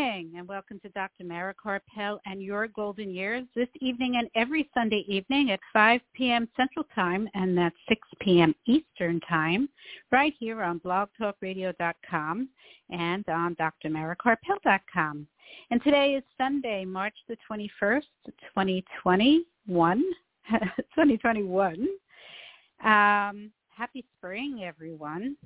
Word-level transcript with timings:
Evening 0.00 0.32
and 0.38 0.48
welcome 0.48 0.80
to 0.80 0.88
Dr. 0.90 1.24
Mara 1.24 1.54
Karpel 1.54 2.18
and 2.24 2.42
your 2.42 2.68
golden 2.68 3.10
years 3.10 3.44
this 3.54 3.68
evening 3.82 4.16
and 4.16 4.30
every 4.34 4.70
Sunday 4.72 5.04
evening 5.06 5.50
at 5.50 5.60
5 5.74 6.00
p.m. 6.14 6.48
Central 6.56 6.86
Time 6.94 7.28
and 7.34 7.56
that's 7.56 7.76
6 7.86 8.00
p.m. 8.20 8.54
Eastern 8.66 9.20
Time 9.28 9.68
right 10.10 10.32
here 10.38 10.62
on 10.62 10.80
blogtalkradio.com 10.80 12.48
and 12.88 13.28
on 13.28 13.54
drmarakarpel.com. 13.56 15.26
And 15.70 15.84
today 15.84 16.14
is 16.14 16.24
Sunday, 16.38 16.86
March 16.86 17.16
the 17.28 17.36
21st, 17.50 18.02
2021. 18.54 20.02
2021. 20.50 21.88
Um, 22.82 23.50
happy 23.68 24.06
spring, 24.16 24.64
everyone. 24.64 25.36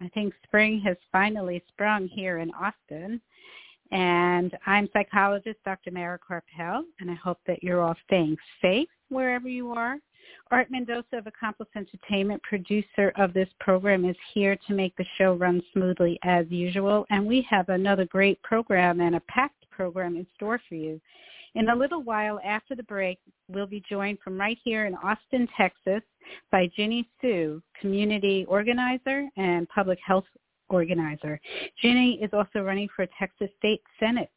I 0.00 0.08
think 0.08 0.32
spring 0.44 0.80
has 0.86 0.96
finally 1.12 1.62
sprung 1.68 2.08
here 2.08 2.38
in 2.38 2.50
Austin. 2.52 3.20
And 3.90 4.56
I'm 4.66 4.88
psychologist 4.92 5.58
Dr. 5.64 5.90
Mara 5.90 6.18
Karpel, 6.18 6.82
and 7.00 7.10
I 7.10 7.14
hope 7.14 7.38
that 7.46 7.62
you're 7.62 7.80
all 7.80 7.96
staying 8.06 8.36
safe 8.62 8.88
wherever 9.08 9.48
you 9.48 9.72
are. 9.72 9.96
Art 10.50 10.70
Mendoza 10.70 11.16
of 11.16 11.26
Accomplice 11.26 11.68
Entertainment, 11.76 12.42
producer 12.42 13.12
of 13.16 13.32
this 13.32 13.48
program, 13.58 14.04
is 14.04 14.16
here 14.34 14.56
to 14.66 14.74
make 14.74 14.96
the 14.96 15.04
show 15.18 15.34
run 15.34 15.62
smoothly 15.72 16.18
as 16.22 16.46
usual. 16.50 17.06
And 17.10 17.26
we 17.26 17.46
have 17.48 17.68
another 17.68 18.04
great 18.04 18.40
program 18.42 19.00
and 19.00 19.16
a 19.16 19.20
packed 19.28 19.68
program 19.70 20.16
in 20.16 20.26
store 20.36 20.60
for 20.68 20.74
you. 20.74 21.00
In 21.54 21.68
a 21.68 21.74
little 21.74 22.02
while 22.02 22.38
after 22.44 22.76
the 22.76 22.82
break, 22.84 23.18
we'll 23.48 23.66
be 23.66 23.82
joined 23.88 24.18
from 24.22 24.38
right 24.38 24.58
here 24.62 24.86
in 24.86 24.94
Austin, 24.94 25.48
Texas 25.56 26.02
by 26.52 26.70
Jinny 26.76 27.08
Suh, 27.20 27.58
community 27.80 28.44
organizer 28.48 29.28
and 29.36 29.68
public 29.68 29.98
health 30.04 30.26
organizer. 30.70 31.40
Jinny 31.82 32.18
is 32.22 32.30
also 32.32 32.60
running 32.60 32.88
for 32.94 33.06
Texas 33.18 33.50
State 33.58 33.82
Senate. 33.98 34.30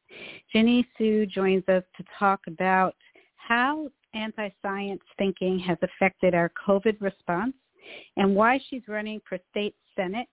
Jinny 0.52 0.88
Suh 0.98 1.26
joins 1.26 1.68
us 1.70 1.84
to 1.98 2.04
talk 2.20 2.42
about 2.48 2.96
how 3.36 3.90
anti-science 4.14 5.02
thinking 5.18 5.60
has 5.60 5.78
affected 5.82 6.36
our 6.36 6.52
COVID 6.68 7.00
response 7.02 7.54
and 8.18 8.36
why 8.36 8.60
she's 8.70 8.84
running 8.88 9.20
for 9.28 9.38
state 9.52 9.76
senate 9.96 10.28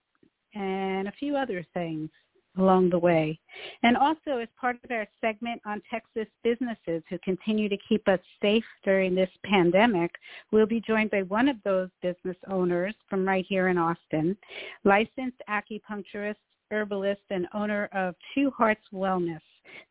and 0.55 1.09
a 1.09 1.13
few 1.13 1.37
other 1.37 1.65
things 1.75 2.11
along 2.59 2.91
the 2.91 2.99
way. 2.99 3.39
And 3.83 3.97
also 3.97 4.39
as 4.39 4.49
part 4.61 4.77
of 4.83 4.91
our 4.91 5.07
segment 5.21 5.61
on 5.65 5.83
Texas 5.91 6.27
businesses 6.43 7.03
who 7.09 7.19
continue 7.19 7.69
to 7.69 7.79
keep 7.89 8.07
us 8.09 8.21
safe 8.43 8.65
during 8.85 9.15
this 9.15 9.31
pandemic, 9.45 10.11
we'll 10.51 10.67
be 10.67 10.81
joined 10.81 11.11
by 11.11 11.23
one 11.23 11.49
of 11.49 11.57
those 11.65 11.89
business 12.03 12.37
owners 12.49 12.95
from 13.09 13.27
right 13.27 13.47
here 13.49 13.69
in 13.69 13.79
Austin, 13.79 14.37
licensed 14.85 15.41
acupuncturist, 15.49 16.37
herbalist, 16.71 17.23
and 17.31 17.47
owner 17.55 17.89
of 17.93 18.15
Two 18.35 18.51
Hearts 18.51 18.85
Wellness, 18.93 19.41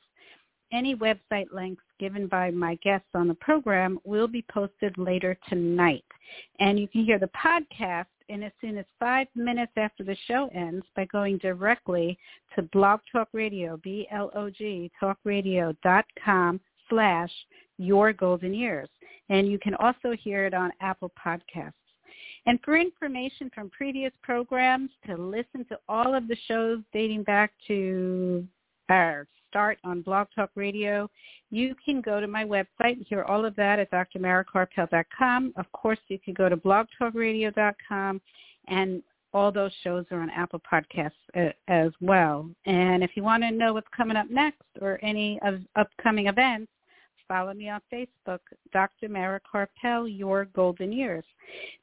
any 0.72 0.96
website 0.96 1.46
links 1.52 1.84
given 1.98 2.26
by 2.26 2.50
my 2.50 2.74
guests 2.82 3.08
on 3.14 3.28
the 3.28 3.34
program 3.34 3.98
will 4.04 4.28
be 4.28 4.44
posted 4.52 4.96
later 4.98 5.38
tonight. 5.48 6.04
And 6.58 6.78
you 6.78 6.88
can 6.88 7.04
hear 7.04 7.18
the 7.18 7.28
podcast 7.28 8.06
in 8.28 8.42
as 8.42 8.52
soon 8.60 8.78
as 8.78 8.84
five 8.98 9.26
minutes 9.34 9.72
after 9.76 10.02
the 10.02 10.16
show 10.26 10.48
ends 10.54 10.84
by 10.94 11.04
going 11.06 11.38
directly 11.38 12.18
to 12.54 12.62
Blog 12.62 13.00
Talk 13.10 13.28
Radio, 13.32 13.78
B-L-O-G, 13.82 14.90
talkradio.com 15.00 16.60
slash 16.88 17.30
your 17.78 18.12
golden 18.12 18.54
years. 18.54 18.88
And 19.28 19.50
you 19.50 19.58
can 19.58 19.74
also 19.74 20.12
hear 20.12 20.46
it 20.46 20.54
on 20.54 20.72
Apple 20.80 21.12
Podcasts. 21.24 21.72
And 22.46 22.60
for 22.64 22.76
information 22.76 23.50
from 23.54 23.70
previous 23.70 24.12
programs, 24.22 24.90
to 25.06 25.16
listen 25.16 25.64
to 25.68 25.78
all 25.88 26.14
of 26.14 26.28
the 26.28 26.36
shows 26.46 26.78
dating 26.92 27.24
back 27.24 27.52
to 27.66 28.46
our 28.88 29.26
start 29.56 29.78
on 29.84 30.02
Blog 30.02 30.26
Talk 30.34 30.50
Radio, 30.54 31.08
you 31.50 31.74
can 31.82 32.02
go 32.02 32.20
to 32.20 32.26
my 32.26 32.44
website 32.44 32.92
and 32.98 33.06
hear 33.08 33.22
all 33.22 33.46
of 33.46 33.56
that 33.56 33.78
at 33.78 33.90
drmarakarpel.com. 33.90 35.54
Of 35.56 35.72
course, 35.72 35.98
you 36.08 36.18
can 36.18 36.34
go 36.34 36.50
to 36.50 36.58
blogtalkradio.com 36.58 38.20
and 38.68 39.02
all 39.32 39.50
those 39.50 39.70
shows 39.82 40.04
are 40.10 40.20
on 40.20 40.28
Apple 40.28 40.60
Podcasts 40.70 41.12
uh, 41.34 41.52
as 41.68 41.90
well. 42.02 42.50
And 42.66 43.02
if 43.02 43.12
you 43.14 43.22
want 43.22 43.44
to 43.44 43.50
know 43.50 43.72
what's 43.72 43.86
coming 43.96 44.18
up 44.18 44.28
next 44.28 44.60
or 44.82 44.98
any 45.02 45.40
of 45.42 45.60
upcoming 45.74 46.26
events, 46.26 46.70
follow 47.26 47.54
me 47.54 47.70
on 47.70 47.80
Facebook, 47.90 48.40
Dr. 48.74 49.08
Mara 49.08 49.40
Karpel, 49.40 50.06
Your 50.06 50.44
Golden 50.44 50.92
Years. 50.92 51.24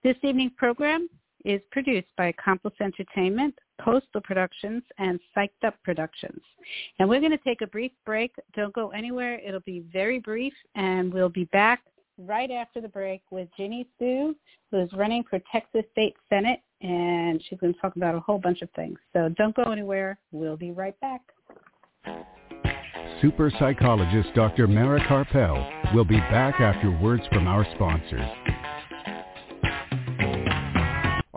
This 0.04 0.16
evening's 0.22 0.54
program 0.58 1.10
is 1.44 1.60
produced 1.72 2.08
by 2.18 2.28
Accomplice 2.28 2.76
Entertainment, 2.80 3.56
Postal 3.82 4.22
Productions, 4.22 4.84
and 4.98 5.20
Psyched 5.36 5.64
Up 5.66 5.76
Productions. 5.84 6.42
And 7.00 7.10
we're 7.10 7.20
going 7.20 7.32
to 7.32 7.38
take 7.38 7.62
a 7.62 7.68
brief 7.68 7.92
break. 8.06 8.34
Don't 8.56 8.74
go 8.74 8.90
anywhere. 8.90 9.40
It'll 9.40 9.60
be 9.62 9.84
very 9.92 10.20
brief, 10.20 10.54
and 10.76 11.14
we'll 11.14 11.30
be 11.30 11.46
back 11.46 11.82
right 12.18 12.52
after 12.52 12.80
the 12.82 12.88
break 12.88 13.22
with 13.32 13.48
Jinny 13.58 13.88
Suh, 14.00 14.34
who's 14.72 14.92
running 14.94 15.24
for 15.30 15.40
Texas 15.52 15.84
State 15.92 16.16
Senate, 16.30 16.60
and 16.82 17.42
she's 17.48 17.60
going 17.60 17.74
to 17.74 17.80
talk 17.80 17.96
about 17.96 18.16
a 18.16 18.20
whole 18.20 18.40
bunch 18.40 18.62
of 18.62 18.70
things. 18.72 19.00
So 19.14 19.30
don't 19.38 19.56
go 19.56 19.64
anywhere. 19.64 20.18
We'll 20.32 20.58
be 20.58 20.72
right 20.72 21.00
back. 21.00 21.22
Super 23.22 23.52
psychologist 23.58 24.30
Dr. 24.36 24.68
Mara 24.68 25.00
Karpel 25.08 25.94
will 25.96 26.04
be 26.04 26.18
back 26.18 26.60
after 26.60 26.92
words 26.92 27.24
from 27.32 27.48
our 27.48 27.66
sponsors. 27.76 28.30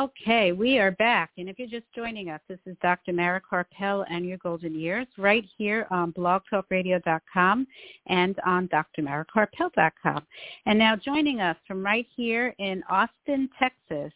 Okay, 0.00 0.52
we 0.52 0.78
are 0.78 0.92
back. 0.92 1.30
And 1.36 1.46
if 1.46 1.58
you're 1.58 1.68
just 1.68 1.84
joining 1.94 2.30
us, 2.30 2.40
this 2.48 2.58
is 2.64 2.74
Dr. 2.80 3.12
Mara 3.12 3.38
Karpel 3.38 4.06
and 4.08 4.24
Your 4.24 4.38
Golden 4.38 4.74
Years 4.74 5.06
right 5.18 5.44
here 5.58 5.86
on 5.90 6.10
blogtalkradio.com 6.14 7.66
and 8.06 8.40
on 8.46 8.68
drmarakarpel.com. 8.68 10.26
And 10.64 10.78
now 10.78 10.96
joining 10.96 11.42
us 11.42 11.56
from 11.68 11.84
right 11.84 12.06
here 12.16 12.54
in 12.58 12.82
Austin, 12.88 13.50
Texas, 13.58 14.10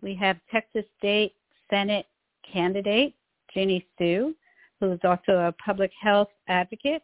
we 0.00 0.14
have 0.14 0.38
Texas 0.50 0.86
State 0.96 1.34
Senate 1.68 2.06
candidate 2.50 3.14
Jinny 3.52 3.84
Suh, 3.98 4.30
who's 4.80 5.00
also 5.04 5.32
a 5.32 5.54
public 5.62 5.90
health 6.00 6.30
advocate. 6.48 7.02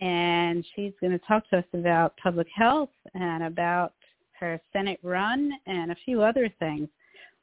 And 0.00 0.64
she's 0.74 0.94
going 0.98 1.12
to 1.12 1.26
talk 1.26 1.46
to 1.50 1.58
us 1.58 1.64
about 1.74 2.16
public 2.16 2.46
health 2.54 2.88
and 3.12 3.42
about 3.42 3.92
her 4.38 4.58
Senate 4.72 4.98
run 5.02 5.52
and 5.66 5.92
a 5.92 5.96
few 6.06 6.22
other 6.22 6.48
things. 6.58 6.88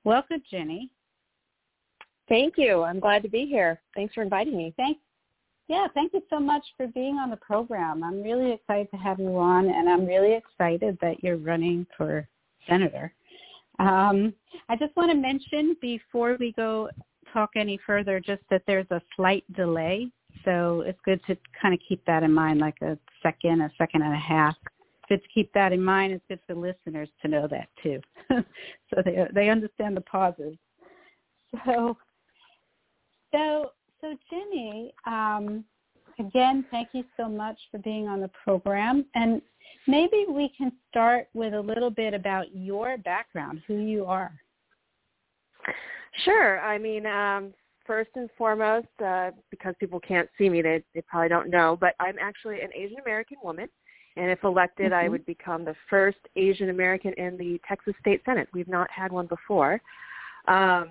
Welcome, 0.08 0.42
Jinny. 0.50 0.90
Thank 2.30 2.54
you. 2.56 2.84
I'm 2.84 3.02
glad 3.02 3.24
to 3.24 3.30
be 3.30 3.46
here. 3.46 3.82
Thanks 3.94 4.14
for 4.14 4.22
inviting 4.22 4.56
me. 4.56 4.74
Thanks. 4.78 5.02
Yeah, 5.68 5.88
thank 5.94 6.14
you 6.14 6.24
so 6.30 6.40
much 6.40 6.64
for 6.78 6.88
being 6.88 7.18
on 7.18 7.30
the 7.30 7.36
program. 7.36 8.06
I'm 8.06 8.24
really 8.24 8.54
excited 8.54 8.90
to 8.92 8.96
have 8.96 9.20
you 9.20 9.36
on, 9.36 9.66
and 9.68 9.90
I'm 9.90 10.06
really 10.06 10.32
excited 10.32 10.98
that 11.02 11.22
you're 11.22 11.36
running 11.36 11.86
for 11.98 12.26
senator. 12.70 13.12
Um, 13.80 14.34
I 14.70 14.78
just 14.78 14.96
want 14.96 15.12
to 15.12 15.18
mention 15.18 15.76
before 15.82 16.38
we 16.40 16.54
go 16.54 16.90
talk 17.34 17.50
any 17.58 17.78
further, 17.86 18.22
just 18.22 18.44
that 18.50 18.62
there's 18.66 18.90
a 18.92 19.02
slight 19.18 19.44
delay, 19.58 20.10
so 20.46 20.86
it's 20.88 21.00
good 21.04 21.20
to 21.28 21.36
kind 21.62 21.74
of 21.74 21.82
keep 21.86 22.02
that 22.06 22.24
in 22.24 22.34
mind, 22.34 22.62
like 22.62 22.82
a 22.82 22.98
second, 23.22 23.60
a 23.60 23.70
second 23.78 24.04
and 24.04 24.14
a 24.14 24.18
half 24.18 24.56
good 25.08 25.22
to 25.22 25.30
keep 25.34 25.52
that 25.54 25.74
in 25.74 25.84
mind. 25.84 26.14
It's 26.14 26.24
good 26.28 26.40
for 26.48 26.56
listeners 26.56 27.10
to 27.22 27.28
know 27.28 27.48
that 27.48 27.70
too, 27.82 28.00
so 28.30 29.02
they 29.04 29.28
they 29.34 29.50
understand 29.50 29.96
the 29.96 30.02
pauses. 30.02 30.56
So, 31.66 31.98
so 33.32 33.72
so 34.02 34.16
Jinny, 34.30 34.94
um, 35.06 35.64
again, 36.20 36.66
thank 36.72 36.90
you 36.94 37.04
so 37.16 37.28
much 37.28 37.58
for 37.72 37.80
being 37.80 38.08
on 38.08 38.22
the 38.22 38.30
program, 38.44 39.06
and 39.16 39.42
maybe 39.88 40.26
we 40.30 40.52
can 40.58 40.72
start 40.90 41.28
with 41.34 41.54
a 41.54 41.62
little 41.62 41.90
bit 41.90 42.14
about 42.14 42.48
your 42.54 42.98
background, 42.98 43.62
who 43.68 43.78
you 43.78 44.06
are. 44.06 44.32
Sure. 46.26 46.60
I 46.60 46.78
mean, 46.78 47.06
um, 47.06 47.54
first 47.86 48.10
and 48.16 48.30
foremost, 48.38 48.88
uh, 49.04 49.32
because 49.50 49.74
people 49.80 50.00
can't 50.00 50.30
see 50.38 50.50
me, 50.50 50.62
they 50.62 50.84
they 50.94 51.02
probably 51.02 51.30
don't 51.30 51.50
know, 51.50 51.78
but 51.80 51.96
I'm 52.00 52.16
actually 52.20 52.62
an 52.62 52.70
Asian 52.76 53.00
American 53.00 53.38
woman. 53.44 53.70
And 54.18 54.32
if 54.32 54.44
elected, 54.44 54.92
mm-hmm. 54.92 55.06
I 55.06 55.10
would 55.10 55.26
become 55.26 55.64
the 55.64 55.76
first 55.90 56.18
Asian 56.36 56.70
American 56.70 57.14
in 57.14 57.38
the 57.38 57.60
Texas 57.68 57.94
State 58.02 58.22
Senate. 58.26 58.48
We've 58.54 58.68
not 58.68 58.90
had 58.90 59.12
one 59.12 59.28
before. 59.28 59.82
Um, 60.48 60.90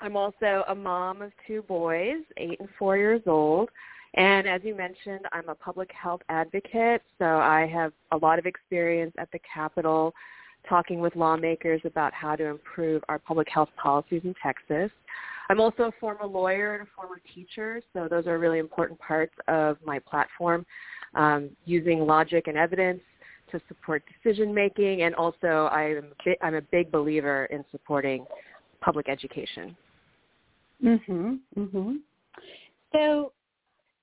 I'm 0.00 0.16
also 0.16 0.64
a 0.68 0.74
mom 0.74 1.22
of 1.22 1.32
two 1.46 1.62
boys, 1.62 2.18
eight 2.36 2.60
and 2.60 2.68
four 2.78 2.96
years 2.96 3.22
old. 3.26 3.70
And 4.14 4.48
as 4.48 4.60
you 4.64 4.74
mentioned, 4.74 5.26
I'm 5.32 5.48
a 5.48 5.54
public 5.54 5.90
health 5.92 6.20
advocate, 6.28 7.02
so 7.18 7.24
I 7.24 7.66
have 7.72 7.92
a 8.10 8.16
lot 8.16 8.38
of 8.38 8.46
experience 8.46 9.14
at 9.18 9.30
the 9.30 9.38
Capitol 9.38 10.12
talking 10.68 11.00
with 11.00 11.14
lawmakers 11.16 11.80
about 11.84 12.12
how 12.12 12.34
to 12.36 12.44
improve 12.44 13.02
our 13.08 13.18
public 13.18 13.48
health 13.48 13.68
policies 13.80 14.22
in 14.24 14.34
Texas. 14.42 14.90
I'm 15.48 15.60
also 15.60 15.84
a 15.84 15.92
former 16.00 16.26
lawyer 16.26 16.74
and 16.74 16.82
a 16.86 16.90
former 16.94 17.20
teacher, 17.34 17.80
so 17.92 18.08
those 18.08 18.26
are 18.26 18.38
really 18.38 18.58
important 18.58 18.98
parts 19.00 19.34
of 19.48 19.78
my 19.84 19.98
platform 19.98 20.66
um, 21.14 21.50
using 21.64 22.06
logic 22.06 22.46
and 22.46 22.56
evidence 22.56 23.00
to 23.50 23.60
support 23.68 24.02
decision 24.22 24.54
making, 24.54 25.02
and 25.02 25.14
also 25.14 25.68
I'm 25.72 26.12
a, 26.26 26.44
I'm 26.44 26.54
a 26.54 26.60
big 26.60 26.90
believer 26.92 27.46
in 27.46 27.64
supporting 27.70 28.24
public 28.80 29.08
education. 29.08 29.76
Mhm. 30.82 31.40
Mhm. 31.56 32.00
So, 32.92 33.32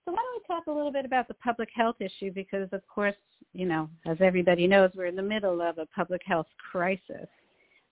so 0.05 0.11
why 0.11 0.15
don't 0.15 0.41
we 0.41 0.55
talk 0.55 0.67
a 0.67 0.71
little 0.71 0.91
bit 0.91 1.05
about 1.05 1.27
the 1.27 1.33
public 1.35 1.69
health 1.73 1.95
issue? 1.99 2.31
Because 2.31 2.69
of 2.71 2.85
course, 2.87 3.15
you 3.53 3.65
know, 3.65 3.89
as 4.05 4.17
everybody 4.21 4.67
knows, 4.67 4.91
we're 4.95 5.05
in 5.05 5.15
the 5.15 5.21
middle 5.21 5.61
of 5.61 5.77
a 5.77 5.85
public 5.87 6.21
health 6.25 6.47
crisis. 6.71 7.27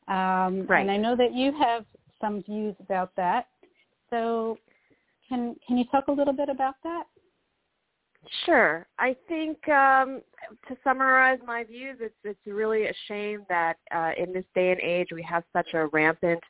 Um, 0.08 0.68
right. 0.68 0.82
And 0.82 0.92
I 0.92 0.98
know 0.98 1.16
that 1.16 1.34
you 1.34 1.52
have 1.54 1.86
some 2.22 2.44
views 2.44 2.76
about 2.80 3.16
that. 3.16 3.48
So, 4.10 4.60
can 5.28 5.56
can 5.68 5.78
you 5.78 5.86
talk 5.86 6.08
a 6.08 6.12
little 6.12 6.34
bit 6.34 6.50
about 6.50 6.76
that? 6.84 7.06
Sure. 8.46 8.88
I 8.98 9.16
think 9.28 9.68
um, 9.70 10.22
to 10.68 10.78
summarize 10.84 11.40
my 11.46 11.64
views, 11.64 11.98
it's 12.00 12.16
it's 12.24 12.40
really 12.46 12.86
a 12.86 12.94
shame 13.08 13.46
that 13.50 13.78
uh, 13.94 14.12
in 14.18 14.34
this 14.34 14.46
day 14.54 14.72
and 14.72 14.80
age 14.82 15.10
we 15.14 15.24
have 15.24 15.44
such 15.54 15.74
a 15.74 15.88
rampant 15.88 16.42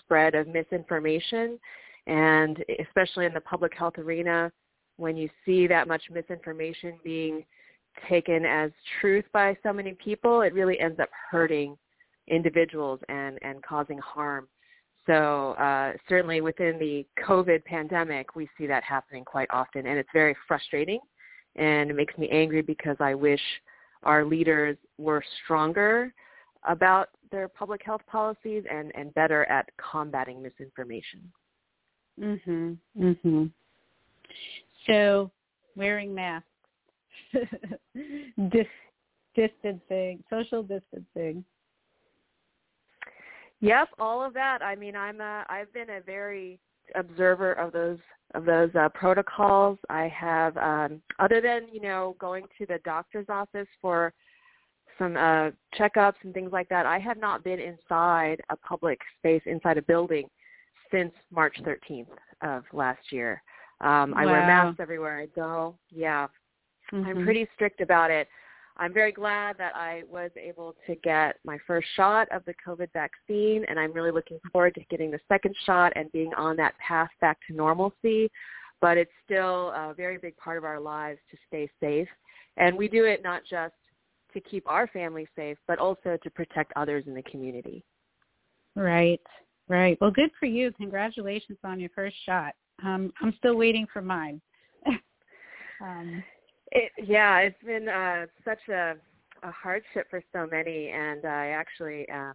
spread 0.00 0.34
of 0.34 0.48
misinformation, 0.48 1.58
and 2.06 2.64
especially 2.80 3.26
in 3.26 3.34
the 3.34 3.40
public 3.40 3.72
health 3.76 3.98
arena, 3.98 4.50
when 4.96 5.16
you 5.16 5.28
see 5.44 5.66
that 5.66 5.88
much 5.88 6.02
misinformation 6.10 6.98
being 7.04 7.44
taken 8.08 8.44
as 8.44 8.70
truth 9.00 9.24
by 9.32 9.56
so 9.62 9.72
many 9.72 9.94
people, 9.94 10.42
it 10.42 10.54
really 10.54 10.78
ends 10.80 10.98
up 10.98 11.10
hurting 11.30 11.76
individuals 12.28 13.00
and 13.08 13.38
and 13.42 13.62
causing 13.62 13.98
harm. 13.98 14.48
So 15.06 15.52
uh, 15.52 15.94
certainly 16.08 16.40
within 16.40 16.78
the 16.78 17.04
COVID 17.26 17.64
pandemic, 17.64 18.36
we 18.36 18.48
see 18.56 18.66
that 18.68 18.84
happening 18.84 19.24
quite 19.24 19.48
often, 19.50 19.86
and 19.86 19.98
it's 19.98 20.08
very 20.12 20.36
frustrating 20.46 21.00
and 21.56 21.90
it 21.90 21.94
makes 21.94 22.16
me 22.16 22.28
angry 22.30 22.62
because 22.62 22.96
I 23.00 23.14
wish 23.14 23.40
our 24.02 24.24
leaders 24.24 24.76
were 24.98 25.22
stronger 25.44 26.12
about 26.68 27.08
their 27.30 27.48
public 27.48 27.82
health 27.84 28.02
policies 28.06 28.64
and, 28.70 28.92
and 28.94 29.12
better 29.14 29.44
at 29.46 29.68
combating 29.76 30.42
misinformation. 30.42 31.32
Mhm. 32.20 32.78
Mhm. 32.98 33.50
So, 34.86 35.30
wearing 35.76 36.14
masks, 36.14 36.48
Dis- 37.94 38.66
distancing, 39.34 40.22
social 40.28 40.62
distancing. 40.62 41.44
Yep, 43.60 43.90
all 43.98 44.24
of 44.24 44.34
that. 44.34 44.60
I 44.60 44.74
mean, 44.74 44.96
I'm 44.96 45.20
a 45.20 45.46
I've 45.48 45.72
been 45.72 45.88
a 45.90 46.00
very 46.00 46.58
observer 46.94 47.52
of 47.54 47.72
those 47.72 47.98
of 48.34 48.44
those 48.44 48.70
uh, 48.74 48.88
protocols. 48.90 49.78
I 49.90 50.08
have, 50.08 50.56
um, 50.56 51.02
other 51.18 51.40
than 51.40 51.68
you 51.72 51.80
know 51.80 52.16
going 52.18 52.44
to 52.58 52.66
the 52.66 52.78
doctor's 52.84 53.26
office 53.28 53.68
for 53.80 54.12
some 54.98 55.16
uh, 55.16 55.50
checkups 55.78 56.14
and 56.22 56.32
things 56.32 56.52
like 56.52 56.68
that, 56.68 56.86
I 56.86 56.98
have 56.98 57.18
not 57.18 57.44
been 57.44 57.58
inside 57.58 58.40
a 58.50 58.56
public 58.56 58.98
space, 59.18 59.42
inside 59.46 59.78
a 59.78 59.82
building, 59.82 60.28
since 60.90 61.12
March 61.30 61.56
13th 61.62 62.06
of 62.42 62.64
last 62.72 63.10
year. 63.10 63.42
Um, 63.80 64.14
I 64.14 64.24
wow. 64.24 64.32
wear 64.32 64.46
masks 64.46 64.80
everywhere 64.80 65.20
I 65.20 65.26
go. 65.26 65.76
Yeah, 65.90 66.28
mm-hmm. 66.92 67.08
I'm 67.08 67.24
pretty 67.24 67.48
strict 67.54 67.80
about 67.80 68.10
it. 68.10 68.28
I'm 68.76 68.92
very 68.92 69.12
glad 69.12 69.58
that 69.58 69.74
I 69.74 70.02
was 70.10 70.30
able 70.36 70.74
to 70.86 70.94
get 70.96 71.36
my 71.44 71.58
first 71.66 71.86
shot 71.94 72.28
of 72.32 72.44
the 72.44 72.54
COVID 72.66 72.88
vaccine, 72.92 73.64
and 73.68 73.78
I'm 73.78 73.92
really 73.92 74.10
looking 74.10 74.40
forward 74.50 74.74
to 74.74 74.80
getting 74.90 75.10
the 75.10 75.20
second 75.28 75.54
shot 75.66 75.92
and 75.94 76.10
being 76.12 76.32
on 76.34 76.56
that 76.56 76.74
path 76.78 77.10
back 77.20 77.38
to 77.48 77.54
normalcy. 77.54 78.30
But 78.80 78.96
it's 78.96 79.12
still 79.24 79.68
a 79.70 79.94
very 79.96 80.18
big 80.18 80.36
part 80.36 80.58
of 80.58 80.64
our 80.64 80.80
lives 80.80 81.20
to 81.30 81.36
stay 81.46 81.70
safe. 81.80 82.08
And 82.56 82.76
we 82.76 82.88
do 82.88 83.04
it 83.04 83.22
not 83.22 83.42
just 83.48 83.74
to 84.34 84.40
keep 84.40 84.68
our 84.68 84.86
family 84.88 85.28
safe, 85.36 85.58
but 85.68 85.78
also 85.78 86.18
to 86.22 86.30
protect 86.30 86.72
others 86.74 87.04
in 87.06 87.14
the 87.14 87.22
community. 87.22 87.84
Right, 88.74 89.20
right. 89.68 89.98
Well, 90.00 90.10
good 90.10 90.30
for 90.40 90.46
you. 90.46 90.72
Congratulations 90.72 91.58
on 91.64 91.78
your 91.78 91.90
first 91.94 92.16
shot. 92.24 92.54
Um, 92.84 93.12
I'm 93.20 93.34
still 93.38 93.56
waiting 93.56 93.86
for 93.92 94.02
mine. 94.02 94.40
um, 95.80 96.24
it, 96.72 96.92
yeah, 97.06 97.38
it's 97.38 97.62
been 97.64 97.88
uh, 97.88 98.26
such 98.44 98.68
a, 98.68 98.94
a 99.42 99.50
hardship 99.50 100.08
for 100.08 100.22
so 100.32 100.48
many, 100.50 100.88
and 100.88 101.24
I 101.24 101.48
actually, 101.48 102.08
um, 102.08 102.32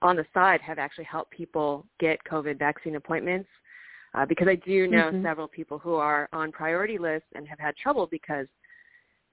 on 0.00 0.16
the 0.16 0.24
side, 0.32 0.60
have 0.60 0.78
actually 0.78 1.04
helped 1.04 1.32
people 1.32 1.84
get 1.98 2.18
COVID 2.30 2.58
vaccine 2.58 2.96
appointments 2.96 3.48
uh, 4.14 4.24
because 4.24 4.48
I 4.48 4.54
do 4.56 4.86
know 4.86 5.10
mm-hmm. 5.10 5.24
several 5.24 5.48
people 5.48 5.78
who 5.78 5.94
are 5.94 6.28
on 6.32 6.52
priority 6.52 6.98
lists 6.98 7.28
and 7.34 7.46
have 7.48 7.58
had 7.58 7.76
trouble 7.76 8.06
because, 8.06 8.46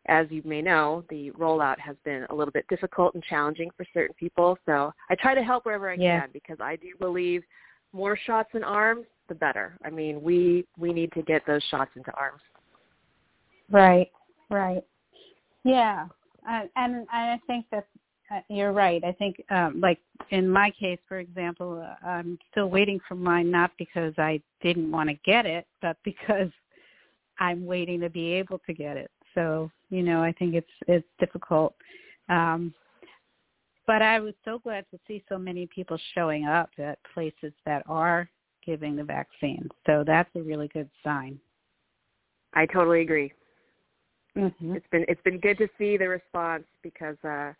as 0.08 0.26
you 0.30 0.42
may 0.44 0.62
know, 0.62 1.04
the 1.10 1.32
rollout 1.32 1.80
has 1.80 1.96
been 2.04 2.26
a 2.30 2.36
little 2.36 2.52
bit 2.52 2.68
difficult 2.68 3.14
and 3.14 3.24
challenging 3.24 3.70
for 3.78 3.86
certain 3.94 4.16
people. 4.20 4.58
So 4.66 4.92
I 5.10 5.16
try 5.16 5.36
to 5.36 5.44
help 5.44 5.66
wherever 5.66 5.90
I 5.90 5.96
yeah. 5.96 6.22
can 6.22 6.30
because 6.34 6.58
I 6.60 6.78
do 6.78 6.90
believe 7.00 7.44
more 7.94 8.18
shots 8.26 8.50
in 8.54 8.64
arms, 8.64 9.06
the 9.30 9.36
better. 9.36 9.78
I 9.86 9.90
mean, 9.90 10.22
we 10.22 10.66
we 10.78 10.94
need 10.94 11.12
to 11.14 11.22
get 11.22 11.46
those 11.46 11.64
shots 11.70 11.92
into 11.96 12.12
arms. 12.14 12.42
Right. 13.70 14.10
Right. 14.50 14.84
Yeah. 15.64 16.08
Uh, 16.50 16.64
and 16.76 17.08
I 17.12 17.40
think 17.48 17.66
that 17.72 17.88
uh, 18.34 18.40
you're 18.50 18.74
right. 18.74 19.04
I 19.04 19.12
think, 19.14 19.42
um, 19.50 19.80
like 19.82 20.00
in 20.32 20.50
my 20.50 20.72
case, 20.72 21.00
for 21.08 21.20
example, 21.20 21.86
uh, 21.86 22.06
I'm 22.06 22.38
still 22.52 22.70
waiting 22.70 23.00
for 23.08 23.16
mine, 23.16 23.50
not 23.52 23.72
because 23.78 24.14
I 24.18 24.42
didn't 24.62 24.92
want 24.92 25.10
to 25.10 25.16
get 25.26 25.46
it, 25.46 25.66
but 25.82 25.98
because 26.04 26.50
I'm 27.40 27.66
waiting 27.66 28.00
to 28.02 28.10
be 28.10 28.34
able 28.34 28.60
to 28.66 28.74
get 28.74 28.98
it. 28.98 29.12
So, 29.36 29.70
you 29.90 30.04
know, 30.04 30.24
I 30.24 30.32
think 30.34 30.56
it's 30.56 30.68
it's 30.88 31.08
difficult. 31.20 31.76
Um, 32.30 32.74
but 33.86 34.02
I 34.02 34.20
was 34.20 34.34
so 34.44 34.60
glad 34.60 34.86
to 34.92 35.00
see 35.08 35.24
so 35.30 35.38
many 35.38 35.68
people 35.68 35.98
showing 36.14 36.46
up 36.46 36.70
at 36.78 37.00
places 37.14 37.54
that 37.66 37.84
are 37.88 38.30
giving 38.66 38.96
the 38.96 39.04
vaccine. 39.04 39.70
So 39.86 40.04
that's 40.06 40.30
a 40.36 40.42
really 40.42 40.68
good 40.68 40.90
sign. 41.04 41.40
I 42.54 42.66
totally 42.66 43.02
agree. 43.02 43.32
Mm-hmm. 44.38 44.76
It's 44.76 44.86
been 44.92 45.06
it's 45.08 45.22
been 45.24 45.40
good 45.40 45.58
to 45.58 45.68
see 45.78 45.98
the 45.98 46.08
response 46.08 46.64
because 46.84 47.18
uh 47.24 47.54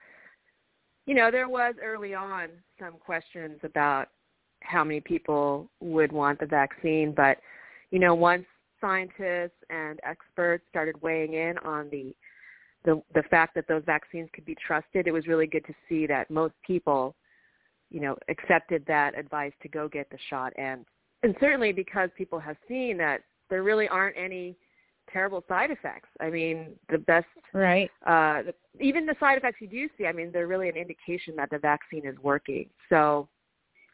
you 1.08 1.16
know, 1.16 1.32
there 1.32 1.48
was 1.48 1.74
early 1.82 2.14
on 2.14 2.50
some 2.78 2.96
questions 3.00 3.60
about 3.64 4.10
how 4.62 4.84
many 4.84 5.00
people 5.00 5.70
would 5.80 6.12
want 6.12 6.40
the 6.40 6.46
vaccine, 6.46 7.14
but 7.16 7.38
you 7.92 8.00
know, 8.00 8.14
once 8.14 8.46
scientists 8.82 9.58
and 9.70 10.00
experts 10.04 10.66
started 10.70 11.02
weighing 11.02 11.34
in 11.34 11.58
on 11.60 11.90
the 11.90 12.14
the 12.84 13.02
the 13.16 13.24
fact 13.24 13.56
that 13.56 13.68
those 13.68 13.84
vaccines 13.86 14.30
could 14.34 14.46
be 14.46 14.56
trusted, 14.56 15.08
it 15.08 15.12
was 15.12 15.28
really 15.28 15.48
good 15.48 15.66
to 15.66 15.74
see 15.90 16.06
that 16.06 16.30
most 16.30 16.54
people, 16.66 17.16
you 17.90 18.02
know, 18.02 18.16
accepted 18.30 18.84
that 18.86 19.18
advice 19.18 19.54
to 19.62 19.70
go 19.70 19.88
get 19.88 20.10
the 20.12 20.18
shot 20.30 20.54
and 20.58 20.86
and 21.24 21.36
certainly 21.40 21.72
because 21.72 22.10
people 22.16 22.38
have 22.38 22.58
seen 22.68 22.98
that 22.98 23.22
there 23.50 23.64
really 23.64 23.88
aren't 23.88 24.18
any 24.18 24.56
terrible 25.12 25.44
side 25.48 25.72
effects. 25.72 26.10
I 26.20 26.30
mean, 26.30 26.74
the 26.90 26.98
best 26.98 27.28
right. 27.54 27.90
Uh, 28.06 28.44
the, 28.44 28.54
even 28.80 29.06
the 29.06 29.16
side 29.20 29.38
effects 29.38 29.62
you 29.62 29.68
do 29.68 29.90
see, 29.98 30.06
I 30.06 30.12
mean, 30.12 30.32
they're 30.32 30.48
really 30.48 30.70
an 30.70 30.76
indication 30.76 31.36
that 31.38 31.50
the 31.50 31.58
vaccine 31.58 32.06
is 32.06 32.16
working. 32.22 32.70
So 32.90 33.28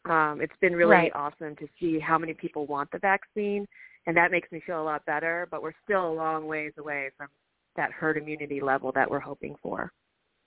um, 0.06 0.40
it's 0.42 0.56
been 0.60 0.76
really 0.76 0.92
right. 0.92 1.12
awesome 1.16 1.56
to 1.58 1.68
see 1.80 2.00
how 2.00 2.18
many 2.18 2.34
people 2.34 2.66
want 2.66 2.92
the 2.92 3.00
vaccine, 3.00 3.66
and 4.08 4.18
that 4.18 4.32
makes 4.32 4.52
me 4.52 4.62
feel 4.66 4.82
a 4.82 4.84
lot 4.84 5.06
better. 5.06 5.48
But 5.50 5.62
we're 5.62 5.74
still 5.84 6.12
a 6.12 6.14
long 6.14 6.48
ways 6.48 6.74
away 6.78 7.12
from 7.18 7.28
that 7.76 7.92
herd 7.92 8.18
immunity 8.18 8.62
level 8.62 8.92
that 8.94 9.10
we're 9.10 9.20
hoping 9.20 9.56
for. 9.62 9.92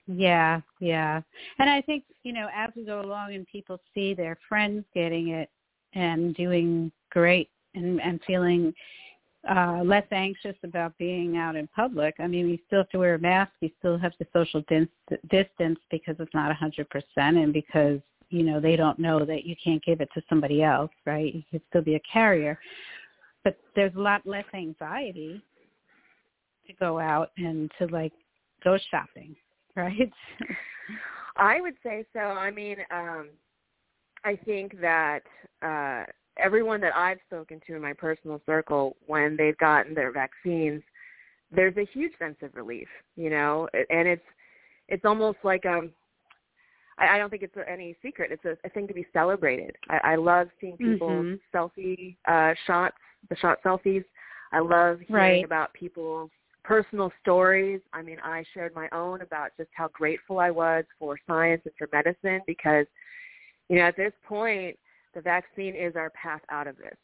Yeah, 0.07 0.61
yeah. 0.79 1.21
And 1.59 1.69
I 1.69 1.81
think, 1.81 2.05
you 2.23 2.31
know, 2.31 2.47
as 2.55 2.69
we 2.75 2.85
go 2.85 3.01
along 3.01 3.33
and 3.33 3.45
people 3.45 3.77
see 3.93 4.13
their 4.13 4.37
friends 4.47 4.85
getting 4.93 5.29
it 5.29 5.49
and 5.93 6.33
doing 6.35 6.91
great 7.11 7.49
and, 7.75 8.01
and 8.01 8.21
feeling 8.25 8.73
uh, 9.49 9.81
less 9.83 10.05
anxious 10.11 10.55
about 10.63 10.97
being 10.97 11.37
out 11.37 11.55
in 11.55 11.67
public. 11.67 12.15
I 12.19 12.27
mean, 12.27 12.47
you 12.47 12.57
still 12.67 12.79
have 12.79 12.89
to 12.89 12.99
wear 12.99 13.15
a 13.15 13.19
mask. 13.19 13.51
You 13.61 13.69
still 13.79 13.97
have 13.97 14.15
to 14.17 14.25
social 14.33 14.63
dis- 14.67 15.19
distance 15.29 15.79
because 15.91 16.15
it's 16.19 16.33
not 16.33 16.51
a 16.51 16.55
100% 16.55 16.85
and 17.17 17.53
because, 17.53 17.99
you 18.29 18.43
know, 18.43 18.59
they 18.59 18.75
don't 18.75 18.99
know 18.99 19.25
that 19.25 19.45
you 19.45 19.55
can't 19.63 19.83
give 19.83 20.01
it 20.01 20.09
to 20.13 20.21
somebody 20.29 20.63
else, 20.63 20.91
right? 21.05 21.33
You 21.33 21.43
could 21.51 21.61
still 21.69 21.81
be 21.81 21.95
a 21.95 22.01
carrier. 22.11 22.59
But 23.43 23.57
there's 23.75 23.95
a 23.95 23.99
lot 23.99 24.25
less 24.25 24.45
anxiety 24.53 25.41
to 26.67 26.73
go 26.73 26.99
out 26.99 27.31
and 27.37 27.71
to, 27.79 27.87
like, 27.87 28.13
go 28.63 28.77
shopping, 28.91 29.35
right? 29.75 30.11
I 31.37 31.61
would 31.61 31.75
say 31.83 32.05
so. 32.13 32.19
I 32.19 32.51
mean, 32.51 32.77
um, 32.91 33.29
I 34.23 34.35
think 34.35 34.79
that 34.81 35.21
uh, 35.61 36.03
everyone 36.39 36.81
that 36.81 36.95
I've 36.95 37.19
spoken 37.25 37.61
to 37.67 37.75
in 37.75 37.81
my 37.81 37.93
personal 37.93 38.41
circle 38.45 38.95
when 39.05 39.35
they've 39.37 39.57
gotten 39.57 39.93
their 39.93 40.11
vaccines, 40.11 40.81
there's 41.51 41.77
a 41.77 41.87
huge 41.93 42.11
sense 42.19 42.37
of 42.41 42.55
relief, 42.55 42.87
you 43.15 43.29
know, 43.29 43.67
and 43.73 44.07
it's 44.07 44.25
it's 44.89 45.05
almost 45.05 45.37
like 45.43 45.65
um 45.65 45.91
I, 46.99 47.15
I 47.15 47.17
don't 47.17 47.29
think 47.29 47.43
it's 47.43 47.55
any 47.69 47.95
secret. 48.01 48.31
It's 48.31 48.45
a, 48.45 48.57
a 48.65 48.69
thing 48.69 48.87
to 48.87 48.93
be 48.93 49.05
celebrated. 49.13 49.75
I, 49.89 50.13
I 50.13 50.15
love 50.15 50.47
seeing 50.59 50.77
people 50.77 51.09
mm-hmm. 51.09 51.57
selfie 51.57 52.15
uh 52.27 52.53
shots, 52.65 52.97
the 53.29 53.35
shot 53.37 53.59
selfies. 53.63 54.05
I 54.51 54.59
love 54.59 54.99
hearing 55.07 55.41
right. 55.41 55.45
about 55.45 55.73
people's 55.73 56.31
personal 56.63 57.11
stories. 57.21 57.81
I 57.93 58.01
mean, 58.01 58.17
I 58.23 58.43
shared 58.53 58.75
my 58.75 58.89
own 58.91 59.21
about 59.21 59.51
just 59.57 59.69
how 59.73 59.87
grateful 59.89 60.39
I 60.39 60.51
was 60.51 60.83
for 60.99 61.17
science 61.25 61.61
and 61.65 61.73
for 61.77 61.87
medicine 61.93 62.41
because, 62.45 62.85
you 63.69 63.77
know, 63.77 63.83
at 63.83 63.95
this 63.95 64.11
point, 64.27 64.77
the 65.17 65.21
vaccine 65.21 65.75
is 65.75 65.95
our 65.95 66.11
path 66.11 66.41
out 66.51 66.67
of 66.67 66.77
this. 66.77 66.95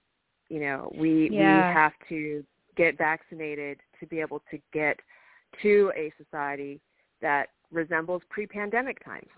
You 0.47 0.59
know, 0.59 0.91
we 0.95 1.29
yeah. 1.31 1.67
we 1.67 1.73
have 1.73 1.93
to 2.09 2.43
get 2.77 2.95
vaccinated 2.95 3.79
to 3.99 4.05
be 4.05 4.19
able 4.19 4.39
to 4.51 4.59
get 4.71 4.99
to 5.63 5.91
a 5.97 6.13
society 6.23 6.79
that 7.21 7.47
resembles 7.71 8.21
pre-pandemic 8.29 9.03
times. 9.03 9.29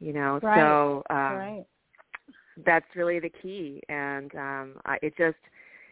You 0.00 0.12
know, 0.12 0.40
right. 0.42 0.58
so 0.58 1.02
um, 1.08 1.16
right. 1.16 1.64
that's 2.66 2.86
really 2.96 3.20
the 3.20 3.30
key, 3.42 3.80
and 3.88 4.34
um, 4.34 4.74
I, 4.86 4.98
it 5.02 5.14
just 5.16 5.38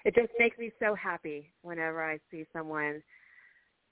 it 0.04 0.16
just 0.16 0.32
makes 0.40 0.58
me 0.58 0.72
so 0.80 0.96
happy 0.96 1.52
whenever 1.62 2.02
I 2.02 2.18
see 2.32 2.46
someone 2.52 3.00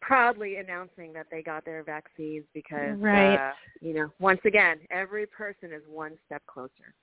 proudly 0.01 0.57
announcing 0.57 1.13
that 1.13 1.27
they 1.31 1.43
got 1.43 1.65
their 1.65 1.85
vaccines 1.85 2.45
because 2.55 2.99
right. 2.99 3.37
uh, 3.37 3.53
you 3.81 3.95
know 3.95 4.11
once 4.19 4.41
again 4.45 4.79
every 4.91 5.27
person 5.27 5.73
is 5.73 5.83
one 5.89 6.13
step 6.27 6.43
closer 6.47 6.95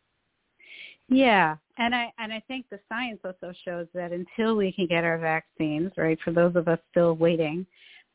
yeah, 1.09 1.55
and 1.77 1.93
I 1.93 2.11
and 2.17 2.31
I 2.31 2.41
think 2.47 2.65
the 2.69 2.79
science 2.89 3.19
also 3.23 3.53
shows 3.65 3.87
that 3.93 4.11
until 4.11 4.55
we 4.55 4.71
can 4.71 4.87
get 4.87 5.03
our 5.03 5.17
vaccines, 5.17 5.91
right, 5.97 6.17
for 6.23 6.31
those 6.31 6.55
of 6.55 6.67
us 6.67 6.79
still 6.91 7.15
waiting, 7.15 7.65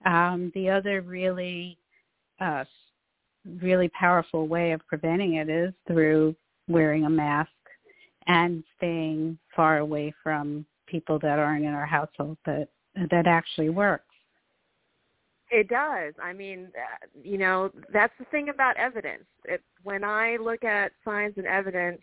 um, 0.07 0.53
the 0.55 0.71
other 0.71 1.03
really, 1.03 1.79
uh, 2.41 2.65
really 3.61 3.89
powerful 3.91 4.47
way 4.47 4.73
of 4.73 4.87
preventing 4.87 5.35
it 5.35 5.49
is 5.49 5.73
through 5.87 6.35
wearing 6.69 7.05
a 7.05 7.11
mask 7.11 7.51
and 8.27 8.63
staying 8.77 9.39
far 9.55 9.79
away 9.79 10.13
from 10.23 10.65
people 10.87 11.19
that 11.19 11.39
aren't 11.39 11.65
in 11.65 11.73
our 11.73 11.87
household. 11.87 12.39
That 12.47 12.69
that 13.11 13.27
actually 13.27 13.71
works. 13.71 14.05
It 15.51 15.69
does. 15.69 16.15
I 16.23 16.33
mean, 16.33 16.69
uh, 16.77 17.07
you 17.23 17.39
know, 17.39 17.71
that's 17.93 18.13
the 18.19 18.27
thing 18.27 18.51
about 18.51 18.77
evidence. 18.77 19.25
It, 19.45 19.63
when 19.83 20.05
I 20.05 20.37
look 20.37 20.63
at 20.63 20.93
science 21.05 21.35
and 21.39 21.47
evidence, 21.47 22.01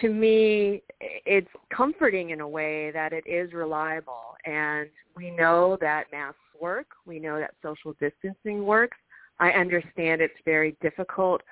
to 0.00 0.08
me, 0.08 0.82
it's 1.00 1.48
comforting 1.74 2.30
in 2.30 2.40
a 2.40 2.48
way 2.48 2.90
that 2.92 3.12
it 3.12 3.24
is 3.26 3.52
reliable. 3.52 4.34
And 4.44 4.88
we 5.16 5.30
know 5.30 5.76
that 5.80 6.04
masks 6.12 6.38
work. 6.60 6.86
We 7.06 7.18
know 7.18 7.38
that 7.38 7.54
social 7.62 7.94
distancing 8.00 8.64
works. 8.64 8.96
I 9.38 9.50
understand 9.50 10.20
it's 10.20 10.34
very 10.44 10.76
difficult 10.80 11.42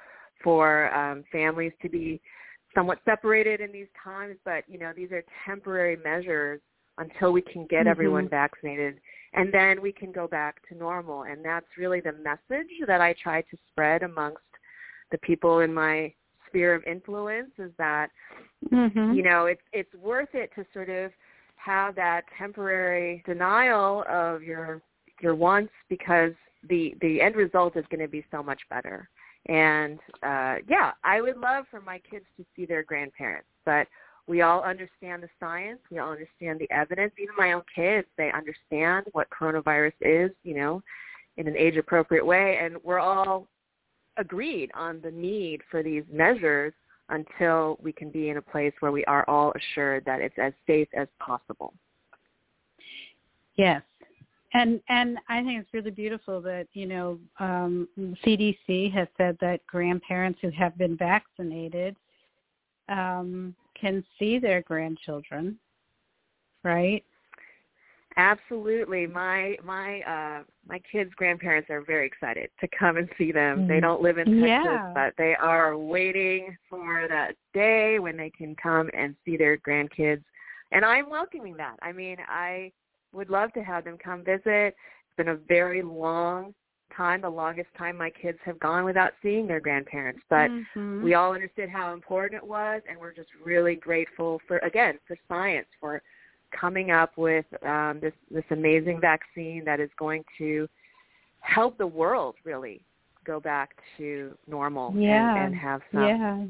for 0.42 0.94
um, 0.94 1.24
families 1.32 1.72
to 1.82 1.88
be 1.88 2.20
somewhat 2.74 2.98
separated 3.04 3.60
in 3.60 3.72
these 3.72 3.88
times, 4.02 4.36
but 4.44 4.64
you 4.68 4.78
know 4.78 4.92
these 4.94 5.10
are 5.10 5.24
temporary 5.44 5.96
measures 5.96 6.60
until 6.98 7.32
we 7.32 7.42
can 7.42 7.66
get 7.66 7.80
mm-hmm. 7.80 7.88
everyone 7.88 8.28
vaccinated, 8.28 9.00
and 9.34 9.52
then 9.52 9.82
we 9.82 9.92
can 9.92 10.12
go 10.12 10.28
back 10.28 10.56
to 10.68 10.74
normal. 10.76 11.24
And 11.24 11.44
that's 11.44 11.66
really 11.76 12.00
the 12.00 12.12
message 12.12 12.70
that 12.86 13.00
I 13.00 13.14
try 13.22 13.42
to 13.42 13.56
spread 13.70 14.02
amongst 14.02 14.38
the 15.10 15.18
people 15.18 15.60
in 15.60 15.74
my 15.74 16.12
sphere 16.50 16.74
of 16.74 16.84
influence 16.84 17.50
is 17.58 17.70
that 17.78 18.08
mm-hmm. 18.70 19.14
you 19.14 19.22
know 19.22 19.46
it's 19.46 19.62
it's 19.72 19.94
worth 19.94 20.28
it 20.34 20.50
to 20.54 20.64
sort 20.72 20.90
of 20.90 21.10
have 21.56 21.94
that 21.94 22.22
temporary 22.38 23.22
denial 23.26 24.04
of 24.08 24.42
your 24.42 24.82
your 25.22 25.34
wants 25.34 25.72
because 25.88 26.32
the 26.68 26.94
the 27.00 27.20
end 27.20 27.36
result 27.36 27.76
is 27.76 27.84
going 27.90 28.00
to 28.00 28.08
be 28.08 28.24
so 28.30 28.42
much 28.42 28.60
better. 28.68 29.08
And 29.46 29.98
uh 30.22 30.56
yeah 30.68 30.92
i 31.02 31.22
would 31.22 31.38
love 31.38 31.64
for 31.70 31.80
my 31.80 31.98
kids 32.10 32.26
to 32.36 32.44
see 32.54 32.66
their 32.66 32.82
grandparents 32.82 33.48
but 33.64 33.86
we 34.26 34.42
all 34.42 34.62
understand 34.62 35.24
the 35.24 35.28
science. 35.40 35.80
We 35.90 35.98
all 35.98 36.12
understand 36.12 36.60
the 36.60 36.70
evidence. 36.70 37.12
Even 37.18 37.34
my 37.36 37.52
own 37.52 37.62
kids 37.74 38.06
they 38.16 38.30
understand 38.30 39.06
what 39.12 39.28
coronavirus 39.30 39.94
is 40.00 40.30
you 40.44 40.54
know 40.54 40.82
in 41.36 41.48
an 41.48 41.56
age 41.56 41.76
appropriate 41.76 42.24
way. 42.24 42.58
And 42.62 42.76
we're 42.84 43.00
all 43.00 43.48
agreed 44.16 44.70
on 44.74 45.00
the 45.02 45.10
need 45.10 45.60
for 45.70 45.82
these 45.82 46.04
measures 46.10 46.72
until 47.08 47.78
we 47.82 47.92
can 47.92 48.10
be 48.10 48.28
in 48.30 48.36
a 48.36 48.42
place 48.42 48.72
where 48.80 48.92
we 48.92 49.04
are 49.06 49.24
all 49.28 49.52
assured 49.52 50.04
that 50.04 50.20
it's 50.20 50.38
as 50.38 50.52
safe 50.66 50.88
as 50.96 51.08
possible. 51.18 51.74
Yes. 53.56 53.82
And 54.52 54.80
and 54.88 55.18
I 55.28 55.44
think 55.44 55.60
it's 55.60 55.72
really 55.72 55.92
beautiful 55.92 56.40
that, 56.42 56.66
you 56.72 56.86
know, 56.86 57.18
um, 57.38 57.88
CDC 57.98 58.92
has 58.92 59.06
said 59.16 59.36
that 59.40 59.64
grandparents 59.66 60.40
who 60.42 60.50
have 60.50 60.76
been 60.76 60.96
vaccinated 60.96 61.94
um, 62.88 63.54
can 63.80 64.04
see 64.18 64.38
their 64.38 64.62
grandchildren, 64.62 65.56
right? 66.64 67.04
Absolutely. 68.16 69.06
My 69.06 69.56
my 69.64 70.00
uh 70.00 70.42
my 70.68 70.80
kids' 70.90 71.12
grandparents 71.14 71.70
are 71.70 71.80
very 71.82 72.06
excited 72.06 72.50
to 72.60 72.68
come 72.76 72.96
and 72.96 73.08
see 73.16 73.32
them. 73.32 73.66
They 73.68 73.74
Mm-hmm. 73.74 73.80
don't 73.82 74.02
live 74.02 74.18
in 74.18 74.26
Texas, 74.26 74.48
Yeah. 74.48 74.92
but 74.94 75.14
they 75.16 75.34
are 75.36 75.76
waiting 75.78 76.56
for 76.68 77.06
that 77.08 77.36
day 77.54 77.98
when 77.98 78.16
they 78.16 78.30
can 78.30 78.56
come 78.56 78.90
and 78.94 79.14
see 79.24 79.36
their 79.36 79.56
grandkids. 79.58 80.24
And 80.72 80.84
I'm 80.84 81.08
welcoming 81.08 81.56
that. 81.56 81.76
I 81.82 81.92
mean, 81.92 82.16
I 82.28 82.72
would 83.12 83.30
love 83.30 83.52
to 83.54 83.62
have 83.62 83.84
them 83.84 83.96
come 83.98 84.24
visit. 84.24 84.74
It's 84.74 85.16
been 85.16 85.28
a 85.28 85.36
very 85.36 85.82
long 85.82 86.54
time, 86.96 87.20
the 87.20 87.30
longest 87.30 87.68
time 87.78 87.96
my 87.96 88.10
kids 88.10 88.38
have 88.44 88.58
gone 88.58 88.84
without 88.84 89.12
seeing 89.22 89.46
their 89.46 89.60
grandparents. 89.60 90.20
But 90.28 90.50
mm-hmm. 90.50 91.02
we 91.02 91.14
all 91.14 91.32
understood 91.32 91.68
how 91.68 91.92
important 91.92 92.42
it 92.42 92.48
was, 92.48 92.82
and 92.88 92.98
we're 92.98 93.14
just 93.14 93.30
really 93.44 93.76
grateful 93.76 94.40
for 94.46 94.58
again 94.58 94.98
for 95.06 95.16
science 95.28 95.68
for 95.80 96.02
coming 96.58 96.90
up 96.90 97.16
with 97.16 97.46
um, 97.66 97.98
this 98.00 98.12
this 98.30 98.44
amazing 98.50 99.00
vaccine 99.00 99.62
that 99.64 99.80
is 99.80 99.90
going 99.98 100.24
to 100.38 100.68
help 101.40 101.78
the 101.78 101.86
world 101.86 102.34
really 102.44 102.82
go 103.24 103.40
back 103.40 103.70
to 103.98 104.36
normal 104.46 104.92
yeah. 104.96 105.36
and, 105.36 105.46
and 105.46 105.56
have 105.56 105.80
some 105.92 106.02
yeah. 106.02 106.44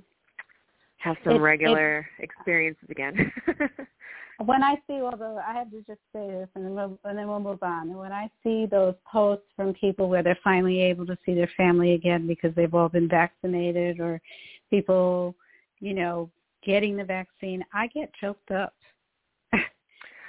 have 0.98 1.16
some 1.24 1.36
It- 1.36 1.40
regular 1.40 2.06
experiences 2.18 2.88
again. 2.90 3.32
when 4.44 4.62
I 4.62 4.76
see, 4.86 4.94
although 4.94 5.38
I 5.46 5.52
have 5.52 5.70
to 5.70 5.78
just 5.78 6.00
say 6.12 6.26
this, 6.30 6.48
and 6.54 6.64
then 6.64 6.74
we'll, 6.74 6.98
and 7.04 7.18
then 7.18 7.28
we'll 7.28 7.40
move 7.40 7.62
on. 7.62 7.94
When 7.94 8.12
I 8.12 8.30
see 8.42 8.66
those 8.66 8.94
posts 9.10 9.44
from 9.54 9.74
people 9.74 10.08
where 10.08 10.22
they're 10.22 10.38
finally 10.42 10.80
able 10.80 11.04
to 11.06 11.18
see 11.26 11.34
their 11.34 11.50
family 11.56 11.92
again 11.92 12.26
because 12.26 12.54
they've 12.54 12.74
all 12.74 12.88
been 12.88 13.08
vaccinated, 13.08 14.00
or 14.00 14.20
people, 14.70 15.34
you 15.80 15.92
know, 15.92 16.30
getting 16.64 16.96
the 16.96 17.04
vaccine, 17.04 17.64
I 17.74 17.88
get 17.88 18.10
choked 18.20 18.50
up. 18.50 18.74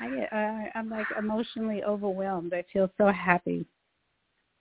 I 0.01 0.27
uh, 0.35 0.79
I'm 0.79 0.89
like 0.89 1.07
emotionally 1.17 1.83
overwhelmed. 1.83 2.53
I 2.53 2.63
feel 2.73 2.89
so 2.97 3.07
happy. 3.07 3.65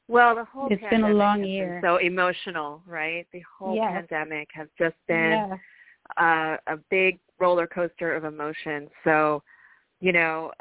well, 0.09 0.35
the 0.37 0.45
whole 0.45 0.71
It's 0.71 0.83
been 0.91 1.03
a 1.05 1.09
pandemic 1.09 1.17
long 1.17 1.45
year. 1.45 1.81
so 1.83 1.97
emotional, 1.99 2.83
right? 2.87 3.27
The 3.33 3.43
whole 3.59 3.77
Yes. 3.77 3.93
pandemic 3.93 4.49
has 4.55 4.69
just 4.79 4.97
been 5.09 5.45
uh, 6.19 6.57
a 6.67 6.77
big 6.91 7.19
roller 7.39 7.67
coaster 7.67 8.15
of 8.15 8.25
emotions. 8.25 8.91
So, 9.05 9.43
you 10.01 10.13
know, 10.13 10.53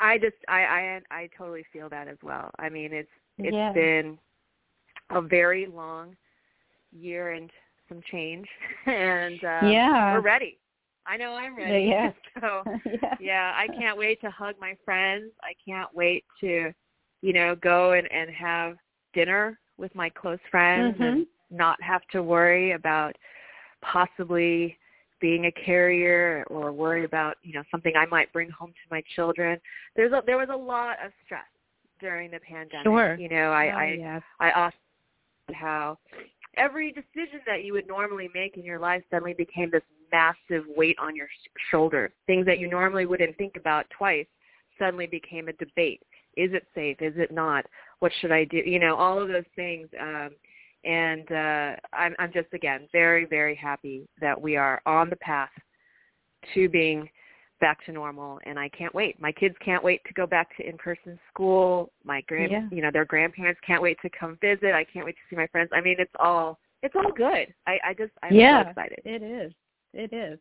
I 0.00 0.14
I 0.14 0.18
just 0.18 0.36
I 0.48 0.60
I 0.64 1.00
I 1.10 1.30
totally 1.36 1.64
feel 1.72 1.88
that 1.90 2.08
as 2.08 2.18
well. 2.22 2.50
I 2.58 2.68
mean, 2.70 2.92
it's 2.92 3.10
it's 3.42 3.56
Yeah. 3.56 3.72
been 3.74 4.18
a 5.10 5.20
very 5.20 5.66
long 5.66 6.16
year 6.92 7.32
and 7.32 7.50
some 7.88 8.00
change, 8.10 8.48
and 8.86 9.44
uh, 9.44 9.72
Yeah. 9.72 10.12
we're 10.12 10.20
ready. 10.20 10.58
I 11.06 11.16
know 11.16 11.32
I'm 11.32 11.56
ready. 11.56 11.86
Yeah. 11.86 12.12
so 12.40 12.62
yeah. 12.86 13.14
yeah, 13.20 13.52
I 13.54 13.66
can't 13.66 13.98
wait 13.98 14.20
to 14.22 14.30
hug 14.30 14.54
my 14.60 14.76
friends. 14.84 15.32
I 15.42 15.52
can't 15.64 15.88
wait 15.94 16.24
to, 16.40 16.72
you 17.22 17.32
know, 17.32 17.54
go 17.56 17.92
and 17.92 18.10
and 18.12 18.30
have 18.30 18.76
dinner 19.14 19.58
with 19.76 19.94
my 19.94 20.10
close 20.10 20.38
friends 20.50 20.96
and 21.00 21.26
mm-hmm. 21.26 21.56
not 21.56 21.82
have 21.82 22.02
to 22.12 22.22
worry 22.22 22.72
about 22.72 23.16
possibly 23.82 24.76
being 25.20 25.46
a 25.46 25.52
carrier 25.52 26.44
or 26.48 26.72
worry 26.72 27.04
about, 27.04 27.36
you 27.42 27.52
know, 27.52 27.62
something 27.70 27.92
I 27.96 28.06
might 28.06 28.32
bring 28.32 28.50
home 28.50 28.70
to 28.70 28.94
my 28.94 29.02
children. 29.14 29.58
There's 29.96 30.12
a 30.12 30.22
there 30.26 30.38
was 30.38 30.48
a 30.52 30.56
lot 30.56 30.96
of 31.04 31.12
stress 31.24 31.44
during 32.00 32.30
the 32.30 32.40
pandemic. 32.40 32.84
Sure. 32.84 33.14
You 33.16 33.28
know, 33.28 33.50
I 33.50 33.66
oh, 33.66 33.78
I 33.78 33.96
yes. 33.98 34.22
I 34.38 34.50
often 34.52 34.78
how 35.54 35.98
every 36.56 36.92
decision 36.92 37.40
that 37.46 37.64
you 37.64 37.72
would 37.72 37.86
normally 37.86 38.30
make 38.34 38.56
in 38.56 38.64
your 38.64 38.78
life 38.78 39.02
suddenly 39.10 39.34
became 39.34 39.70
this 39.70 39.82
massive 40.12 40.64
weight 40.76 40.96
on 41.00 41.14
your 41.16 41.28
shoulders. 41.70 42.12
Things 42.26 42.46
that 42.46 42.58
you 42.58 42.68
normally 42.68 43.06
wouldn't 43.06 43.36
think 43.36 43.56
about 43.56 43.86
twice 43.96 44.26
suddenly 44.78 45.06
became 45.06 45.48
a 45.48 45.52
debate. 45.54 46.02
Is 46.36 46.52
it 46.52 46.66
safe? 46.74 46.96
Is 47.00 47.14
it 47.16 47.32
not? 47.32 47.66
What 47.98 48.12
should 48.20 48.32
I 48.32 48.44
do? 48.44 48.58
You 48.58 48.78
know, 48.78 48.96
all 48.96 49.20
of 49.20 49.28
those 49.28 49.44
things. 49.56 49.88
Um, 50.00 50.30
and 50.84 51.30
uh, 51.30 51.76
I'm, 51.92 52.14
I'm 52.18 52.32
just 52.32 52.48
again 52.54 52.88
very, 52.92 53.26
very 53.26 53.54
happy 53.54 54.08
that 54.20 54.40
we 54.40 54.56
are 54.56 54.80
on 54.86 55.10
the 55.10 55.16
path 55.16 55.50
to 56.54 56.68
being 56.68 57.08
back 57.60 57.84
to 57.84 57.92
normal 57.92 58.40
and 58.44 58.58
I 58.58 58.70
can't 58.70 58.94
wait. 58.94 59.20
My 59.20 59.32
kids 59.32 59.54
can't 59.62 59.84
wait 59.84 60.00
to 60.06 60.14
go 60.14 60.26
back 60.26 60.56
to 60.56 60.66
in-person 60.66 61.18
school. 61.28 61.92
My 62.04 62.22
grand, 62.22 62.50
Yeah. 62.50 62.66
you 62.72 62.80
know, 62.80 62.90
their 62.90 63.04
grandparents 63.04 63.60
can't 63.66 63.82
wait 63.82 63.98
to 64.00 64.08
come 64.10 64.38
visit. 64.40 64.72
I 64.74 64.84
can't 64.84 65.04
wait 65.04 65.16
to 65.16 65.22
see 65.28 65.36
my 65.36 65.46
friends. 65.48 65.68
I 65.72 65.80
mean, 65.82 65.96
it's 65.98 66.14
all 66.18 66.58
it's 66.82 66.94
all 66.96 67.12
good. 67.12 67.52
I 67.66 67.78
I 67.84 67.94
just 67.94 68.12
I'm 68.22 68.34
yeah, 68.34 68.64
so 68.64 68.70
excited. 68.70 69.00
It 69.04 69.22
is. 69.22 69.52
It 69.92 70.12
is. 70.12 70.38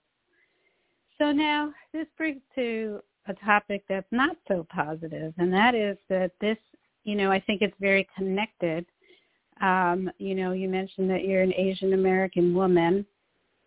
So 1.17 1.31
now 1.31 1.73
this 1.93 2.07
brings 2.17 2.41
to 2.55 3.01
a 3.27 3.33
topic 3.45 3.83
that's 3.89 4.07
not 4.11 4.37
so 4.47 4.65
positive, 4.73 5.33
and 5.37 5.53
that 5.53 5.75
is 5.75 5.97
that 6.09 6.31
this, 6.39 6.57
you 7.03 7.15
know, 7.15 7.31
I 7.31 7.39
think 7.41 7.61
it's 7.61 7.75
very 7.79 8.07
connected. 8.15 8.85
Um, 9.61 10.09
you 10.17 10.35
know, 10.35 10.53
you 10.53 10.69
mentioned 10.69 11.09
that 11.09 11.25
you're 11.25 11.41
an 11.41 11.53
Asian 11.53 11.93
American 11.93 12.53
woman, 12.53 13.05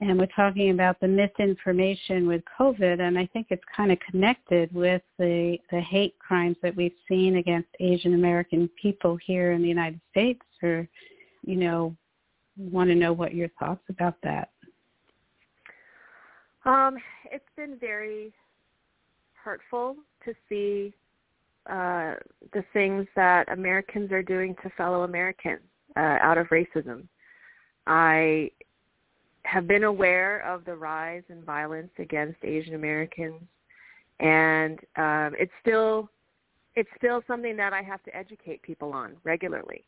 and 0.01 0.18
we're 0.18 0.27
talking 0.35 0.71
about 0.71 0.99
the 1.01 1.09
misinformation 1.09 2.27
with 2.27 2.42
COVID, 2.59 3.01
and 3.01 3.18
I 3.18 3.27
think 3.27 3.49
it's 3.51 3.62
kind 3.77 3.92
of 3.92 3.99
connected 4.11 4.73
with 4.75 5.03
the 5.18 5.59
the 5.71 5.81
hate 5.81 6.18
crimes 6.18 6.57
that 6.62 6.75
we've 6.75 6.97
seen 7.09 7.37
against 7.37 7.68
Asian 7.79 8.14
American 8.14 8.68
people 8.81 9.18
here 9.25 9.53
in 9.53 9.62
the 9.62 9.68
United 9.68 10.01
States. 10.11 10.40
Or, 10.62 10.88
you 11.45 11.57
know, 11.57 11.95
want 12.57 12.88
to 12.88 12.97
know 12.97 13.12
what 13.12 13.35
your 13.35 13.49
thoughts 13.61 13.85
about 13.90 14.14
that. 14.23 14.51
Um, 16.64 16.96
it's 17.31 17.44
been 17.57 17.77
very 17.79 18.33
hurtful 19.35 19.96
to 20.25 20.35
see 20.48 20.92
uh, 21.68 22.14
the 22.53 22.64
things 22.72 23.07
that 23.16 23.51
Americans 23.53 24.12
are 24.12 24.22
doing 24.22 24.55
to 24.62 24.70
fellow 24.70 25.03
Americans 25.03 25.62
uh, 25.96 26.18
out 26.20 26.38
of 26.38 26.46
racism. 26.48 27.05
I 27.87 28.51
have 29.44 29.66
been 29.66 29.85
aware 29.85 30.40
of 30.40 30.64
the 30.64 30.75
rise 30.75 31.22
in 31.29 31.42
violence 31.42 31.90
against 31.98 32.38
Asian 32.44 32.75
Americans, 32.75 33.42
and 34.20 34.79
um, 34.96 35.35
it's 35.38 35.53
still 35.61 36.09
it's 36.75 36.88
still 36.96 37.22
something 37.27 37.57
that 37.57 37.72
I 37.72 37.83
have 37.83 38.03
to 38.05 38.16
educate 38.16 38.62
people 38.62 38.92
on 38.92 39.16
regularly. 39.25 39.85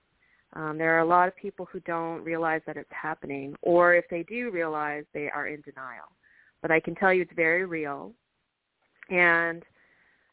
Um, 0.53 0.77
there 0.77 0.95
are 0.97 1.01
a 1.01 1.07
lot 1.07 1.29
of 1.29 1.37
people 1.37 1.67
who 1.73 1.81
don't 1.81 2.23
realize 2.23 2.61
that 2.67 2.77
it's 2.77 2.91
happening, 2.91 3.57
or 3.63 3.95
if 3.95 4.05
they 4.11 4.23
do 4.25 4.51
realize, 4.51 5.05
they 5.15 5.31
are 5.31 5.47
in 5.47 5.63
denial 5.63 6.11
but 6.65 6.71
I 6.71 6.81
can 6.81 6.95
tell 6.95 7.13
you 7.13 7.21
it's 7.21 7.33
very 7.37 7.67
real. 7.67 8.11
And 9.11 9.63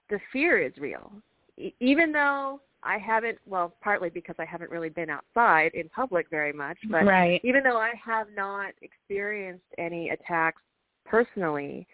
the 0.09 0.17
fear 0.31 0.65
is 0.65 0.71
real. 0.77 1.11
E- 1.57 1.73
even 1.81 2.13
though 2.13 2.61
I 2.83 2.99
haven't, 2.99 3.37
well, 3.45 3.75
partly 3.83 4.09
because 4.09 4.37
I 4.39 4.45
haven't 4.45 4.71
really 4.71 4.87
been 4.87 5.09
outside 5.09 5.71
in 5.73 5.89
public 5.89 6.27
very 6.29 6.53
much, 6.53 6.77
but 6.89 7.05
right. 7.05 7.41
even 7.43 7.63
though 7.63 7.75
I 7.75 7.91
have 8.01 8.27
not 8.33 8.71
experienced 8.81 9.65
any 9.77 10.11
attacks 10.11 10.61
personally, 11.03 11.85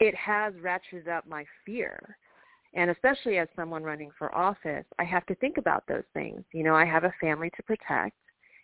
it 0.00 0.14
has 0.14 0.54
ratcheted 0.54 1.08
up 1.08 1.26
my 1.26 1.44
fear. 1.66 2.16
And 2.72 2.90
especially 2.90 3.36
as 3.36 3.48
someone 3.54 3.82
running 3.82 4.12
for 4.18 4.34
office, 4.34 4.86
I 4.98 5.04
have 5.04 5.26
to 5.26 5.34
think 5.34 5.58
about 5.58 5.84
those 5.86 6.04
things. 6.14 6.42
You 6.52 6.62
know, 6.64 6.74
I 6.74 6.86
have 6.86 7.04
a 7.04 7.12
family 7.20 7.50
to 7.54 7.62
protect, 7.64 8.16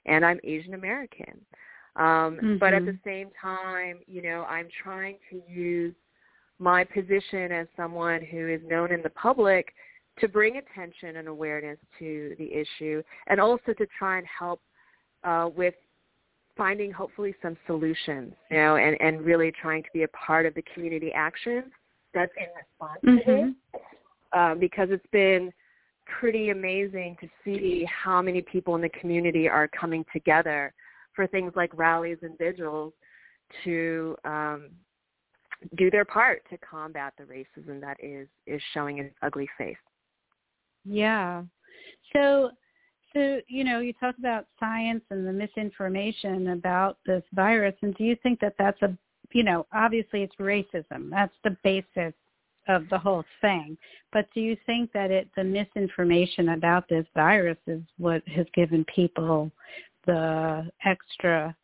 and 0.07 0.25
I'm 0.25 0.41
Asian 0.45 0.73
American. 0.73 1.45
Um, 1.97 2.59
But 2.59 2.75
at 2.75 2.85
the 2.85 2.93
Mhm. 2.93 3.05
same 3.05 3.31
time, 3.41 4.01
you 4.07 4.23
know, 4.23 4.45
I'm 4.45 4.69
trying 4.69 5.19
to 5.31 5.43
use 5.49 5.95
my 6.59 6.85
position 6.85 7.53
as 7.53 7.69
someone 7.77 8.23
who 8.23 8.49
is 8.49 8.63
known 8.65 8.93
in 8.93 9.03
the 9.03 9.11
public 9.11 9.75
to 10.17 10.29
bring 10.29 10.57
attention 10.57 11.17
and 11.17 11.29
awareness 11.29 11.79
to 11.99 12.35
the 12.39 12.53
issue 12.53 13.03
and 13.27 13.41
also 13.41 13.73
to 13.73 13.87
try 13.99 14.19
and 14.19 14.27
help 14.27 14.61
uh, 15.25 15.51
with 15.55 15.75
finding 16.57 16.93
hopefully 16.93 17.35
some 17.43 17.57
solutions, 17.67 18.33
you 18.51 18.57
know, 18.57 18.77
and, 18.77 19.01
and 19.01 19.23
really 19.23 19.51
trying 19.51 19.83
to 19.83 19.89
be 19.93 20.05
a 20.05 20.09
part 20.09 20.47
of 20.47 20.55
the 20.55 20.63
community 20.63 21.13
action 21.13 21.73
that's 22.13 22.33
in 22.37 22.47
response 22.57 23.01
to 23.03 23.33
this 23.33 23.55
um, 24.33 24.59
because 24.61 24.89
it's 24.91 25.07
been 25.11 25.53
pretty 26.07 26.51
amazing 26.51 27.17
to 27.21 27.29
see 27.45 27.85
how 27.85 28.23
many 28.23 28.41
people 28.43 28.77
in 28.77 28.83
the 28.83 28.89
community 28.91 29.49
are 29.49 29.67
coming 29.69 30.05
together 30.13 30.73
for 31.15 31.27
things 31.27 31.53
like 31.57 31.71
rallies 31.77 32.19
and 32.23 32.37
vigils 32.39 32.93
to 33.65 34.17
um, 34.25 34.71
do 35.77 35.91
their 35.91 36.05
part 36.05 36.43
to 36.51 36.59
combat 36.59 37.13
the 37.19 37.25
racism 37.25 37.81
that 37.81 37.97
is 38.03 38.29
is 38.47 38.61
showing 38.73 38.99
its 38.99 39.15
ugly 39.23 39.49
face. 39.57 39.77
Yeah. 40.85 41.43
So, 42.13 42.51
so 43.15 43.41
you 43.49 43.65
know, 43.65 43.81
you 43.81 43.93
talk 43.95 44.17
about 44.19 44.47
science 44.61 45.03
and 45.11 45.27
the 45.27 45.33
misinformation 45.33 46.49
about 46.49 46.99
this 47.07 47.23
virus, 47.33 47.75
and 47.83 47.95
do 47.97 48.05
you 48.05 48.17
think 48.23 48.41
that 48.41 48.55
that's 48.59 48.81
a, 48.83 48.97
you 49.33 49.43
know, 49.43 49.67
obviously 49.73 50.23
it's 50.23 50.37
racism. 50.37 51.11
That's 51.11 51.35
the 51.45 51.57
basis 51.63 52.15
of 52.69 52.89
the 52.89 52.99
whole 52.99 53.25
thing. 53.41 53.77
But 54.13 54.27
do 54.35 54.41
you 54.41 54.57
think 54.65 54.93
that 54.93 55.11
it, 55.11 55.29
the 55.37 55.45
misinformation 55.45 56.51
about 56.51 56.89
this 56.89 57.07
virus 57.15 57.59
is 57.67 57.83
what 57.99 58.27
has 58.29 58.47
given 58.55 58.85
people 58.95 59.51
the 60.07 60.71
extra, 60.85 61.55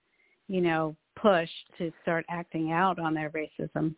you 0.48 0.60
know, 0.60 0.96
push 1.16 1.48
to 1.78 1.92
start 2.02 2.24
acting 2.28 2.72
out 2.72 2.98
on 2.98 3.14
their 3.14 3.30
racism? 3.30 3.94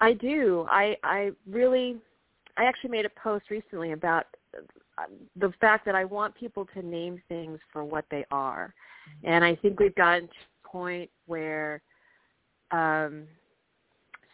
I 0.00 0.12
do. 0.12 0.66
I 0.70 0.96
I 1.02 1.30
really 1.48 1.96
I 2.56 2.64
actually 2.64 2.90
made 2.90 3.06
a 3.06 3.10
post 3.22 3.50
recently 3.50 3.92
about 3.92 4.26
uh, 4.98 5.02
the 5.36 5.52
fact 5.60 5.84
that 5.86 5.94
I 5.94 6.04
want 6.04 6.34
people 6.34 6.66
to 6.74 6.82
name 6.82 7.20
things 7.28 7.58
for 7.72 7.84
what 7.84 8.04
they 8.10 8.24
are. 8.30 8.74
And 9.24 9.44
I 9.44 9.54
think 9.56 9.80
we've 9.80 9.94
gotten 9.94 10.28
to 10.28 10.34
a 10.64 10.68
point 10.68 11.10
where 11.26 11.82
um 12.70 13.24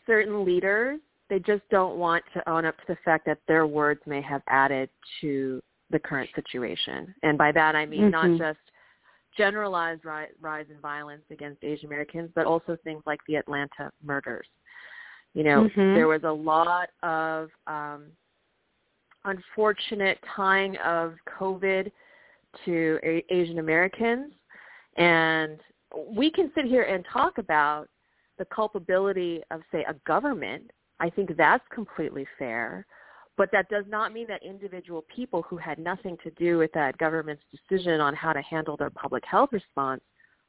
certain 0.07 0.45
leaders 0.45 1.01
they 1.29 1.39
just 1.39 1.63
don't 1.71 1.97
want 1.97 2.25
to 2.35 2.51
own 2.51 2.65
up 2.65 2.77
to 2.79 2.83
the 2.89 2.97
fact 3.05 3.25
that 3.27 3.39
their 3.47 3.67
words 3.67 4.01
may 4.05 4.21
have 4.21 4.43
added 4.49 4.91
to 5.21 5.63
the 5.91 5.99
current 5.99 6.31
situation. 6.35 7.15
And 7.23 7.37
by 7.37 7.53
that 7.53 7.75
I 7.75 7.87
mean 7.87 8.11
mm-hmm. 8.11 8.39
not 8.39 8.39
just 8.39 8.61
generalized 9.37 10.05
rise, 10.05 10.29
rise 10.41 10.67
in 10.71 10.81
violence 10.81 11.23
against 11.31 11.63
Asian 11.63 11.87
Americans, 11.87 12.31
but 12.35 12.47
also 12.47 12.77
things 12.85 13.03
like 13.07 13.21
the 13.27 13.37
Atlanta 13.37 13.91
murders. 14.05 14.47
You 15.35 15.45
know, 15.45 15.65
mm-hmm. 15.65 15.95
there 15.95 16.09
was 16.09 16.23
a 16.25 16.33
lot 16.33 16.89
of 17.03 17.49
um, 17.67 18.07
unfortunate 19.25 20.19
tying 20.35 20.77
of 20.79 21.15
COVID 21.39 21.91
to 22.65 22.99
a- 23.05 23.25
Asian 23.31 23.59
Americans, 23.61 24.33
and 24.97 25.61
we 26.09 26.31
can 26.31 26.51
sit 26.55 26.65
here 26.65 26.83
and 26.83 27.05
talk 27.13 27.39
about 27.39 27.89
the 28.39 28.45
culpability 28.47 29.41
of, 29.51 29.61
say, 29.71 29.85
a 29.89 29.95
government. 30.07 30.71
I 30.99 31.11
think 31.11 31.37
that's 31.37 31.65
completely 31.73 32.27
fair. 32.39 32.87
But 33.37 33.51
that 33.53 33.69
does 33.69 33.85
not 33.89 34.13
mean 34.13 34.27
that 34.29 34.43
individual 34.43 35.05
people 35.15 35.43
who 35.43 35.57
had 35.57 35.79
nothing 35.79 36.17
to 36.23 36.31
do 36.33 36.59
with 36.59 36.73
that 36.73 36.99
government's 36.99 37.43
decision 37.51 38.01
on 38.01 38.15
how 38.15 38.33
to 38.33 38.43
handle 38.43 38.77
their 38.77 38.91
public 38.91 39.25
health 39.25 39.51
response 39.53 40.03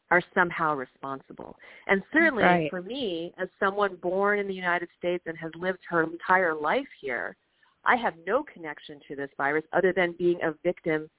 are 0.10 0.22
somehow 0.34 0.76
responsible. 0.76 1.56
And 1.88 2.04
certainly 2.12 2.44
right. 2.44 2.70
for 2.70 2.82
me, 2.82 3.34
as 3.41 3.48
someone 3.60 3.96
born 3.96 4.39
in 4.39 4.48
the 4.48 4.54
United 4.54 4.89
States 4.98 5.24
and 5.26 5.38
has 5.38 5.52
lived 5.56 5.80
her 5.89 6.04
entire 6.04 6.54
life 6.54 6.88
here, 7.00 7.38
I 7.86 7.96
have 7.96 8.13
no 8.28 8.44
connection 8.44 9.00
to 9.08 9.15
this 9.15 9.30
virus 9.38 9.63
other 9.74 9.94
than 9.94 10.13
being 10.17 10.39
a 10.44 10.54
victim 10.63 11.10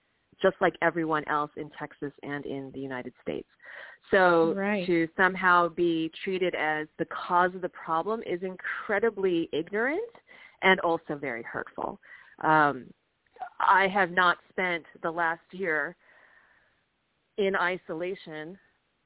just 0.40 0.56
like 0.60 0.74
everyone 0.82 1.24
else 1.28 1.50
in 1.56 1.70
Texas 1.78 2.12
and 2.22 2.44
in 2.46 2.70
the 2.74 2.80
United 2.80 3.12
States. 3.22 3.48
So 4.10 4.52
right. 4.54 4.86
to 4.86 5.08
somehow 5.16 5.68
be 5.68 6.10
treated 6.24 6.54
as 6.54 6.86
the 6.98 7.06
cause 7.06 7.54
of 7.54 7.62
the 7.62 7.68
problem 7.70 8.22
is 8.26 8.42
incredibly 8.42 9.48
ignorant 9.52 10.02
and 10.62 10.80
also 10.80 11.16
very 11.16 11.42
hurtful. 11.42 11.98
Um, 12.42 12.86
I 13.60 13.88
have 13.88 14.10
not 14.10 14.38
spent 14.50 14.84
the 15.02 15.10
last 15.10 15.42
year 15.50 15.96
in 17.38 17.56
isolation, 17.56 18.58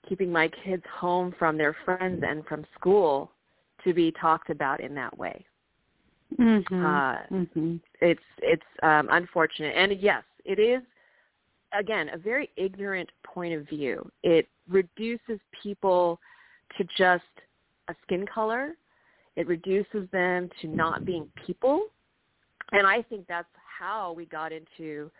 keeping 0.09 0.31
my 0.31 0.51
kids 0.64 0.83
home 0.95 1.35
from 1.38 1.57
their 1.57 1.77
friends 1.85 2.23
and 2.27 2.45
from 2.47 2.64
school 2.79 3.31
to 3.85 3.95
be 3.95 4.12
talked 4.21 4.51
about 4.51 4.81
in 4.81 4.95
that 4.95 5.16
way. 5.16 5.45
Mm-hmm. 6.38 6.85
Uh, 6.85 7.16
mm-hmm. 7.31 7.77
It's 8.01 8.21
it's 8.42 8.62
um, 8.83 9.09
unfortunate, 9.11 9.75
and 9.77 10.01
yes, 10.01 10.25
it 10.45 10.59
is 10.59 10.83
again 11.79 12.11
a 12.12 12.19
very 12.19 12.51
ignorant 12.57 13.09
point 13.25 13.55
of 13.55 13.69
view. 13.69 14.11
It 14.23 14.49
reduces 14.69 15.38
people 15.62 16.19
to 16.77 16.85
just 16.99 17.23
a 17.88 17.95
skin 18.03 18.27
color 18.27 18.73
it 19.37 19.46
reduces 19.46 20.09
them 20.12 20.49
to 20.61 20.68
not 20.68 21.05
being 21.05 21.29
people. 21.46 21.87
And 22.72 22.87
I 22.87 23.03
think 23.03 23.27
that's 23.29 23.49
how 23.79 24.12
we 24.12 24.27
got 24.27 24.51
into 24.53 25.11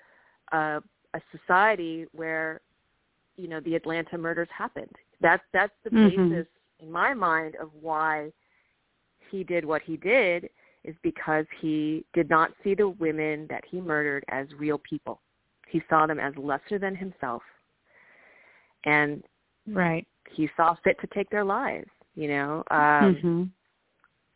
uh, 0.53 0.81
a 1.15 1.21
society 1.31 2.07
where, 2.13 2.61
you 3.37 3.49
know, 3.49 3.61
the 3.61 3.75
Atlanta 3.75 4.19
murders 4.19 4.49
happened. 4.57 4.95
That's 5.21 5.43
that's 5.53 5.73
the 5.85 5.91
mm-hmm. 5.91 6.31
basis 6.31 6.47
in 6.81 6.91
my 6.91 7.15
mind 7.15 7.57
of 7.57 7.71
why 7.81 8.33
he 9.31 9.45
did 9.45 9.65
what 9.65 9.83
he 9.83 9.97
did 9.97 10.49
is 10.85 10.95
because 11.03 11.45
he 11.61 12.05
did 12.15 12.31
not 12.31 12.53
see 12.63 12.75
the 12.75 12.89
women 12.89 13.47
that 13.51 13.65
he 13.69 13.81
murdered 13.81 14.25
as 14.29 14.47
real 14.59 14.79
people. 14.79 15.21
He 15.69 15.83
saw 15.89 16.07
them 16.07 16.21
as 16.21 16.33
lesser 16.37 16.79
than 16.79 16.95
himself. 16.95 17.43
And 18.85 19.25
right. 19.67 20.07
he 20.31 20.49
saw 20.57 20.77
fit 20.85 20.97
to 21.01 21.09
take 21.13 21.29
their 21.29 21.45
lives, 21.45 21.89
you 22.15 22.29
know. 22.29 22.63
Um 22.71 22.79
mm-hmm. 23.15 23.43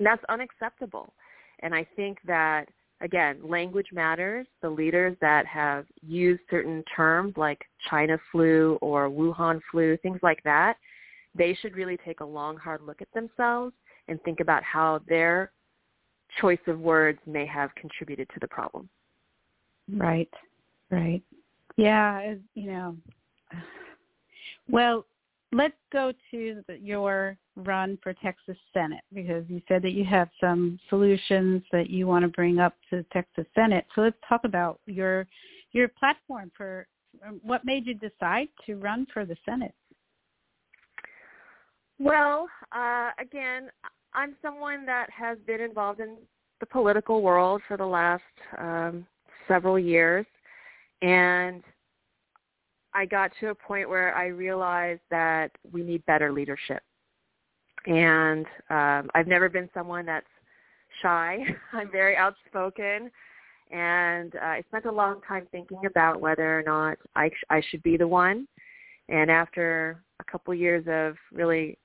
And 0.00 0.06
that's 0.06 0.24
unacceptable. 0.30 1.12
And 1.58 1.74
I 1.74 1.86
think 1.94 2.18
that, 2.26 2.64
again, 3.02 3.38
language 3.44 3.88
matters. 3.92 4.46
The 4.62 4.70
leaders 4.70 5.14
that 5.20 5.44
have 5.44 5.84
used 6.00 6.40
certain 6.50 6.82
terms 6.96 7.34
like 7.36 7.60
China 7.90 8.18
flu 8.32 8.78
or 8.80 9.10
Wuhan 9.10 9.60
flu, 9.70 9.98
things 9.98 10.18
like 10.22 10.42
that, 10.44 10.78
they 11.34 11.54
should 11.60 11.76
really 11.76 11.98
take 11.98 12.20
a 12.20 12.24
long, 12.24 12.56
hard 12.56 12.80
look 12.80 13.02
at 13.02 13.12
themselves 13.12 13.74
and 14.08 14.20
think 14.22 14.40
about 14.40 14.62
how 14.62 15.02
their 15.06 15.52
choice 16.40 16.58
of 16.66 16.80
words 16.80 17.18
may 17.26 17.44
have 17.44 17.74
contributed 17.74 18.26
to 18.32 18.40
the 18.40 18.48
problem. 18.48 18.88
Right, 19.92 20.30
right. 20.90 21.22
Yeah, 21.76 22.36
you 22.54 22.72
know. 22.72 22.96
Well, 24.68 25.04
let's 25.52 25.74
go 25.92 26.12
to 26.30 26.62
the, 26.68 26.78
your 26.78 27.36
run 27.56 27.98
for 28.02 28.14
Texas 28.14 28.56
Senate 28.72 29.02
because 29.12 29.44
you 29.48 29.60
said 29.68 29.82
that 29.82 29.92
you 29.92 30.04
have 30.04 30.28
some 30.40 30.78
solutions 30.88 31.62
that 31.72 31.90
you 31.90 32.06
want 32.06 32.22
to 32.22 32.28
bring 32.28 32.58
up 32.58 32.74
to 32.90 32.98
the 32.98 33.06
Texas 33.12 33.46
Senate. 33.54 33.84
So 33.94 34.02
let's 34.02 34.16
talk 34.28 34.42
about 34.44 34.80
your 34.86 35.26
your 35.72 35.88
platform 35.88 36.50
for 36.56 36.86
um, 37.26 37.40
what 37.42 37.64
made 37.64 37.86
you 37.86 37.94
decide 37.94 38.48
to 38.66 38.76
run 38.76 39.06
for 39.12 39.24
the 39.24 39.36
Senate. 39.44 39.74
Well, 41.98 42.48
uh, 42.72 43.10
again, 43.20 43.68
I'm 44.14 44.34
someone 44.42 44.86
that 44.86 45.08
has 45.10 45.38
been 45.46 45.60
involved 45.60 46.00
in 46.00 46.16
the 46.60 46.66
political 46.66 47.22
world 47.22 47.62
for 47.68 47.76
the 47.76 47.86
last 47.86 48.22
um, 48.58 49.06
several 49.46 49.78
years, 49.78 50.26
and 51.02 51.62
I 52.94 53.06
got 53.06 53.30
to 53.40 53.48
a 53.48 53.54
point 53.54 53.88
where 53.88 54.14
I 54.14 54.26
realized 54.26 55.02
that 55.10 55.52
we 55.72 55.82
need 55.82 56.04
better 56.06 56.32
leadership. 56.32 56.82
And 57.86 58.46
um, 58.68 59.10
I've 59.14 59.26
never 59.26 59.48
been 59.48 59.70
someone 59.72 60.06
that's 60.06 60.26
shy. 61.02 61.38
I'm 61.72 61.90
very 61.90 62.16
outspoken. 62.16 63.10
And 63.70 64.34
uh, 64.34 64.44
I 64.44 64.64
spent 64.68 64.86
a 64.86 64.92
long 64.92 65.20
time 65.26 65.46
thinking 65.52 65.86
about 65.86 66.20
whether 66.20 66.58
or 66.58 66.62
not 66.62 66.98
I, 67.14 67.28
sh- 67.28 67.44
I 67.48 67.62
should 67.70 67.82
be 67.82 67.96
the 67.96 68.08
one. 68.08 68.48
And 69.08 69.30
after 69.30 70.02
a 70.20 70.24
couple 70.24 70.52
years 70.54 70.84
of 70.88 71.16
really 71.32 71.78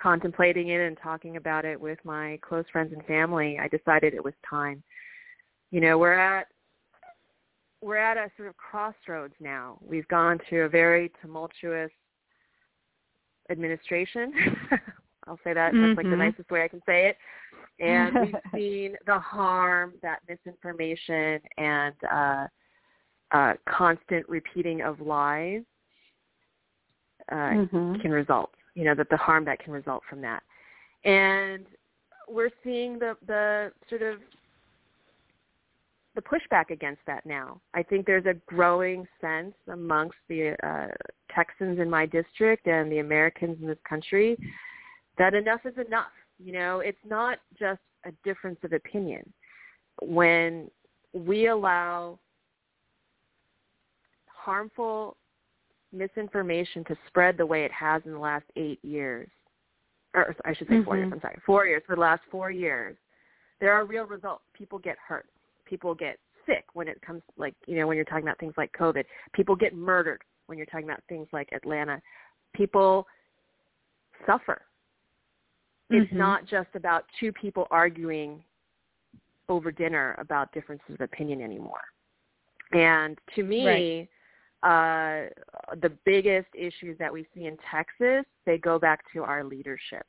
contemplating 0.00 0.68
it 0.68 0.80
and 0.80 0.96
talking 1.02 1.36
about 1.36 1.64
it 1.64 1.80
with 1.80 1.98
my 2.04 2.38
close 2.42 2.64
friends 2.70 2.92
and 2.92 3.04
family, 3.06 3.58
I 3.60 3.68
decided 3.68 4.14
it 4.14 4.24
was 4.24 4.34
time. 4.48 4.82
You 5.70 5.80
know, 5.80 5.98
we're 5.98 6.18
at 6.18 6.46
we're 7.82 7.96
at 7.96 8.16
a 8.16 8.30
sort 8.36 8.48
of 8.48 8.56
crossroads 8.56 9.34
now. 9.40 9.78
We've 9.86 10.08
gone 10.08 10.38
through 10.48 10.64
a 10.64 10.68
very 10.68 11.12
tumultuous 11.20 11.90
administration. 13.50 14.32
I'll 15.26 15.38
say 15.44 15.54
that. 15.54 15.72
Mm-hmm. 15.72 15.82
That's 15.88 15.96
like 15.96 16.06
the 16.06 16.10
mm-hmm. 16.10 16.18
nicest 16.20 16.50
way 16.50 16.62
I 16.62 16.68
can 16.68 16.82
say 16.86 17.08
it. 17.08 17.16
And 17.80 18.16
we've 18.32 18.52
seen 18.54 18.96
the 19.06 19.18
harm 19.18 19.94
that 20.02 20.20
misinformation 20.28 21.40
and 21.58 21.94
uh, 22.10 22.46
uh, 23.32 23.54
constant 23.68 24.28
repeating 24.28 24.82
of 24.82 25.00
lies 25.00 25.62
uh, 27.30 27.34
mm-hmm. 27.34 28.00
can 28.00 28.10
result. 28.10 28.50
You 28.74 28.84
know 28.84 28.94
that 28.94 29.08
the 29.10 29.16
harm 29.16 29.44
that 29.46 29.58
can 29.58 29.72
result 29.72 30.02
from 30.08 30.20
that, 30.20 30.42
and 31.04 31.64
we're 32.28 32.50
seeing 32.62 32.98
the 32.98 33.16
the 33.26 33.72
sort 33.88 34.02
of 34.02 34.18
the 36.16 36.22
pushback 36.22 36.70
against 36.70 37.02
that 37.06 37.24
now. 37.24 37.60
I 37.74 37.82
think 37.82 38.06
there's 38.06 38.26
a 38.26 38.34
growing 38.46 39.06
sense 39.20 39.54
amongst 39.68 40.16
the 40.28 40.56
uh, 40.66 40.88
Texans 41.32 41.78
in 41.78 41.88
my 41.88 42.06
district 42.06 42.66
and 42.66 42.90
the 42.90 42.98
Americans 42.98 43.58
in 43.60 43.68
this 43.68 43.78
country 43.88 44.36
that 45.18 45.34
enough 45.34 45.60
is 45.64 45.74
enough. 45.86 46.10
You 46.42 46.52
know, 46.52 46.80
it's 46.80 46.98
not 47.08 47.38
just 47.58 47.80
a 48.04 48.10
difference 48.24 48.58
of 48.64 48.72
opinion. 48.72 49.32
When 50.02 50.70
we 51.12 51.48
allow 51.48 52.18
harmful 54.26 55.16
misinformation 55.92 56.84
to 56.84 56.96
spread 57.06 57.36
the 57.38 57.46
way 57.46 57.64
it 57.64 57.72
has 57.72 58.02
in 58.04 58.12
the 58.12 58.18
last 58.18 58.44
eight 58.56 58.78
years, 58.82 59.28
or 60.14 60.34
I 60.44 60.54
should 60.54 60.68
say 60.68 60.74
mm-hmm. 60.74 60.84
four 60.84 60.96
years, 60.96 61.10
I'm 61.12 61.20
sorry, 61.20 61.38
four 61.44 61.66
years, 61.66 61.82
for 61.86 61.94
the 61.94 62.00
last 62.00 62.22
four 62.30 62.50
years, 62.50 62.96
there 63.60 63.72
are 63.72 63.84
real 63.86 64.04
results. 64.04 64.44
People 64.54 64.78
get 64.78 64.96
hurt 65.06 65.26
people 65.66 65.94
get 65.94 66.18
sick 66.46 66.64
when 66.72 66.88
it 66.88 67.00
comes 67.02 67.22
like 67.36 67.54
you 67.66 67.76
know 67.76 67.86
when 67.86 67.96
you're 67.96 68.04
talking 68.04 68.24
about 68.24 68.38
things 68.38 68.54
like 68.56 68.72
covid. 68.72 69.04
People 69.34 69.56
get 69.56 69.74
murdered 69.74 70.22
when 70.46 70.56
you're 70.56 70.66
talking 70.66 70.86
about 70.86 71.02
things 71.08 71.26
like 71.32 71.48
atlanta. 71.52 72.00
People 72.54 73.06
suffer. 74.26 74.62
Mm-hmm. 75.92 76.02
it's 76.02 76.12
not 76.12 76.46
just 76.46 76.68
about 76.74 77.04
two 77.20 77.30
people 77.32 77.68
arguing 77.70 78.42
over 79.48 79.70
dinner 79.70 80.16
about 80.18 80.52
differences 80.52 80.94
of 80.94 81.00
opinion 81.00 81.40
anymore. 81.40 81.84
And 82.72 83.16
to 83.36 83.44
me 83.44 84.08
right. 84.64 85.28
uh 85.28 85.76
the 85.80 85.92
biggest 86.04 86.48
issues 86.54 86.98
that 86.98 87.12
we 87.12 87.24
see 87.34 87.46
in 87.46 87.56
texas 87.70 88.24
they 88.46 88.58
go 88.58 88.78
back 88.78 89.00
to 89.12 89.22
our 89.22 89.44
leadership. 89.44 90.06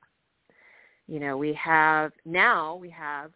You 1.07 1.19
know 1.19 1.37
we 1.37 1.53
have 1.53 2.11
now 2.25 2.75
we 2.75 2.89
have 2.89 3.31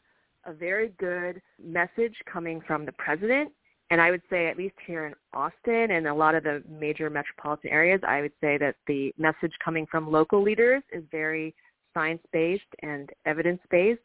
a 0.46 0.54
very 0.54 0.90
good 1.00 1.42
message 1.62 2.16
coming 2.32 2.62
from 2.66 2.86
the 2.86 2.92
president. 2.94 3.52
And 3.90 4.00
I 4.00 4.10
would 4.10 4.22
say, 4.30 4.48
at 4.48 4.58
least 4.58 4.76
here 4.88 5.06
in 5.06 5.14
Austin 5.34 5.92
and 5.92 6.08
a 6.08 6.14
lot 6.14 6.34
of 6.34 6.44
the 6.44 6.64
major 6.70 7.10
metropolitan 7.10 7.70
areas, 7.70 8.00
I 8.08 8.22
would 8.22 8.32
say 8.40 8.58
that 8.58 8.76
the 8.88 9.14
message 9.18 9.52
coming 9.64 9.86
from 9.86 10.10
local 10.10 10.42
leaders 10.42 10.82
is 10.94 11.04
very 11.12 11.54
science-based 11.94 12.64
and 12.82 13.10
evidence-based. 13.26 14.02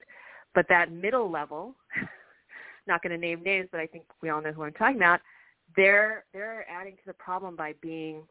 But 0.54 0.66
that 0.68 0.90
middle 0.90 1.30
level, 1.30 1.76
not 2.88 3.02
going 3.02 3.12
to 3.12 3.18
name 3.18 3.42
names, 3.44 3.68
but 3.70 3.80
I 3.80 3.86
think 3.86 4.04
we 4.22 4.30
all 4.30 4.42
know 4.42 4.52
who 4.52 4.64
I'm 4.64 4.72
talking 4.72 4.96
about, 4.96 5.20
they're 5.76 6.24
they're 6.32 6.64
adding 6.70 6.94
to 6.94 7.02
the 7.06 7.12
problem 7.14 7.56
by 7.56 7.74
being 7.82 8.22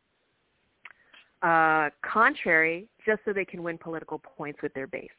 uh, 1.41 1.89
contrary 2.01 2.87
just 3.05 3.21
so 3.25 3.33
they 3.33 3.45
can 3.45 3.61
win 3.61 3.77
political 3.77 4.19
points 4.19 4.61
with 4.61 4.73
their 4.73 4.87
base. 4.87 5.09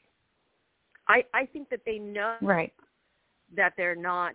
I, 1.08 1.24
I 1.34 1.46
think 1.46 1.68
that 1.70 1.80
they 1.86 1.98
know 1.98 2.36
right. 2.42 2.72
that 3.56 3.74
they're 3.76 3.96
not 3.96 4.34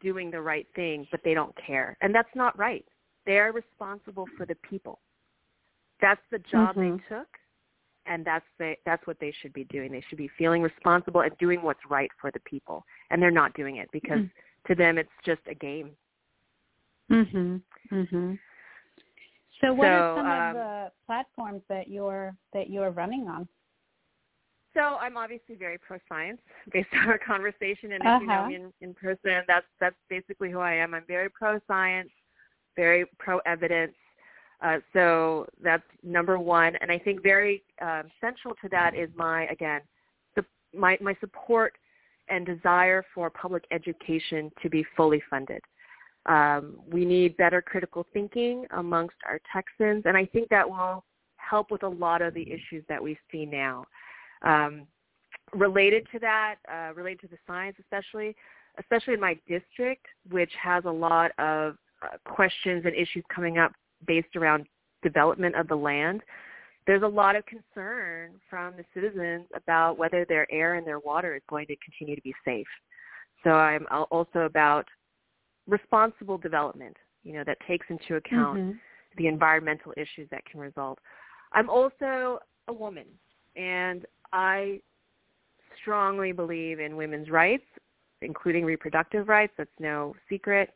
doing 0.00 0.30
the 0.30 0.40
right 0.40 0.66
thing, 0.74 1.06
but 1.10 1.20
they 1.24 1.34
don't 1.34 1.54
care. 1.64 1.96
And 2.02 2.14
that's 2.14 2.28
not 2.34 2.58
right. 2.58 2.84
They 3.26 3.38
are 3.38 3.52
responsible 3.52 4.26
for 4.36 4.46
the 4.46 4.56
people. 4.68 5.00
That's 6.00 6.20
the 6.30 6.38
job 6.38 6.76
mm-hmm. 6.76 6.96
they 6.96 7.16
took, 7.16 7.28
and 8.06 8.24
that's 8.24 8.44
the, 8.58 8.74
that's 8.86 9.06
what 9.06 9.18
they 9.20 9.32
should 9.42 9.52
be 9.52 9.64
doing. 9.64 9.90
They 9.90 10.02
should 10.08 10.18
be 10.18 10.30
feeling 10.38 10.62
responsible 10.62 11.22
and 11.22 11.36
doing 11.38 11.62
what's 11.62 11.80
right 11.90 12.10
for 12.20 12.30
the 12.30 12.40
people, 12.40 12.84
and 13.10 13.20
they're 13.20 13.30
not 13.30 13.54
doing 13.54 13.76
it 13.76 13.88
because 13.92 14.18
mm-hmm. 14.18 14.72
to 14.72 14.74
them 14.74 14.98
it's 14.98 15.10
just 15.24 15.40
a 15.50 15.54
game. 15.54 15.90
Mhm. 17.10 17.62
Mhm. 17.90 18.38
So 19.60 19.72
what 19.72 19.86
so, 19.86 19.90
are 19.90 20.16
some 20.16 20.26
um, 20.26 20.48
of 20.48 20.54
the 20.54 20.92
platforms 21.06 21.62
that 21.68 21.88
you're 21.88 22.36
that 22.52 22.70
you're 22.70 22.90
running 22.90 23.28
on? 23.28 23.48
So 24.74 24.80
I'm 24.80 25.16
obviously 25.16 25.54
very 25.54 25.78
pro 25.78 25.98
science 26.08 26.40
based 26.72 26.88
on 27.00 27.08
our 27.08 27.18
conversation, 27.18 27.92
and 27.92 28.02
if 28.02 28.06
uh-huh. 28.06 28.18
you 28.20 28.26
know 28.26 28.34
uh-huh. 28.34 28.48
me 28.48 28.54
in, 28.56 28.72
in 28.80 28.94
person, 28.94 29.42
that's 29.46 29.66
that's 29.80 29.96
basically 30.08 30.50
who 30.50 30.60
I 30.60 30.74
am. 30.74 30.94
I'm 30.94 31.04
very 31.06 31.28
pro 31.30 31.58
science, 31.66 32.10
very 32.76 33.06
pro 33.18 33.38
evidence. 33.46 33.94
Uh, 34.60 34.78
so 34.92 35.46
that's 35.62 35.84
number 36.02 36.38
one, 36.38 36.74
and 36.80 36.90
I 36.90 36.98
think 36.98 37.22
very 37.22 37.62
um, 37.80 38.04
central 38.20 38.54
to 38.62 38.68
that 38.70 38.94
is 38.94 39.08
my 39.16 39.46
again, 39.46 39.80
the, 40.36 40.44
my 40.76 40.98
my 41.00 41.14
support 41.20 41.74
and 42.28 42.44
desire 42.44 43.04
for 43.14 43.30
public 43.30 43.64
education 43.70 44.50
to 44.62 44.68
be 44.68 44.84
fully 44.96 45.22
funded. 45.30 45.62
Um, 46.26 46.80
we 46.90 47.04
need 47.04 47.36
better 47.36 47.62
critical 47.62 48.06
thinking 48.12 48.66
amongst 48.72 49.16
our 49.26 49.40
Texans, 49.50 50.02
and 50.04 50.16
I 50.16 50.26
think 50.26 50.48
that 50.50 50.68
will 50.68 51.04
help 51.36 51.70
with 51.70 51.82
a 51.84 51.88
lot 51.88 52.20
of 52.20 52.34
the 52.34 52.42
issues 52.42 52.84
that 52.88 53.02
we 53.02 53.16
see 53.32 53.46
now. 53.46 53.86
Um, 54.42 54.86
related 55.54 56.06
to 56.12 56.18
that, 56.20 56.56
uh, 56.70 56.92
related 56.94 57.20
to 57.22 57.28
the 57.28 57.38
science 57.46 57.76
especially, 57.80 58.36
especially 58.78 59.14
in 59.14 59.20
my 59.20 59.38
district, 59.48 60.06
which 60.30 60.52
has 60.62 60.84
a 60.84 60.90
lot 60.90 61.30
of 61.38 61.76
uh, 62.02 62.16
questions 62.24 62.84
and 62.84 62.94
issues 62.94 63.24
coming 63.34 63.58
up 63.58 63.72
based 64.06 64.36
around 64.36 64.66
development 65.02 65.54
of 65.56 65.68
the 65.68 65.74
land, 65.74 66.22
there's 66.86 67.02
a 67.02 67.06
lot 67.06 67.36
of 67.36 67.44
concern 67.46 68.32
from 68.48 68.74
the 68.76 68.84
citizens 68.94 69.46
about 69.54 69.98
whether 69.98 70.24
their 70.24 70.50
air 70.52 70.74
and 70.74 70.86
their 70.86 71.00
water 71.00 71.34
is 71.34 71.42
going 71.48 71.66
to 71.66 71.76
continue 71.84 72.16
to 72.16 72.22
be 72.22 72.34
safe. 72.44 72.66
So 73.44 73.50
I'm 73.50 73.86
also 74.10 74.40
about 74.40 74.86
responsible 75.66 76.38
development, 76.38 76.96
you 77.24 77.34
know, 77.34 77.44
that 77.44 77.58
takes 77.66 77.86
into 77.90 78.16
account 78.16 78.58
mm-hmm. 78.58 78.70
the 79.16 79.26
environmental 79.26 79.92
issues 79.96 80.28
that 80.30 80.44
can 80.46 80.60
result. 80.60 80.98
I'm 81.52 81.68
also 81.68 82.40
a 82.68 82.72
woman, 82.72 83.04
and 83.56 84.06
I 84.32 84.80
strongly 85.80 86.32
believe 86.32 86.80
in 86.80 86.96
women's 86.96 87.30
rights, 87.30 87.64
including 88.22 88.64
reproductive 88.64 89.28
rights. 89.28 89.52
That's 89.56 89.70
no 89.78 90.14
secret. 90.28 90.70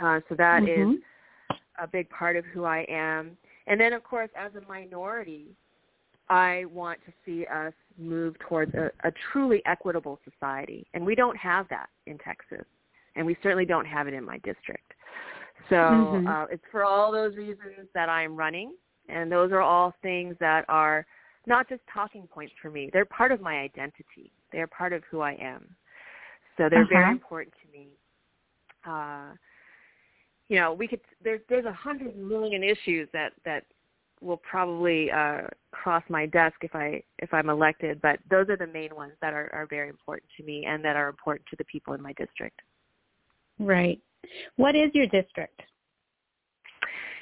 Uh, 0.00 0.20
so 0.28 0.34
that 0.36 0.62
mm-hmm. 0.62 0.92
is 0.92 0.98
a 1.80 1.86
big 1.86 2.08
part 2.10 2.36
of 2.36 2.44
who 2.46 2.64
I 2.64 2.86
am. 2.88 3.36
And 3.66 3.80
then, 3.80 3.92
of 3.92 4.04
course, 4.04 4.30
as 4.36 4.52
a 4.54 4.66
minority, 4.68 5.46
I 6.28 6.64
want 6.72 6.98
to 7.06 7.12
see 7.24 7.46
us 7.46 7.72
move 7.98 8.38
towards 8.38 8.74
a, 8.74 8.90
a 9.04 9.12
truly 9.32 9.62
equitable 9.66 10.20
society. 10.30 10.86
And 10.94 11.04
we 11.04 11.14
don't 11.14 11.36
have 11.36 11.66
that 11.70 11.88
in 12.06 12.18
Texas 12.18 12.64
and 13.18 13.26
we 13.26 13.36
certainly 13.42 13.66
don't 13.66 13.84
have 13.84 14.08
it 14.08 14.14
in 14.14 14.24
my 14.24 14.38
district. 14.38 14.94
So 15.68 15.74
mm-hmm. 15.74 16.26
uh, 16.26 16.44
it's 16.46 16.62
for 16.70 16.84
all 16.84 17.12
those 17.12 17.36
reasons 17.36 17.88
that 17.94 18.08
I'm 18.08 18.36
running, 18.36 18.72
and 19.08 19.30
those 19.30 19.52
are 19.52 19.60
all 19.60 19.92
things 20.02 20.36
that 20.40 20.64
are 20.68 21.04
not 21.48 21.68
just 21.68 21.80
talking 21.92 22.26
points 22.26 22.52
for 22.60 22.70
me. 22.70 22.90
They're 22.92 23.04
part 23.04 23.32
of 23.32 23.40
my 23.40 23.58
identity. 23.58 24.30
They're 24.52 24.66
part 24.66 24.92
of 24.92 25.02
who 25.10 25.20
I 25.20 25.32
am. 25.40 25.68
So 26.56 26.68
they're 26.68 26.82
uh-huh. 26.82 26.88
very 26.90 27.10
important 27.10 27.54
to 27.62 27.78
me. 27.78 27.88
Uh, 28.86 29.34
you 30.48 30.56
know, 30.56 30.72
we 30.72 30.88
could 30.88 31.00
there's 31.22 31.40
there's 31.48 31.66
a 31.66 31.72
hundred 31.72 32.16
million 32.16 32.62
issues 32.62 33.08
that 33.12 33.32
that 33.44 33.64
will 34.20 34.38
probably 34.38 35.10
uh, 35.10 35.42
cross 35.70 36.02
my 36.08 36.26
desk 36.26 36.56
if 36.62 36.74
I 36.74 37.02
if 37.18 37.32
I'm 37.32 37.50
elected, 37.50 38.00
but 38.02 38.18
those 38.30 38.48
are 38.48 38.56
the 38.56 38.66
main 38.66 38.94
ones 38.94 39.12
that 39.20 39.32
are, 39.32 39.50
are 39.52 39.66
very 39.68 39.88
important 39.88 40.28
to 40.36 40.42
me 40.44 40.64
and 40.66 40.84
that 40.84 40.96
are 40.96 41.08
important 41.08 41.46
to 41.50 41.56
the 41.56 41.64
people 41.64 41.94
in 41.94 42.02
my 42.02 42.12
district. 42.14 42.60
Right. 43.58 44.00
What 44.56 44.74
is 44.74 44.90
your 44.94 45.06
district? 45.06 45.60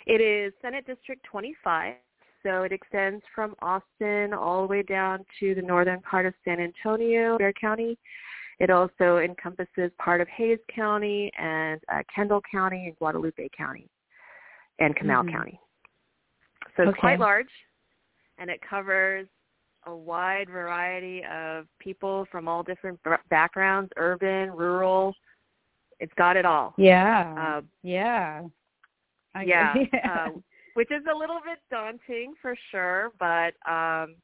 It 0.07 0.21
is 0.21 0.53
Senate 0.63 0.87
District 0.87 1.23
25. 1.25 1.95
So 2.47 2.63
it 2.63 2.71
extends 2.71 3.25
from 3.35 3.57
Austin 3.61 4.33
all 4.33 4.63
the 4.63 4.69
way 4.69 4.83
down 4.85 5.25
to 5.41 5.57
the 5.57 5.63
northern 5.63 6.01
part 6.03 6.27
of 6.27 6.35
San 6.45 6.61
Antonio, 6.61 7.37
Bexar 7.39 7.53
County. 7.61 7.99
It 8.61 8.71
also 8.71 9.19
encompasses 9.19 9.91
part 9.99 10.21
of 10.21 10.29
Hays 10.29 10.61
County 10.73 11.33
and 11.37 11.81
uh, 11.93 12.03
Kendall 12.15 12.41
County 12.49 12.87
and 12.87 12.97
Guadalupe 12.97 13.49
County 13.57 13.89
and 14.79 14.95
Comal 14.95 15.25
mm-hmm. 15.25 15.37
County. 15.37 15.61
So 16.77 16.85
it's 16.85 16.91
okay. 16.91 17.01
quite 17.01 17.19
large, 17.19 17.49
and 18.39 18.49
it 18.49 18.61
covers 18.69 19.27
a 19.87 19.95
wide 19.95 20.49
variety 20.49 21.23
of 21.29 21.67
people 21.81 22.29
from 22.31 22.47
all 22.47 22.63
different 22.63 23.01
backgrounds, 23.29 23.91
urban, 23.97 24.53
rural, 24.53 25.15
it's 25.99 26.13
got 26.17 26.37
it 26.37 26.45
all. 26.45 26.75
Yeah. 26.79 27.57
Uh, 27.59 27.63
yeah. 27.83 28.43
I 29.35 29.43
yeah. 29.43 29.75
uh, 30.05 30.29
which 30.77 30.91
is 30.91 31.03
a 31.11 31.17
little 31.17 31.41
bit 31.43 31.59
daunting 31.71 32.35
for 32.43 32.55
sure, 32.71 33.11
but 33.19 33.55
um, 33.71 34.15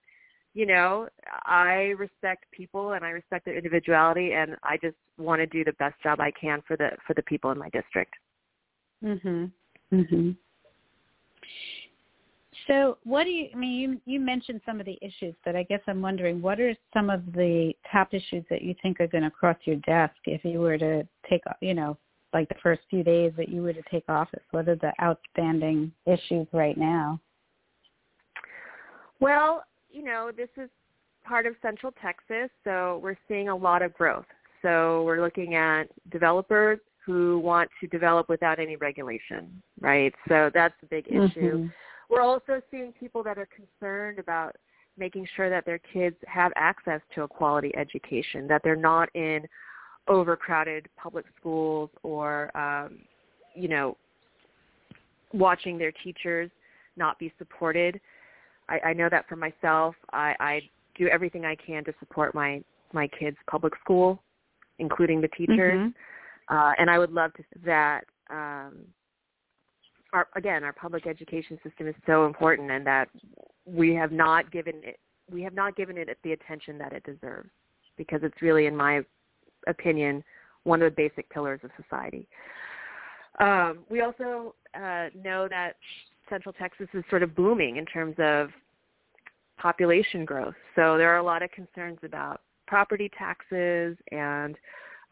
you 0.55 0.67
know, 0.67 1.09
I 1.47 1.95
respect 1.99 2.45
people 2.53 2.93
and 2.93 3.05
I 3.05 3.09
respect 3.09 3.47
their 3.47 3.57
individuality, 3.57 4.33
and 4.35 4.55
I 4.63 4.77
just 4.77 4.97
want 5.17 5.41
to 5.41 5.47
do 5.47 5.65
the 5.65 5.73
best 5.73 5.95
job 6.03 6.21
I 6.21 6.31
can 6.31 6.63
for 6.69 6.77
the 6.77 6.91
for 7.07 7.15
the 7.15 7.23
people 7.23 7.51
in 7.53 7.59
my 7.59 7.71
district. 7.71 8.13
Mhm. 9.03 9.51
Mhm. 9.91 10.37
So 12.67 12.99
what 13.05 13.25
do 13.25 13.31
you, 13.31 13.49
I 13.55 13.57
mean, 13.57 13.81
you, 13.81 14.01
you 14.05 14.21
mentioned 14.21 14.61
some 14.67 14.79
of 14.79 14.85
the 14.85 14.99
issues, 15.01 15.35
but 15.45 15.57
I 15.57 15.63
guess 15.65 15.81
I'm 15.87 16.03
wondering, 16.03 16.43
what 16.43 16.61
are 16.61 16.75
some 16.93 17.09
of 17.09 17.25
the 17.33 17.73
top 17.91 18.13
issues 18.13 18.45
that 18.51 18.63
you 18.63 18.75
think 18.83 19.01
are 19.01 19.07
going 19.07 19.25
to 19.25 19.31
cross 19.31 19.57
your 19.65 19.77
desk 19.77 20.15
if 20.27 20.45
you 20.45 20.61
were 20.61 20.77
to 20.77 21.07
take, 21.29 21.43
you 21.63 21.73
know, 21.73 21.97
like 22.33 22.49
the 22.49 22.55
first 22.63 22.83
few 22.89 23.03
days 23.03 23.33
that 23.37 23.49
you 23.49 23.63
were 23.63 23.73
to 23.73 23.83
take 23.91 24.05
office? 24.09 24.43
What 24.51 24.69
are 24.69 24.77
the 24.77 24.93
outstanding 25.03 25.93
issues 26.07 26.47
right 26.53 26.77
now? 26.77 27.21
Well, 29.21 29.65
you 29.91 30.03
know, 30.03 30.31
this 30.37 30.49
is 30.57 30.69
part 31.25 31.47
of 31.47 31.55
Central 31.63 31.93
Texas, 32.03 32.51
so 32.65 33.01
we're 33.03 33.19
seeing 33.29 33.49
a 33.49 33.57
lot 33.57 33.83
of 33.83 33.95
growth. 33.95 34.27
So 34.63 35.03
we're 35.05 35.21
looking 35.21 35.55
at 35.55 35.85
developers 36.11 36.79
who 37.05 37.39
want 37.41 37.69
to 37.81 37.87
develop 37.89 38.29
without 38.29 38.59
any 38.59 38.77
regulation, 38.77 39.63
right? 39.81 40.15
So 40.29 40.51
that's 40.55 40.75
a 40.83 40.87
big 40.87 41.07
issue. 41.09 41.59
Mm-hmm. 41.59 41.67
We're 42.09 42.23
also 42.23 42.61
seeing 42.71 42.93
people 42.93 43.23
that 43.25 43.39
are 43.39 43.49
concerned 43.55 44.19
about 44.19 44.57
making 44.99 45.27
sure 45.35 45.49
that 45.51 45.65
their 45.65 45.79
kids 45.79 46.17
have 46.27 46.53
access 46.55 47.01
to 47.15 47.23
a 47.23 47.29
quality 47.29 47.75
education, 47.77 48.47
that 48.49 48.61
they're 48.63 48.77
not 48.77 49.09
in 49.15 49.47
overcrowded 50.09 50.89
public 50.97 51.25
schools 51.39 51.91
or, 52.03 52.57
um, 52.57 52.99
you 53.55 53.69
know, 53.69 53.97
watching 55.33 55.79
their 55.79 55.93
teachers 56.05 56.51
not 56.97 57.19
be 57.19 57.33
supported. 57.39 58.01
I, 58.69 58.81
I 58.87 58.93
know 58.93 59.09
that 59.11 59.29
for 59.29 59.37
myself. 59.37 59.95
I, 60.13 60.35
I 60.41 60.61
do 60.97 61.09
everything 61.09 61.45
I 61.45 61.57
can 61.57 61.85
to 61.85 61.93
support 62.01 62.35
my 62.35 62.63
my 62.93 63.09
kids' 63.09 63.39
public 63.51 63.73
school, 63.83 64.23
including 64.79 65.23
the 65.23 65.29
teachers. 65.29 65.79
Mm-hmm. 65.79 66.55
Uh, 66.55 66.73
and 66.79 66.91
I 66.91 66.99
would 66.99 67.11
love 67.11 67.33
to 67.35 67.43
that 67.65 68.05
um, 68.31 68.85
our 70.13 70.29
again 70.37 70.65
our 70.65 70.73
public 70.73 71.07
education 71.07 71.59
system 71.65 71.89
is 71.89 71.95
so 72.07 72.27
important 72.27 72.71
and 72.71 72.87
that 72.87 73.09
we 73.65 73.95
have 73.95 74.13
not 74.13 74.51
given 74.51 74.75
it 74.83 74.99
we 75.31 75.43
have 75.43 75.55
not 75.55 75.77
given 75.77 75.97
it 75.97 76.17
the 76.23 76.33
attention 76.33 76.79
that 76.79 76.93
it 76.93 77.03
deserves 77.05 77.51
because 77.97 78.21
it's 78.23 78.43
really 78.43 78.67
in 78.67 78.77
my 78.77 79.01
opinion 79.67 80.23
one 80.65 80.81
of 80.83 80.93
the 80.93 80.97
basic 80.97 81.29
pillars 81.31 81.61
of 81.65 81.71
society 81.81 82.27
um, 83.41 83.81
we 83.91 84.03
also 84.03 84.55
uh, 84.75 85.09
know 85.23 85.49
that 85.49 85.77
central 86.29 86.53
texas 86.53 86.89
is 86.95 87.05
sort 87.11 87.23
of 87.23 87.35
booming 87.35 87.77
in 87.77 87.87
terms 87.87 88.15
of 88.19 88.49
population 89.59 90.25
growth 90.25 90.55
so 90.75 90.97
there 90.97 91.11
are 91.11 91.19
a 91.19 91.23
lot 91.23 91.43
of 91.43 91.51
concerns 91.51 91.99
about 92.03 92.41
property 92.67 93.11
taxes 93.19 93.97
and 94.11 94.57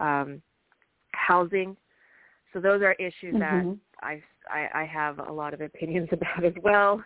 um, 0.01 0.41
housing 1.13 1.77
so 2.53 2.61
those 2.61 2.83
are 2.83 2.93
issues 2.95 3.35
mm-hmm. 3.35 3.39
that 3.39 3.77
I, 4.03 4.23
I, 4.51 4.83
I 4.83 4.85
have 4.85 5.19
a 5.19 5.33
lot 5.33 5.55
of 5.55 5.61
opinions 5.61 6.09
about 6.13 6.45
as 6.45 6.55
well. 6.63 7.03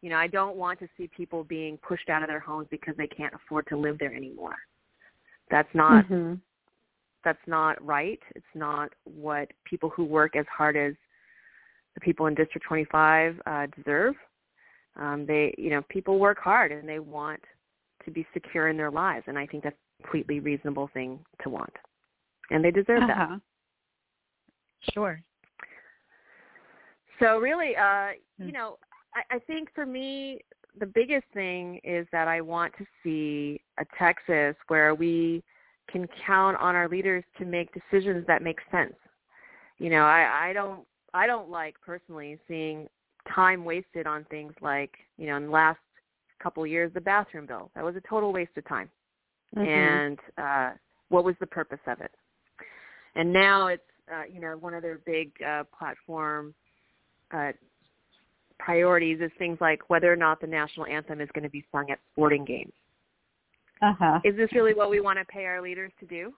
You 0.00 0.10
know, 0.10 0.16
I 0.16 0.28
don't 0.28 0.56
want 0.56 0.78
to 0.80 0.88
see 0.96 1.08
people 1.16 1.44
being 1.44 1.76
pushed 1.78 2.08
out 2.08 2.22
of 2.22 2.28
their 2.28 2.40
homes 2.40 2.68
because 2.70 2.94
they 2.96 3.08
can't 3.08 3.34
afford 3.34 3.66
to 3.68 3.76
live 3.76 3.98
there 3.98 4.14
anymore. 4.14 4.54
That's 5.50 5.68
not 5.74 6.04
mm-hmm. 6.04 6.34
That's 7.28 7.46
not 7.46 7.84
right. 7.84 8.18
It's 8.34 8.54
not 8.54 8.90
what 9.04 9.50
people 9.64 9.90
who 9.90 10.04
work 10.04 10.34
as 10.34 10.46
hard 10.56 10.78
as 10.78 10.94
the 11.94 12.00
people 12.00 12.24
in 12.24 12.34
District 12.34 12.66
25 12.66 13.38
uh, 13.44 13.66
deserve. 13.76 14.14
Um, 14.96 15.26
they, 15.26 15.54
you 15.58 15.68
know, 15.68 15.82
people 15.90 16.18
work 16.18 16.38
hard 16.38 16.72
and 16.72 16.88
they 16.88 17.00
want 17.00 17.40
to 18.06 18.10
be 18.10 18.26
secure 18.32 18.68
in 18.68 18.78
their 18.78 18.90
lives, 18.90 19.24
and 19.26 19.38
I 19.38 19.46
think 19.46 19.62
that's 19.62 19.76
a 19.76 20.02
completely 20.02 20.40
reasonable 20.40 20.88
thing 20.94 21.18
to 21.42 21.50
want, 21.50 21.72
and 22.50 22.64
they 22.64 22.70
deserve 22.70 23.02
uh-huh. 23.02 23.26
that. 23.28 23.40
Sure. 24.94 25.20
So 27.20 27.38
really, 27.38 27.76
uh, 27.76 28.12
Hmm. 28.38 28.46
you 28.46 28.52
know, 28.52 28.78
I, 29.14 29.36
I 29.36 29.38
think 29.40 29.68
for 29.74 29.84
me, 29.84 30.40
the 30.78 30.86
biggest 30.86 31.26
thing 31.34 31.80
is 31.84 32.06
that 32.12 32.28
I 32.28 32.40
want 32.40 32.72
to 32.78 32.86
see 33.02 33.60
a 33.78 33.84
Texas 33.98 34.56
where 34.68 34.94
we 34.94 35.42
can 35.90 36.06
count 36.26 36.56
on 36.60 36.74
our 36.74 36.88
leaders 36.88 37.24
to 37.38 37.44
make 37.44 37.70
decisions 37.72 38.26
that 38.26 38.42
make 38.42 38.58
sense. 38.70 38.94
You 39.78 39.90
know, 39.90 40.02
I, 40.02 40.50
I 40.50 40.52
don't 40.52 40.80
I 41.14 41.26
don't 41.26 41.50
like 41.50 41.76
personally 41.84 42.38
seeing 42.46 42.86
time 43.34 43.64
wasted 43.64 44.06
on 44.06 44.24
things 44.24 44.52
like, 44.60 44.92
you 45.16 45.26
know, 45.26 45.36
in 45.36 45.46
the 45.46 45.50
last 45.50 45.78
couple 46.42 46.62
of 46.62 46.70
years 46.70 46.90
the 46.94 47.00
bathroom 47.00 47.46
bill. 47.46 47.70
That 47.74 47.84
was 47.84 47.96
a 47.96 48.02
total 48.08 48.32
waste 48.32 48.56
of 48.56 48.66
time. 48.68 48.90
Mhm. 49.56 49.66
And 49.66 50.18
uh 50.36 50.70
what 51.08 51.24
was 51.24 51.34
the 51.40 51.46
purpose 51.46 51.80
of 51.86 52.00
it? 52.00 52.12
And 53.14 53.32
now 53.32 53.68
it's 53.68 53.82
uh, 54.12 54.24
you 54.32 54.40
know, 54.40 54.56
one 54.56 54.74
of 54.74 54.82
their 54.82 54.98
big 55.06 55.32
uh 55.42 55.64
platform 55.76 56.54
uh 57.32 57.52
priorities 58.58 59.20
is 59.20 59.30
things 59.38 59.58
like 59.60 59.88
whether 59.88 60.12
or 60.12 60.16
not 60.16 60.40
the 60.40 60.46
national 60.46 60.86
anthem 60.86 61.20
is 61.20 61.28
going 61.32 61.44
to 61.44 61.50
be 61.50 61.64
sung 61.70 61.90
at 61.90 61.98
sporting 62.12 62.44
games. 62.44 62.72
Uh-huh. 63.82 64.20
Is 64.24 64.36
this 64.36 64.52
really 64.52 64.74
what 64.74 64.90
we 64.90 65.00
want 65.00 65.18
to 65.18 65.24
pay 65.24 65.44
our 65.46 65.60
leaders 65.60 65.92
to 66.00 66.06
do? 66.06 66.32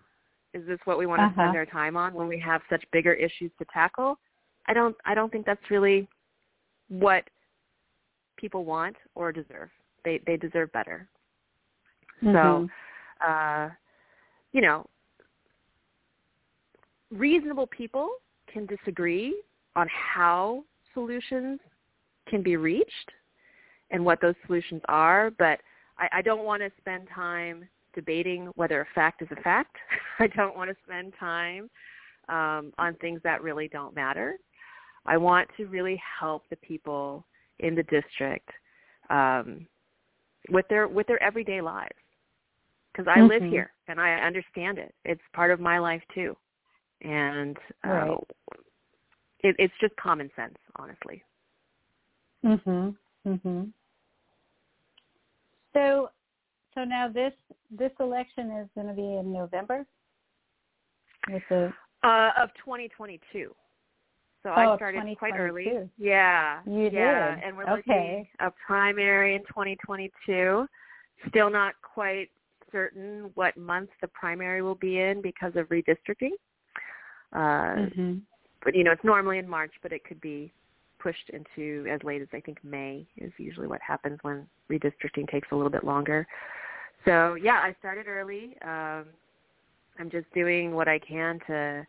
Is 0.53 0.67
this 0.67 0.79
what 0.85 0.99
we 0.99 1.07
want 1.07 1.21
to 1.21 1.27
Uh-huh. 1.27 1.43
spend 1.43 1.57
our 1.57 1.67
time 1.67 1.97
on 1.97 2.13
when 2.13 2.29
we 2.29 2.39
have 2.39 2.61
such 2.69 2.85
bigger 2.93 3.13
issues 3.13 3.51
to 3.59 3.65
tackle? 3.73 4.19
I 4.67 4.75
don't 4.75 4.97
I 5.05 5.15
don't 5.15 5.31
think 5.31 5.47
that's 5.47 5.71
really 5.71 6.09
what 6.89 7.25
people 8.37 8.65
want 8.65 8.97
or 9.15 9.33
deserve. 9.33 9.71
They 10.05 10.19
they 10.27 10.37
deserve 10.37 10.73
better. 10.73 11.09
Mhm. 12.23 12.33
So, 12.35 13.27
uh, 13.27 13.71
you 14.53 14.61
know, 14.61 14.87
reasonable 17.11 17.67
people 17.67 18.11
can 18.53 18.67
disagree 18.67 19.43
on 19.77 19.89
how 19.89 20.65
solutions 20.95 21.61
can 22.29 22.43
be 22.43 22.57
reached 22.57 23.11
and 23.91 24.05
what 24.05 24.21
those 24.21 24.35
solutions 24.47 24.83
are, 24.89 25.31
but 25.31 25.61
I, 26.01 26.09
I 26.15 26.23
don't 26.23 26.45
want 26.45 26.63
to 26.63 26.71
spend 26.79 27.09
time 27.15 27.69
debating 27.95 28.47
whether 28.57 28.81
a 28.81 28.87
fact 28.95 29.23
is 29.23 29.29
a 29.31 29.41
fact. 29.43 29.77
I 30.19 30.27
don't 30.29 30.57
want 30.57 30.71
to 30.71 30.77
spend 30.85 31.13
time 31.21 31.71
um, 32.29 32.73
on 32.79 32.95
things 33.01 33.21
that 33.23 33.43
really 33.43 33.69
don't 33.69 33.95
matter. 33.95 34.37
I 35.07 35.17
want 35.17 35.49
to 35.57 35.67
really 35.67 36.01
help 36.21 36.49
the 36.51 36.57
people 36.57 37.27
in 37.59 37.75
the 37.75 37.83
district 37.85 38.49
um, 39.11 39.67
with 40.51 40.67
their 40.69 40.89
with 40.89 41.07
their 41.07 41.23
everyday 41.23 41.61
lives 41.61 41.95
because 42.93 43.07
I 43.09 43.21
live 43.23 43.43
Mhm. 43.43 43.51
here 43.51 43.73
and 43.89 44.01
I 44.01 44.15
understand 44.15 44.79
it. 44.79 44.95
It's 45.05 45.23
part 45.33 45.51
of 45.51 45.61
my 45.61 45.79
life 45.79 46.03
too, 46.15 46.37
and 47.03 47.57
uh, 47.85 47.91
Right. 47.91 48.19
it, 49.41 49.57
it's 49.59 49.75
just 49.81 49.97
common 49.97 50.31
sense, 50.37 50.59
honestly. 50.77 51.25
Mhm. 52.45 52.97
Mhm. 53.27 53.73
So, 55.73 56.11
so 56.75 56.85
now 56.85 57.09
this 57.09 57.33
this 57.71 57.93
election 58.01 58.51
is 58.53 58.69
going 58.75 58.89
to 58.89 58.95
be 58.95 59.17
in 59.17 59.33
November. 59.33 59.87
With 61.29 61.43
the 61.49 61.73
Uh, 62.03 62.31
of 62.39 62.49
2022. 62.65 63.55
So 64.43 64.49
Oh, 64.49 64.53
I 64.53 64.77
started 64.77 65.19
quite 65.19 65.35
early. 65.37 65.89
Yeah. 65.99 66.61
You 66.65 66.89
yeah. 66.91 67.35
did? 67.37 67.45
And 67.45 67.57
we're 67.57 67.71
Okay. 67.71 68.27
looking 68.27 68.29
a 68.41 68.51
primary 68.67 69.35
in 69.35 69.43
2022. 69.43 70.67
Still 71.29 71.51
not 71.51 71.75
quite 71.83 72.31
certain 72.73 73.31
what 73.35 73.57
month 73.57 73.91
the 74.01 74.09
primary 74.09 74.63
will 74.63 74.77
be 74.77 75.01
in 75.01 75.21
because 75.21 75.55
of 75.57 75.69
redistricting. 75.69 76.33
Uh, 77.33 77.77
Mhm. 77.77 78.23
But 78.63 78.75
you 78.75 78.85
know, 78.85 78.93
it's 78.93 79.05
normally 79.05 79.39
in 79.39 79.49
March, 79.49 79.73
but 79.83 79.93
it 79.93 80.05
could 80.05 80.21
be 80.21 80.53
pushed 81.01 81.31
into 81.31 81.89
as 81.91 82.01
late 82.05 82.23
as 82.23 82.29
I 82.33 82.41
think 82.41 82.59
May 82.63 83.07
is 83.17 83.33
usually 83.39 83.67
what 83.67 83.81
happens 83.81 84.19
when 84.23 84.47
redistricting 84.71 85.29
takes 85.31 85.49
a 85.53 85.57
little 85.57 85.71
bit 85.71 85.85
longer. 85.85 86.27
So 87.05 87.35
yeah, 87.35 87.61
I 87.63 87.75
started 87.79 88.07
early. 88.07 88.57
Um, 88.63 89.07
I'm 89.99 90.11
just 90.11 90.33
doing 90.35 90.75
what 90.75 90.89
I 90.89 90.99
can 90.99 91.39
to 91.47 91.87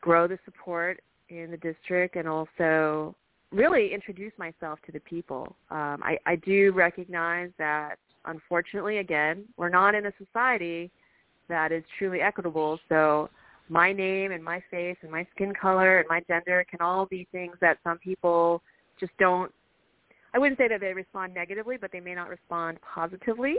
grow 0.00 0.26
the 0.26 0.38
support 0.44 1.00
in 1.28 1.50
the 1.50 1.56
district 1.56 2.16
and 2.16 2.28
also 2.28 3.14
really 3.52 3.92
introduce 3.92 4.32
myself 4.38 4.78
to 4.86 4.92
the 4.92 5.00
people. 5.00 5.56
Um, 5.70 6.02
I, 6.02 6.18
I 6.26 6.36
do 6.36 6.72
recognize 6.72 7.50
that 7.58 7.96
unfortunately, 8.26 8.98
again, 8.98 9.44
we're 9.56 9.68
not 9.68 9.94
in 9.94 10.06
a 10.06 10.12
society 10.18 10.90
that 11.48 11.72
is 11.72 11.84
truly 11.98 12.20
equitable. 12.20 12.78
So 12.88 13.30
my 13.68 13.92
name 13.92 14.32
and 14.32 14.42
my 14.42 14.62
face 14.70 14.96
and 15.02 15.10
my 15.10 15.26
skin 15.34 15.52
color 15.54 15.98
and 15.98 16.08
my 16.08 16.22
gender 16.28 16.64
can 16.70 16.80
all 16.80 17.06
be 17.06 17.26
things 17.32 17.56
that 17.60 17.78
some 17.84 17.98
people 17.98 18.62
just 18.98 19.12
don't 19.18 19.52
I 20.34 20.38
wouldn't 20.38 20.58
say 20.58 20.68
that 20.68 20.80
they 20.80 20.92
respond 20.92 21.32
negatively, 21.32 21.78
but 21.78 21.90
they 21.92 22.00
may 22.00 22.14
not 22.14 22.28
respond 22.28 22.78
positively. 22.82 23.56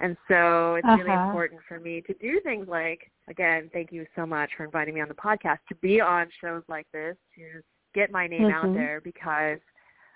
And 0.00 0.16
so 0.26 0.74
it's 0.74 0.88
really 0.88 1.12
Uh-huh. 1.12 1.24
important 1.26 1.60
for 1.68 1.78
me 1.78 2.00
to 2.00 2.14
do 2.14 2.40
things 2.40 2.66
like, 2.66 3.08
again, 3.28 3.70
thank 3.72 3.92
you 3.92 4.04
so 4.16 4.26
much 4.26 4.50
for 4.56 4.64
inviting 4.64 4.94
me 4.94 5.00
on 5.00 5.06
the 5.06 5.14
podcast, 5.14 5.58
to 5.68 5.76
be 5.76 6.00
on 6.00 6.28
shows 6.40 6.64
like 6.68 6.90
this, 6.92 7.16
to 7.36 7.62
get 7.94 8.10
my 8.10 8.26
name 8.26 8.50
out 8.50 8.70
Mhm. 8.70 8.74
there 8.74 9.00
because 9.00 9.60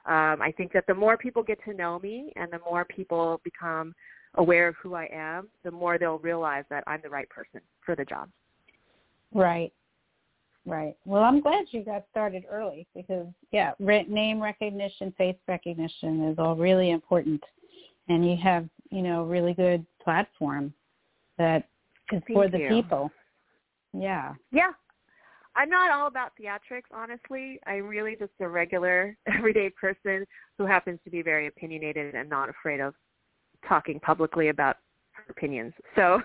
um, 0.06 0.42
I 0.42 0.52
think 0.56 0.72
that 0.72 0.86
the 0.88 0.94
more 0.94 1.16
people 1.16 1.42
get 1.44 1.62
to 1.64 1.72
know 1.72 2.00
me 2.00 2.32
and 2.34 2.50
the 2.52 2.58
more 2.68 2.84
people 2.84 3.40
become 3.44 3.94
aware 4.34 4.66
of 4.68 4.76
who 4.76 4.94
I 4.94 5.08
am, 5.12 5.48
the 5.62 5.70
more 5.70 5.98
they'll 5.98 6.18
realize 6.18 6.64
that 6.68 6.82
I'm 6.88 7.00
the 7.02 7.10
right 7.10 7.28
person 7.28 7.60
for 7.84 7.94
the 7.94 8.04
job. 8.04 8.28
Right. 9.32 9.72
Right. 10.64 10.96
Well, 11.04 11.22
I'm 11.22 11.40
glad 11.40 11.66
you 11.70 11.84
got 11.84 12.04
started 12.10 12.44
early 12.50 12.88
because, 12.94 13.26
yeah, 13.52 13.72
re- 13.78 14.06
name 14.08 14.42
recognition, 14.42 15.14
face 15.16 15.36
recognition 15.46 16.24
is 16.24 16.38
all 16.38 16.56
really 16.56 16.90
important, 16.90 17.40
and 18.08 18.28
you 18.28 18.36
have, 18.42 18.68
you 18.90 19.02
know, 19.02 19.22
a 19.22 19.26
really 19.26 19.54
good 19.54 19.86
platform 20.02 20.74
that 21.38 21.68
is 22.12 22.20
for 22.32 22.48
the 22.48 22.58
you. 22.58 22.68
people. 22.68 23.10
Yeah. 23.92 24.34
Yeah. 24.50 24.72
I'm 25.54 25.70
not 25.70 25.90
all 25.90 26.08
about 26.08 26.32
theatrics, 26.38 26.90
honestly. 26.92 27.58
I'm 27.66 27.86
really 27.86 28.16
just 28.16 28.32
a 28.40 28.48
regular, 28.48 29.16
everyday 29.26 29.70
person 29.70 30.26
who 30.58 30.66
happens 30.66 30.98
to 31.04 31.10
be 31.10 31.22
very 31.22 31.46
opinionated 31.46 32.14
and 32.14 32.28
not 32.28 32.48
afraid 32.48 32.80
of 32.80 32.94
talking 33.66 34.00
publicly 34.00 34.48
about 34.48 34.76
opinions. 35.36 35.72
So, 35.94 36.20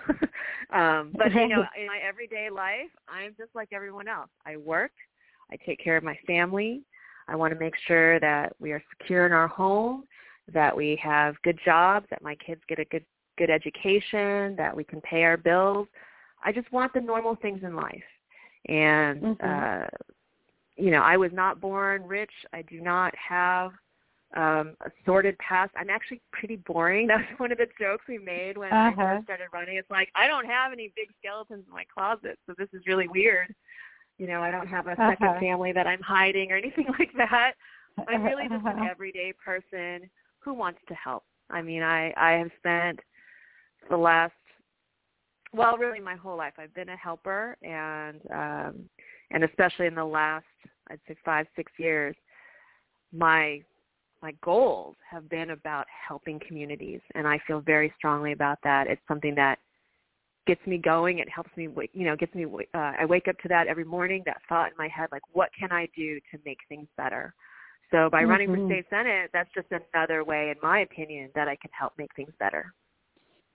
um, 0.74 1.12
but 1.16 1.32
you 1.32 1.48
know, 1.48 1.64
in 1.80 1.86
my 1.86 1.98
everyday 2.06 2.48
life, 2.50 2.90
I'm 3.08 3.34
just 3.36 3.54
like 3.54 3.68
everyone 3.72 4.08
else. 4.08 4.30
I 4.46 4.56
work. 4.56 4.92
I 5.50 5.56
take 5.66 5.82
care 5.82 5.96
of 5.96 6.04
my 6.04 6.18
family. 6.26 6.82
I 7.28 7.36
want 7.36 7.52
to 7.52 7.58
make 7.58 7.74
sure 7.86 8.18
that 8.20 8.54
we 8.58 8.72
are 8.72 8.82
secure 8.98 9.26
in 9.26 9.32
our 9.32 9.48
home, 9.48 10.04
that 10.52 10.76
we 10.76 10.98
have 11.02 11.40
good 11.42 11.58
jobs, 11.64 12.06
that 12.10 12.22
my 12.22 12.34
kids 12.36 12.60
get 12.68 12.78
a 12.78 12.84
good 12.86 13.04
good 13.38 13.50
education, 13.50 14.54
that 14.56 14.76
we 14.76 14.84
can 14.84 15.00
pay 15.00 15.22
our 15.22 15.36
bills. 15.36 15.88
I 16.44 16.52
just 16.52 16.70
want 16.72 16.92
the 16.92 17.00
normal 17.00 17.36
things 17.36 17.60
in 17.62 17.74
life. 17.76 18.02
And 18.68 19.22
Mhm. 19.22 19.84
uh 19.84 19.88
you 20.76 20.90
know, 20.90 21.02
I 21.02 21.16
was 21.18 21.30
not 21.32 21.60
born 21.60 22.02
rich. 22.04 22.32
I 22.52 22.62
do 22.62 22.80
not 22.80 23.14
have 23.16 23.72
um 24.34 24.76
a 24.84 24.90
sordid 25.04 25.36
past. 25.38 25.72
I'm 25.76 25.90
actually 25.90 26.20
pretty 26.32 26.56
boring. 26.56 27.06
That 27.08 27.18
was 27.18 27.38
one 27.38 27.52
of 27.52 27.58
the 27.58 27.66
jokes 27.78 28.04
we 28.08 28.18
made 28.18 28.56
when 28.56 28.72
I 28.72 28.90
Uh-huh. 28.90 29.14
first 29.14 29.24
started 29.24 29.48
running. 29.52 29.76
It's 29.76 29.90
like 29.90 30.10
I 30.14 30.26
don't 30.26 30.46
have 30.46 30.72
any 30.72 30.92
big 30.96 31.08
skeletons 31.18 31.64
in 31.66 31.72
my 31.72 31.84
closet, 31.92 32.38
so 32.46 32.54
this 32.58 32.68
is 32.72 32.86
really 32.86 33.08
weird. 33.08 33.54
You 34.18 34.26
know, 34.26 34.42
I 34.42 34.50
don't 34.50 34.68
have 34.68 34.86
a 34.86 34.96
second 34.96 35.28
Uh-huh. 35.28 35.40
family 35.40 35.72
that 35.72 35.86
I'm 35.86 36.00
hiding 36.00 36.52
or 36.52 36.56
anything 36.64 36.86
like 36.98 37.10
that. 37.16 37.52
I'm 38.08 38.22
really 38.22 38.48
just 38.48 38.64
an 38.66 38.78
Uh-huh. 38.78 38.88
everyday 38.90 39.32
person 39.44 40.08
who 40.40 40.54
wants 40.54 40.80
to 40.88 40.94
help. 40.94 41.24
I 41.50 41.62
mean, 41.62 41.82
I 41.82 42.12
I 42.16 42.32
have 42.32 42.50
spent 42.58 43.00
the 43.90 43.96
last 43.96 44.32
well, 45.54 45.76
really 45.76 46.00
my 46.00 46.16
whole 46.16 46.36
life 46.36 46.54
I've 46.58 46.74
been 46.74 46.88
a 46.88 46.96
helper 46.96 47.56
and 47.62 48.20
um 48.32 48.88
and 49.30 49.44
especially 49.44 49.86
in 49.86 49.94
the 49.94 50.04
last 50.04 50.44
I'd 50.90 51.00
say 51.06 51.16
5 51.24 51.46
6 51.56 51.72
years 51.78 52.16
my 53.12 53.62
my 54.22 54.32
goals 54.42 54.96
have 55.10 55.28
been 55.28 55.50
about 55.50 55.86
helping 56.08 56.40
communities 56.46 57.00
and 57.14 57.26
I 57.26 57.40
feel 57.46 57.60
very 57.60 57.92
strongly 57.98 58.32
about 58.32 58.58
that. 58.62 58.86
It's 58.86 59.02
something 59.08 59.34
that 59.34 59.58
gets 60.46 60.64
me 60.66 60.78
going. 60.78 61.18
It 61.18 61.28
helps 61.28 61.50
me, 61.56 61.68
you 61.92 62.04
know, 62.04 62.16
gets 62.16 62.34
me. 62.34 62.46
Uh, 62.46 62.92
I 62.98 63.04
wake 63.04 63.28
up 63.28 63.38
to 63.40 63.48
that 63.48 63.66
every 63.66 63.84
morning. 63.84 64.22
That 64.26 64.38
thought 64.48 64.70
in 64.70 64.76
my 64.78 64.88
head, 64.88 65.08
like, 65.12 65.22
what 65.32 65.50
can 65.58 65.72
I 65.72 65.88
do 65.96 66.18
to 66.30 66.38
make 66.44 66.58
things 66.68 66.88
better? 66.96 67.34
So 67.90 68.08
by 68.10 68.24
running 68.24 68.48
for 68.48 68.56
Mhm. 68.56 68.66
state 68.66 68.88
senate, 68.88 69.30
that's 69.32 69.52
just 69.52 69.68
another 69.70 70.24
way, 70.24 70.50
in 70.50 70.56
my 70.62 70.80
opinion, 70.80 71.30
that 71.34 71.46
I 71.46 71.56
can 71.56 71.70
help 71.72 71.96
make 71.98 72.12
things 72.14 72.34
better. 72.38 72.72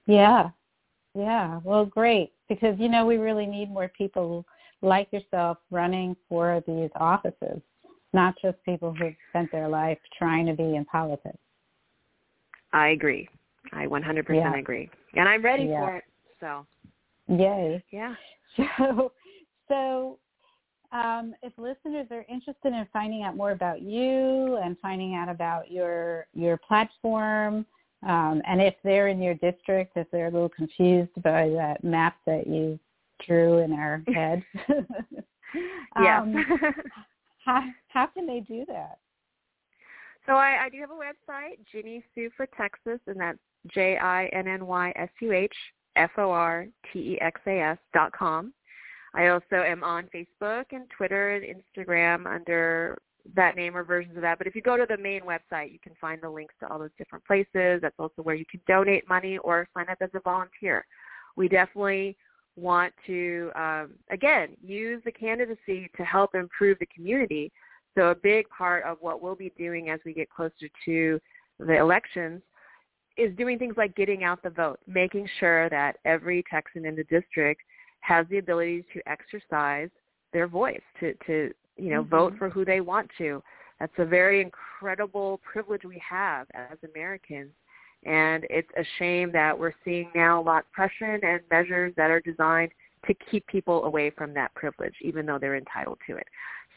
Yeah. 0.06 0.52
Yeah. 1.14 1.60
Well, 1.64 1.86
great. 1.86 2.34
Because, 2.48 2.80
you 2.80 2.88
know, 2.88 3.06
we 3.06 3.18
really 3.18 3.46
need 3.48 3.70
more 3.70 3.90
people 3.90 4.46
like 4.82 5.12
yourself 5.12 5.58
running 5.72 6.16
for 6.30 6.62
these 6.68 6.92
offices, 6.96 7.62
not 8.14 8.36
just 8.42 8.58
people 8.64 8.94
who've 8.94 9.16
spent 9.30 9.52
their 9.52 9.68
life 9.68 10.00
trying 10.18 10.46
to 10.46 10.54
be 10.54 10.76
in 10.76 10.86
politics. 10.86 11.38
I 12.74 12.90
agree. 12.90 13.28
I 13.74 13.86
100% 13.86 14.24
yeah. 14.30 14.56
agree. 14.58 14.90
And 15.16 15.28
I'm 15.28 15.44
ready 15.44 15.66
yeah. 15.66 15.86
for 15.86 15.96
it. 15.98 16.04
So. 16.40 16.66
Yay. 17.28 17.84
Yeah. 17.92 18.14
So, 18.80 19.12
so 19.68 20.18
um, 20.92 21.36
if 21.44 21.54
listeners 21.58 22.08
are 22.12 22.26
interested 22.30 22.74
in 22.74 22.88
finding 22.94 23.24
out 23.24 23.36
more 23.36 23.52
about 23.52 23.82
you 23.82 24.58
and 24.64 24.78
finding 24.82 25.16
out 25.16 25.30
about 25.30 25.70
your 25.70 26.28
your 26.34 26.58
platform, 26.58 27.66
um, 28.08 28.42
and 28.48 28.62
if 28.62 28.76
they're 28.84 29.10
in 29.10 29.22
your 29.22 29.34
district, 29.36 29.98
if 29.98 30.10
they're 30.12 30.28
a 30.28 30.32
little 30.32 30.50
confused 30.50 31.12
by 31.22 31.50
that 31.50 31.84
map 31.84 32.16
that 32.26 32.48
you 32.48 32.80
drew 33.26 33.60
in 33.60 33.74
our 33.74 34.02
heads, 34.14 34.44
yeah. 36.02 36.22
um, 36.22 36.46
how 37.48 37.64
how 37.88 38.08
can 38.08 38.28
they 38.28 38.42
do 38.42 38.66
that? 38.68 39.00
So 40.26 40.34
I, 40.34 40.66
I 40.66 40.70
do 40.70 40.80
have 40.82 40.92
a 40.92 40.94
website, 40.94 41.58
Jinny 41.72 42.04
Suh 42.14 42.30
for 42.36 42.48
Texas, 42.58 43.00
and 43.08 43.20
that's 43.20 43.40
J 43.74 43.98
I 43.98 44.26
N 44.28 44.48
N 44.48 44.68
Y 44.68 44.94
S 44.96 45.10
U 45.22 45.32
H 45.32 45.56
F 45.96 46.12
O 46.18 46.30
R 46.30 46.68
T 46.92 47.00
E 47.00 47.22
X 47.22 47.40
A 47.48 47.62
S 47.62 47.78
dot 47.94 48.12
com. 48.12 48.54
I 49.16 49.28
also 49.28 49.64
am 49.66 49.84
on 49.84 50.10
Facebook 50.14 50.66
and 50.72 50.86
Twitter 50.96 51.36
and 51.36 51.46
Instagram 51.46 52.28
under 52.28 52.98
that 53.36 53.56
name 53.56 53.76
or 53.76 53.84
versions 53.84 54.16
of 54.16 54.22
that. 54.22 54.38
But 54.38 54.48
if 54.48 54.56
you 54.56 54.62
go 54.62 54.78
to 54.78 54.86
the 54.88 54.98
main 54.98 55.22
website, 55.22 55.72
you 55.72 55.80
can 55.82 55.94
find 56.00 56.22
the 56.22 56.30
links 56.30 56.54
to 56.60 56.68
all 56.68 56.80
those 56.80 56.90
different 56.98 57.26
places. 57.26 57.80
That's 57.82 57.96
also 57.98 58.22
where 58.22 58.36
you 58.36 58.46
can 58.50 58.62
donate 58.68 59.08
money 59.08 59.38
or 59.40 59.68
sign 59.74 59.90
up 59.90 59.98
as 60.02 60.10
a 60.14 60.20
volunteer. 60.20 60.86
We 61.36 61.48
definitely 61.48 62.18
want 62.58 62.94
to, 63.06 63.52
um, 63.56 63.92
again, 64.12 64.50
use 64.62 65.02
the 65.06 65.12
candidacy 65.12 65.90
to 65.96 66.04
help 66.04 66.36
improve 66.36 66.80
the 66.80 66.88
community. 66.88 67.52
So 67.96 68.10
a 68.10 68.16
big 68.16 68.48
part 68.50 68.84
of 68.84 68.98
what 69.00 69.22
we'll 69.22 69.36
be 69.36 69.52
doing 69.58 69.90
as 69.90 70.00
we 70.06 70.14
get 70.14 70.30
closer 70.30 70.68
to 70.86 71.20
the 71.60 71.78
elections 71.78 72.42
is 73.18 73.36
doing 73.36 73.58
things 73.58 73.76
like 73.78 73.96
getting 73.96 74.24
out 74.24 74.44
the 74.44 74.50
vote, 74.50 74.80
making 74.88 75.28
sure 75.40 75.70
that 75.70 75.98
every 76.06 76.44
Texan 76.52 76.86
in 76.86 76.96
the 76.96 77.04
district 77.06 77.62
has 78.02 78.26
the 78.30 78.38
ability 78.38 78.86
to 78.94 79.02
exercise 79.08 79.90
their 80.34 80.48
voice, 80.48 80.82
to, 81.00 81.14
to 81.26 81.52
you 81.78 81.90
know, 81.90 82.02
mm-hmm. 82.02 82.10
vote 82.10 82.34
for 82.38 82.50
who 82.50 82.64
they 82.64 82.82
want 82.82 83.10
to. 83.18 83.42
That's 83.80 83.94
a 83.98 84.06
very 84.06 84.42
incredible 84.42 85.40
privilege 85.52 85.84
we 85.84 86.02
have 86.08 86.48
as 86.54 86.78
Americans. 86.94 87.52
And 88.06 88.46
it's 88.50 88.70
a 88.78 88.84
shame 89.00 89.32
that 89.34 89.58
we're 89.58 89.74
seeing 89.84 90.10
now 90.16 90.40
a 90.40 90.44
lot 90.44 90.60
of 90.60 90.72
pressure 90.72 91.20
and 91.22 91.42
measures 91.52 91.94
that 91.98 92.10
are 92.10 92.22
designed 92.22 92.72
to 93.06 93.14
keep 93.30 93.46
people 93.48 93.84
away 93.86 94.10
from 94.12 94.34
that 94.34 94.54
privilege, 94.56 94.94
even 95.02 95.26
though 95.26 95.38
they're 95.40 95.56
entitled 95.56 95.98
to 96.08 96.16
it. 96.16 96.28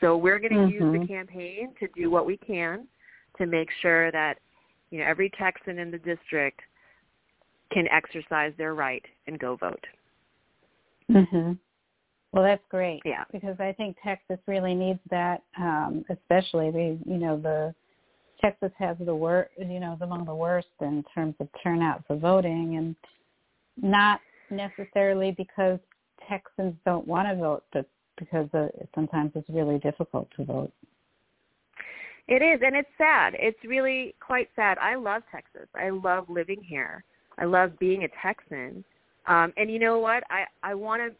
So 0.01 0.17
we're 0.17 0.39
going 0.39 0.53
to 0.53 0.59
mm-hmm. 0.59 0.73
use 0.73 0.81
the 0.81 0.99
mm-hmm. 0.99 1.07
campaign 1.07 1.75
to 1.79 1.89
do 1.95 2.11
what 2.11 2.27
we 2.27 2.37
can 2.37 2.87
to 3.39 3.47
make 3.47 3.69
sure 3.81 4.11
that 4.13 4.39
you 4.91 4.99
know 4.99 5.05
every 5.05 5.31
Texan 5.31 5.79
in 5.79 5.91
the 5.91 5.99
district 5.99 6.61
can 7.73 7.87
exercise 7.89 8.53
their 8.59 8.75
right 8.75 9.05
and 9.27 9.39
go 9.39 9.57
vote. 9.57 9.85
Mhm. 11.09 11.59
Well, 12.33 12.45
that's 12.45 12.63
great. 12.69 13.03
Yeah. 13.05 13.25
Because 13.33 13.59
I 13.59 13.73
think 13.73 13.97
Texas 14.03 14.39
really 14.47 14.75
needs 14.75 15.01
that, 15.11 15.43
um, 15.59 16.05
especially 16.09 16.71
the 16.71 16.99
you 17.05 17.19
know 17.19 17.37
the 17.37 17.75
Texas 18.41 18.73
has 18.79 18.97
the 19.01 19.15
worst, 19.15 19.51
you 19.59 19.81
know, 19.81 19.95
is 19.95 20.01
among 20.01 20.25
the 20.25 20.35
worst 20.35 20.69
in 20.81 21.05
terms 21.15 21.35
of 21.41 21.49
turnout 21.63 22.03
for 22.07 22.17
voting, 22.17 22.77
and 22.77 22.97
not 23.77 24.21
necessarily 24.51 25.33
because 25.33 25.79
Texans 26.29 26.75
don't 26.85 27.07
want 27.07 27.29
to 27.29 27.37
vote, 27.37 27.65
but 27.73 27.87
because 28.17 28.49
uh, 28.55 28.69
sometimes 28.95 29.33
it's 29.35 29.49
really 29.51 29.79
difficult 29.79 30.29
to 30.37 30.45
vote. 30.45 30.73
It 32.29 32.43
is, 32.43 32.61
and 32.65 32.77
it's 32.77 32.89
sad. 32.97 33.35
It's 33.39 33.59
really 33.65 34.15
quite 34.25 34.49
sad. 34.55 34.79
I 34.79 34.95
love 34.95 35.23
Texas. 35.33 35.69
I 35.75 35.91
love 35.91 36.27
living 36.29 36.63
here. 36.63 37.03
I 37.39 37.45
love 37.45 37.79
being 37.79 38.05
a 38.05 38.09
Texan. 38.23 38.85
Um, 39.27 39.53
and 39.57 39.71
you 39.71 39.79
know 39.79 39.99
what? 39.99 40.23
I 40.31 40.45
I 40.63 40.75
want 40.75 41.03
to 41.03 41.17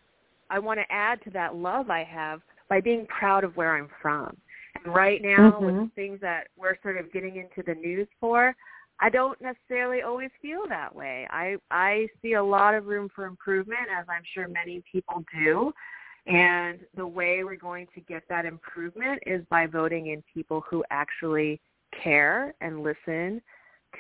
I 0.51 0.59
want 0.59 0.79
to 0.79 0.93
add 0.93 1.23
to 1.25 1.31
that 1.31 1.57
love 1.57 1.91
I 1.91 2.05
have 2.05 2.41
by 2.69 2.81
being 2.81 3.07
proud 3.07 3.43
of 3.45 3.57
where 3.57 3.77
I'm 3.77 3.89
from. 4.01 4.37
And 4.85 4.95
right 4.95 5.21
now, 5.23 5.51
mm-hmm. 5.51 5.65
with 5.65 5.75
the 5.77 5.91
things 5.95 6.21
that 6.21 6.49
we're 6.57 6.77
sort 6.83 6.97
of 6.97 7.13
getting 7.13 7.37
into 7.37 7.63
the 7.67 7.75
news 7.75 8.09
for, 8.19 8.55
I 9.01 9.09
don't 9.09 9.41
necessarily 9.41 10.03
always 10.03 10.31
feel 10.43 10.63
that 10.69 10.95
way. 10.95 11.27
I 11.31 11.57
I 11.71 12.09
see 12.23 12.35
a 12.35 12.43
lot 12.43 12.75
of 12.75 12.87
room 12.87 13.09
for 13.15 13.27
improvement, 13.27 13.89
as 13.95 14.07
I'm 14.09 14.23
sure 14.35 14.47
many 14.49 14.83
people 14.91 15.25
do. 15.39 15.73
And 16.27 16.81
the 16.97 17.07
way 17.07 17.45
we're 17.45 17.57
going 17.57 17.87
to 17.95 18.01
get 18.03 18.23
that 18.29 18.45
improvement 18.45 19.23
is 19.27 19.43
by 19.49 19.67
voting 19.67 20.09
in 20.09 20.23
people 20.33 20.63
who 20.69 20.85
actually 20.91 21.61
care 22.03 22.55
and 22.61 22.83
listen 22.83 23.41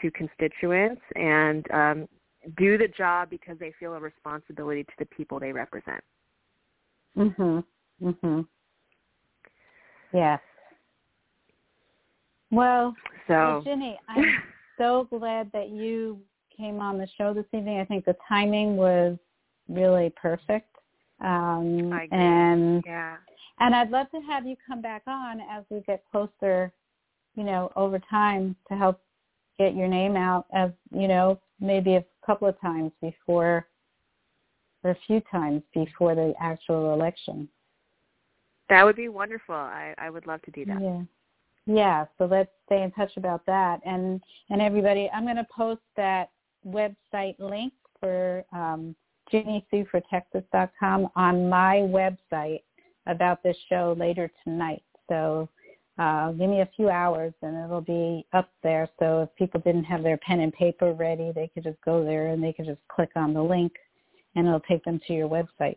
to 0.00 0.10
constituents 0.10 1.00
and 1.16 1.70
um, 1.72 2.08
do 2.56 2.78
the 2.78 2.88
job 2.88 3.30
because 3.30 3.58
they 3.58 3.72
feel 3.80 3.94
a 3.94 4.00
responsibility 4.00 4.84
to 4.84 4.92
the 4.98 5.06
people 5.06 5.40
they 5.40 5.52
represent. 5.52 6.02
Mhm. 7.16 7.64
Mhm. 8.02 8.46
Yes. 10.12 10.40
Well, 12.50 12.94
so 13.28 13.62
Jinny, 13.64 13.98
I'm 14.08 14.24
so 14.78 15.06
glad 15.10 15.50
that 15.52 15.70
you 15.70 16.20
came 16.56 16.80
on 16.80 16.98
the 16.98 17.08
show 17.16 17.32
this 17.32 17.46
evening. 17.52 17.78
I 17.78 17.84
think 17.84 18.04
the 18.04 18.16
timing 18.28 18.76
was 18.76 19.16
really 19.68 20.12
perfect. 20.20 20.66
Um, 21.20 21.92
and 22.10 22.82
yeah. 22.86 23.16
and 23.58 23.74
I'd 23.74 23.90
love 23.90 24.10
to 24.10 24.20
have 24.20 24.46
you 24.46 24.56
come 24.66 24.80
back 24.80 25.02
on 25.06 25.40
as 25.40 25.64
we 25.68 25.80
get 25.80 26.02
closer, 26.10 26.72
you 27.34 27.44
know, 27.44 27.70
over 27.76 28.00
time 28.10 28.56
to 28.68 28.76
help 28.76 29.02
get 29.58 29.74
your 29.74 29.86
name 29.86 30.16
out 30.16 30.46
as, 30.54 30.70
you 30.92 31.06
know, 31.06 31.38
maybe 31.60 31.96
a 31.96 32.04
couple 32.24 32.48
of 32.48 32.58
times 32.60 32.90
before 33.02 33.66
or 34.82 34.92
a 34.92 34.96
few 35.06 35.20
times 35.30 35.62
before 35.74 36.14
the 36.14 36.32
actual 36.40 36.94
election. 36.94 37.46
That 38.70 38.84
would 38.84 38.96
be 38.96 39.08
wonderful. 39.08 39.54
I, 39.54 39.94
I 39.98 40.08
would 40.08 40.26
love 40.26 40.40
to 40.42 40.50
do 40.50 40.64
that. 40.64 40.80
Yeah. 40.80 41.02
Yeah, 41.72 42.06
so 42.18 42.24
let's 42.24 42.50
stay 42.66 42.82
in 42.82 42.90
touch 42.90 43.12
about 43.16 43.46
that. 43.46 43.80
And 43.86 44.20
and 44.50 44.60
everybody, 44.60 45.08
I'm 45.14 45.22
going 45.22 45.36
to 45.36 45.46
post 45.54 45.82
that 45.96 46.30
website 46.66 47.36
link 47.38 47.72
for 48.00 48.44
um, 48.52 48.96
JinnySuhForTexas.com 49.32 51.10
on 51.14 51.48
my 51.48 51.76
website 51.76 52.62
about 53.06 53.44
this 53.44 53.56
show 53.68 53.94
later 53.96 54.28
tonight. 54.42 54.82
So 55.08 55.48
uh, 55.96 56.32
give 56.32 56.50
me 56.50 56.62
a 56.62 56.68
few 56.74 56.90
hours 56.90 57.32
and 57.42 57.56
it'll 57.64 57.80
be 57.80 58.26
up 58.32 58.50
there. 58.64 58.88
So 58.98 59.22
if 59.22 59.36
people 59.36 59.60
didn't 59.60 59.84
have 59.84 60.02
their 60.02 60.16
pen 60.16 60.40
and 60.40 60.52
paper 60.52 60.92
ready, 60.92 61.30
they 61.32 61.48
could 61.54 61.62
just 61.62 61.80
go 61.84 62.04
there 62.04 62.28
and 62.28 62.42
they 62.42 62.52
could 62.52 62.66
just 62.66 62.80
click 62.88 63.10
on 63.14 63.32
the 63.32 63.42
link 63.42 63.72
and 64.34 64.44
it'll 64.44 64.58
take 64.60 64.84
them 64.84 65.00
to 65.06 65.12
your 65.12 65.28
website. 65.28 65.76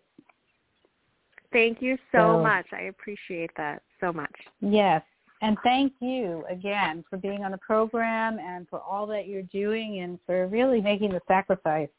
Thank 1.51 1.83
you 1.83 1.97
so, 2.11 2.17
so 2.17 2.41
much. 2.41 2.65
I 2.71 2.83
appreciate 2.83 3.51
that 3.57 3.83
so 3.99 4.11
much. 4.11 4.33
Yes. 4.59 5.03
And 5.43 5.57
thank 5.61 5.91
you 5.99 6.45
again 6.49 7.03
for 7.09 7.17
being 7.17 7.43
on 7.43 7.51
the 7.51 7.57
program 7.57 8.39
and 8.39 8.65
for 8.69 8.79
all 8.79 9.05
that 9.07 9.27
you're 9.27 9.43
doing 9.43 9.99
and 9.99 10.17
for 10.25 10.47
really 10.47 10.79
making 10.79 11.11
the 11.11 11.19
sacrifice. 11.27 11.89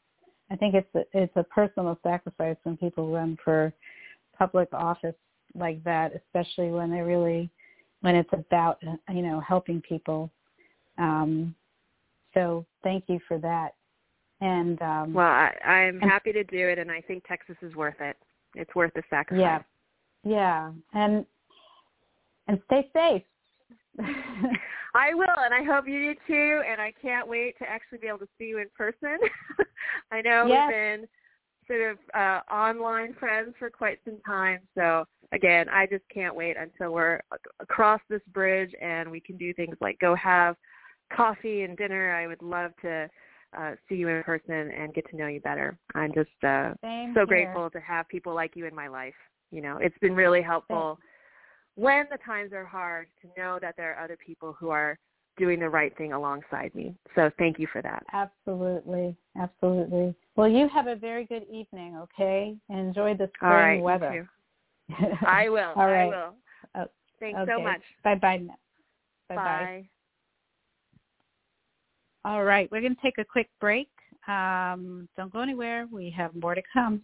I 0.49 0.55
think 0.55 0.73
it's 0.73 0.95
a, 0.95 1.03
it's 1.13 1.35
a 1.35 1.43
personal 1.43 1.97
sacrifice 2.01 2.57
when 2.63 2.75
people 2.75 3.11
run 3.11 3.37
for 3.43 3.71
public 4.35 4.67
office 4.73 5.13
like 5.53 5.83
that, 5.83 6.13
especially 6.15 6.71
when 6.71 6.89
they're 6.89 7.05
really 7.05 7.51
when 8.01 8.15
it's 8.15 8.29
about 8.33 8.79
you 9.09 9.21
know 9.21 9.39
helping 9.41 9.79
people. 9.79 10.31
Um, 10.97 11.53
so 12.33 12.65
thank 12.83 13.03
you 13.07 13.19
for 13.27 13.37
that. 13.37 13.75
And 14.41 14.81
um, 14.81 15.13
well, 15.13 15.27
I, 15.27 15.53
I'm 15.63 16.01
and, 16.01 16.09
happy 16.09 16.31
to 16.33 16.43
do 16.43 16.67
it, 16.67 16.79
and 16.79 16.91
I 16.91 16.99
think 17.01 17.23
Texas 17.27 17.57
is 17.61 17.75
worth 17.75 18.01
it. 18.01 18.17
It's 18.55 18.73
worth 18.73 18.93
the 18.95 19.03
sacrifice. 19.11 19.63
Yeah, 20.23 20.31
yeah, 20.31 20.71
and 20.95 21.27
and 22.47 22.59
stay 22.65 22.89
safe. 22.91 23.21
I 24.95 25.13
will, 25.13 25.25
and 25.43 25.53
I 25.53 25.63
hope 25.63 25.87
you 25.87 26.13
do 26.13 26.19
too. 26.27 26.61
And 26.69 26.79
I 26.81 26.93
can't 27.01 27.27
wait 27.27 27.57
to 27.59 27.69
actually 27.69 27.99
be 27.99 28.07
able 28.07 28.19
to 28.19 28.27
see 28.37 28.45
you 28.45 28.59
in 28.59 28.67
person. 28.75 29.17
I 30.11 30.21
know 30.21 30.45
yes. 30.47 30.67
we've 30.67 30.75
been 30.75 31.07
sort 31.67 31.91
of 31.91 31.97
uh, 32.13 32.53
online 32.53 33.13
friends 33.19 33.55
for 33.57 33.69
quite 33.69 33.99
some 34.05 34.19
time, 34.25 34.59
so 34.75 35.05
again, 35.31 35.67
I 35.69 35.85
just 35.87 36.03
can't 36.13 36.35
wait 36.35 36.55
until 36.57 36.93
we're 36.93 37.19
across 37.59 38.01
this 38.09 38.21
bridge 38.33 38.71
and 38.81 39.09
we 39.09 39.19
can 39.19 39.37
do 39.37 39.53
things 39.53 39.75
like 39.81 39.97
go 39.99 40.15
have 40.15 40.55
coffee 41.15 41.63
and 41.63 41.77
dinner. 41.77 42.15
I 42.15 42.27
would 42.27 42.41
love 42.41 42.71
to 42.81 43.09
uh, 43.57 43.71
see 43.87 43.95
you 43.95 44.07
in 44.09 44.23
person 44.23 44.71
and 44.71 44.93
get 44.93 45.09
to 45.09 45.17
know 45.17 45.27
you 45.27 45.39
better. 45.41 45.77
I'm 45.93 46.13
just 46.13 46.29
uh, 46.43 46.73
so 46.81 46.87
here. 47.13 47.25
grateful 47.25 47.69
to 47.71 47.79
have 47.79 48.07
people 48.09 48.33
like 48.33 48.55
you 48.55 48.65
in 48.65 48.75
my 48.75 48.87
life. 48.87 49.13
You 49.51 49.61
know, 49.61 49.77
it's 49.81 49.97
been 49.99 50.15
really 50.15 50.41
helpful 50.41 50.99
when 51.75 52.07
the 52.09 52.17
times 52.25 52.53
are 52.53 52.65
hard 52.65 53.07
to 53.21 53.27
know 53.39 53.59
that 53.61 53.75
there 53.77 53.93
are 53.93 54.03
other 54.03 54.17
people 54.17 54.53
who 54.53 54.69
are 54.69 54.97
doing 55.37 55.59
the 55.59 55.69
right 55.69 55.95
thing 55.97 56.13
alongside 56.13 56.73
me. 56.73 56.95
So 57.13 57.29
thank 57.37 57.59
you 57.59 57.67
for 57.71 57.81
that. 57.81 58.03
Absolutely. 58.13 59.15
Absolutely. 59.37 60.15
Well, 60.35 60.47
you 60.47 60.69
have 60.69 60.87
a 60.87 60.95
very 60.95 61.25
good 61.25 61.45
evening, 61.51 61.97
okay? 61.97 62.55
Enjoy 62.69 63.15
the 63.15 63.29
spring 63.35 63.51
All 63.51 63.57
right, 63.57 63.81
weather. 63.81 64.29
I 65.27 65.49
will. 65.49 65.73
All 65.75 65.87
right. 65.87 66.03
I 66.03 66.05
will. 66.05 66.35
Oh, 66.75 66.85
Thanks 67.19 67.39
okay. 67.41 67.51
so 67.51 67.61
much. 67.61 67.81
Bye 68.03 68.15
bye. 68.15 68.45
Bye 69.29 69.35
bye. 69.35 69.43
Bye. 69.43 69.89
All 72.23 72.43
right, 72.43 72.69
we're 72.71 72.81
going 72.81 72.95
to 72.95 73.01
take 73.01 73.19
a 73.19 73.25
quick 73.25 73.49
break. 73.61 73.89
Um, 74.27 75.07
don't 75.15 75.31
go 75.31 75.41
anywhere. 75.41 75.87
We 75.91 76.09
have 76.17 76.33
more 76.33 76.55
to 76.55 76.61
come. 76.73 77.03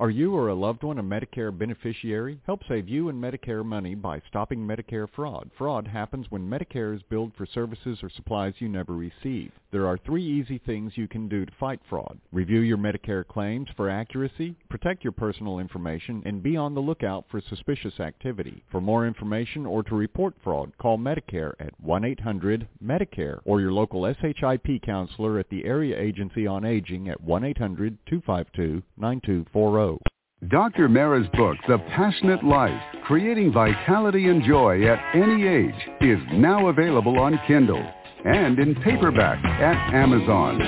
Are 0.00 0.10
you 0.10 0.36
or 0.36 0.46
a 0.46 0.54
loved 0.54 0.84
one 0.84 0.98
a 0.98 1.02
Medicare 1.02 1.56
beneficiary? 1.56 2.38
Help 2.46 2.60
save 2.68 2.88
you 2.88 3.08
and 3.08 3.20
Medicare 3.20 3.64
money 3.64 3.96
by 3.96 4.22
stopping 4.28 4.60
Medicare 4.60 5.08
fraud. 5.12 5.50
Fraud 5.58 5.88
happens 5.88 6.30
when 6.30 6.48
Medicare 6.48 6.94
is 6.94 7.02
billed 7.10 7.32
for 7.36 7.46
services 7.46 7.98
or 8.00 8.08
supplies 8.08 8.54
you 8.60 8.68
never 8.68 8.92
receive. 8.92 9.50
There 9.70 9.86
are 9.86 9.98
three 9.98 10.24
easy 10.24 10.56
things 10.64 10.96
you 10.96 11.06
can 11.06 11.28
do 11.28 11.44
to 11.44 11.52
fight 11.60 11.80
fraud. 11.90 12.18
Review 12.32 12.60
your 12.60 12.78
Medicare 12.78 13.26
claims 13.26 13.68
for 13.76 13.90
accuracy, 13.90 14.56
protect 14.70 15.04
your 15.04 15.12
personal 15.12 15.58
information, 15.58 16.22
and 16.24 16.42
be 16.42 16.56
on 16.56 16.74
the 16.74 16.80
lookout 16.80 17.26
for 17.30 17.42
suspicious 17.42 18.00
activity. 18.00 18.64
For 18.70 18.80
more 18.80 19.06
information 19.06 19.66
or 19.66 19.82
to 19.82 19.94
report 19.94 20.32
fraud, 20.42 20.72
call 20.78 20.96
Medicare 20.96 21.52
at 21.60 21.74
1-800-MEDICARE 21.84 23.42
or 23.44 23.60
your 23.60 23.72
local 23.72 24.10
SHIP 24.10 24.80
counselor 24.82 25.38
at 25.38 25.50
the 25.50 25.66
Area 25.66 26.00
Agency 26.00 26.46
on 26.46 26.64
Aging 26.64 27.10
at 27.10 27.22
1-800-252-9240. 27.22 29.98
Dr. 30.48 30.88
Mara's 30.88 31.28
book, 31.34 31.58
The 31.66 31.78
Passionate 31.78 32.44
Life, 32.44 32.80
Creating 33.04 33.52
Vitality 33.52 34.28
and 34.28 34.42
Joy 34.44 34.86
at 34.86 35.14
Any 35.14 35.46
Age, 35.46 35.88
is 36.00 36.18
now 36.32 36.68
available 36.68 37.18
on 37.18 37.38
Kindle 37.46 37.84
and 38.24 38.58
in 38.58 38.74
paperback 38.76 39.44
at 39.44 39.94
Amazon. 39.94 40.58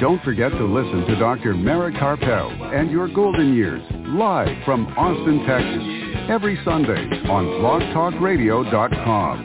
Don't 0.00 0.22
forget 0.22 0.52
to 0.52 0.64
listen 0.64 1.04
to 1.06 1.16
Dr. 1.18 1.54
Mara 1.54 1.90
Karpel 1.92 2.52
and 2.74 2.88
Your 2.90 3.08
Golden 3.08 3.52
Years 3.54 3.82
live 4.08 4.56
from 4.64 4.86
Austin, 4.96 5.44
Texas, 5.46 5.82
every 6.30 6.58
Sunday 6.64 7.04
on 7.28 7.44
blogtalkradio.com. 7.60 9.44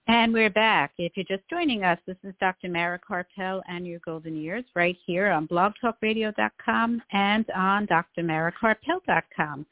And 0.09 0.31
we're 0.31 0.49
back. 0.49 0.93
If 0.97 1.17
you're 1.17 1.25
just 1.25 1.49
joining 1.49 1.83
us, 1.83 1.99
this 2.07 2.15
is 2.23 2.33
Dr. 2.39 2.69
Mara 2.69 2.97
Karpel 2.97 3.61
and 3.67 3.85
Your 3.85 3.99
Golden 4.05 4.37
Years 4.37 4.63
right 4.73 4.95
here 5.05 5.27
on 5.27 5.49
blogtalkradio.com 5.49 7.01
and 7.11 7.45
on 7.53 7.87
drmarakarpel.com. 7.87 9.65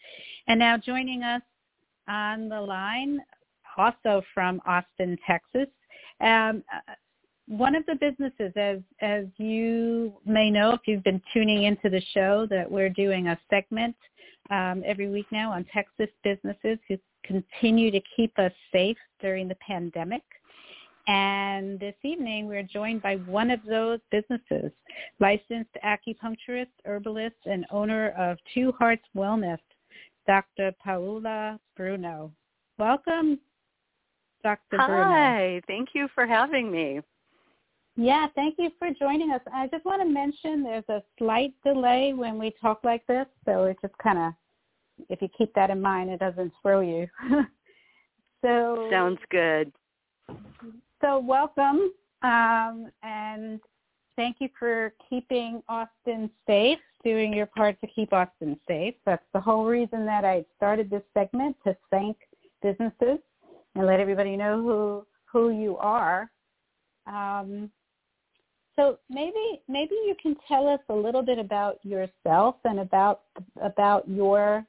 And 0.48 0.60
now 0.60 0.78
joining 0.78 1.24
us 1.24 1.42
on 2.10 2.50
the 2.50 2.60
line, 2.60 3.22
also 3.78 4.22
from 4.34 4.60
Austin, 4.66 5.18
Texas, 5.26 5.68
um, 6.20 6.66
one 7.48 7.74
of 7.74 7.86
the 7.86 7.96
businesses, 7.96 8.52
as 8.58 8.80
as 9.02 9.26
you 9.38 10.14
may 10.26 10.50
know, 10.50 10.72
if 10.72 10.82
you've 10.86 11.04
been 11.04 11.22
tuning 11.32 11.64
into 11.64 11.90
the 11.90 12.02
show, 12.14 12.48
that 12.50 12.70
we're 12.70 12.90
doing 12.90 13.28
a 13.28 13.40
segment 13.50 13.96
um, 14.50 14.84
every 14.86 15.10
week 15.10 15.26
now 15.32 15.52
on 15.52 15.66
Texas 15.74 16.10
businesses 16.24 16.78
who 16.88 16.98
continue 17.24 17.91
to 17.91 18.02
keep 18.16 18.38
us 18.38 18.52
safe 18.72 18.98
during 19.20 19.48
the 19.48 19.56
pandemic. 19.56 20.22
And 21.08 21.80
this 21.80 21.96
evening, 22.04 22.48
we're 22.48 22.64
joined 22.64 23.02
by 23.02 23.18
one 23.18 23.52
of 23.52 23.60
those 23.68 24.00
businesses, 24.10 24.72
licensed 25.20 25.76
acupuncturist, 25.84 26.72
herbalist, 26.86 27.36
and 27.46 27.66
owner 27.70 28.10
of 28.18 28.38
Two 28.54 28.72
Hearts 28.80 29.04
Wellness, 29.16 29.60
Dr. 30.26 30.74
Paula 30.84 31.60
Bruno. 31.78 32.32
Welcome, 32.80 33.39
Dr. 34.43 34.78
Bruno. 34.78 35.04
Hi, 35.04 35.62
thank 35.68 35.89
you 35.93 36.08
for 36.16 36.26
having 36.26 36.72
me. 36.72 37.02
Yeah, 37.98 38.28
thank 38.36 38.56
you 38.58 38.72
for 38.78 38.89
joining 39.00 39.32
us. 39.32 39.41
I 39.54 39.68
just 39.68 39.86
want 39.86 40.02
to 40.02 40.08
mention 40.08 40.64
there's 40.64 40.84
a 40.89 41.02
slight 41.18 41.54
delay 41.64 42.14
when 42.14 42.38
we 42.38 42.54
talk 42.62 42.82
like 42.84 43.06
this, 43.08 43.26
so 43.46 43.64
it 43.66 43.78
just 43.82 43.98
kind 44.00 44.18
of, 44.18 44.34
if 45.10 45.22
you 45.22 45.30
keep 45.38 45.54
that 45.54 45.70
in 45.70 45.82
mind, 45.82 46.10
it 46.10 46.20
doesn't 46.20 46.52
throw 46.62 46.82
you. 46.82 47.08
so 48.41 48.89
Sounds 48.91 49.20
good. 49.30 49.72
So 51.02 51.20
welcome, 51.20 51.91
um, 52.22 52.91
and 53.02 53.62
thank 54.18 54.38
you 54.39 54.50
for 54.60 54.93
keeping 55.10 55.64
Austin 55.70 56.30
safe, 56.46 56.80
doing 57.04 57.32
your 57.34 57.46
part 57.46 57.80
to 57.80 57.88
keep 57.88 58.12
Austin 58.12 58.60
safe. 58.68 58.96
That's 59.06 59.26
the 59.34 59.39
whole 59.39 59.66
reason 59.66 60.06
that 60.06 60.26
I 60.26 60.43
started 60.58 60.89
this 60.89 61.04
segment 61.14 61.56
to 61.66 61.78
thank 61.91 62.18
businesses 62.62 63.20
and 63.76 63.86
let 63.86 64.02
everybody 64.02 64.36
know 64.36 64.62
who 64.62 65.06
who 65.32 65.52
you 65.52 65.78
are. 65.78 66.30
Um, 67.08 67.70
so 68.76 69.00
maybe 69.10 69.62
maybe 69.68 69.96
you 70.06 70.16
can 70.22 70.36
tell 70.48 70.68
us 70.68 70.80
a 70.90 70.94
little 70.94 71.22
bit 71.22 71.40
about 71.40 71.80
yourself 71.84 72.56
and 72.66 72.80
about 72.80 73.22
about 73.62 74.08
your 74.08 74.66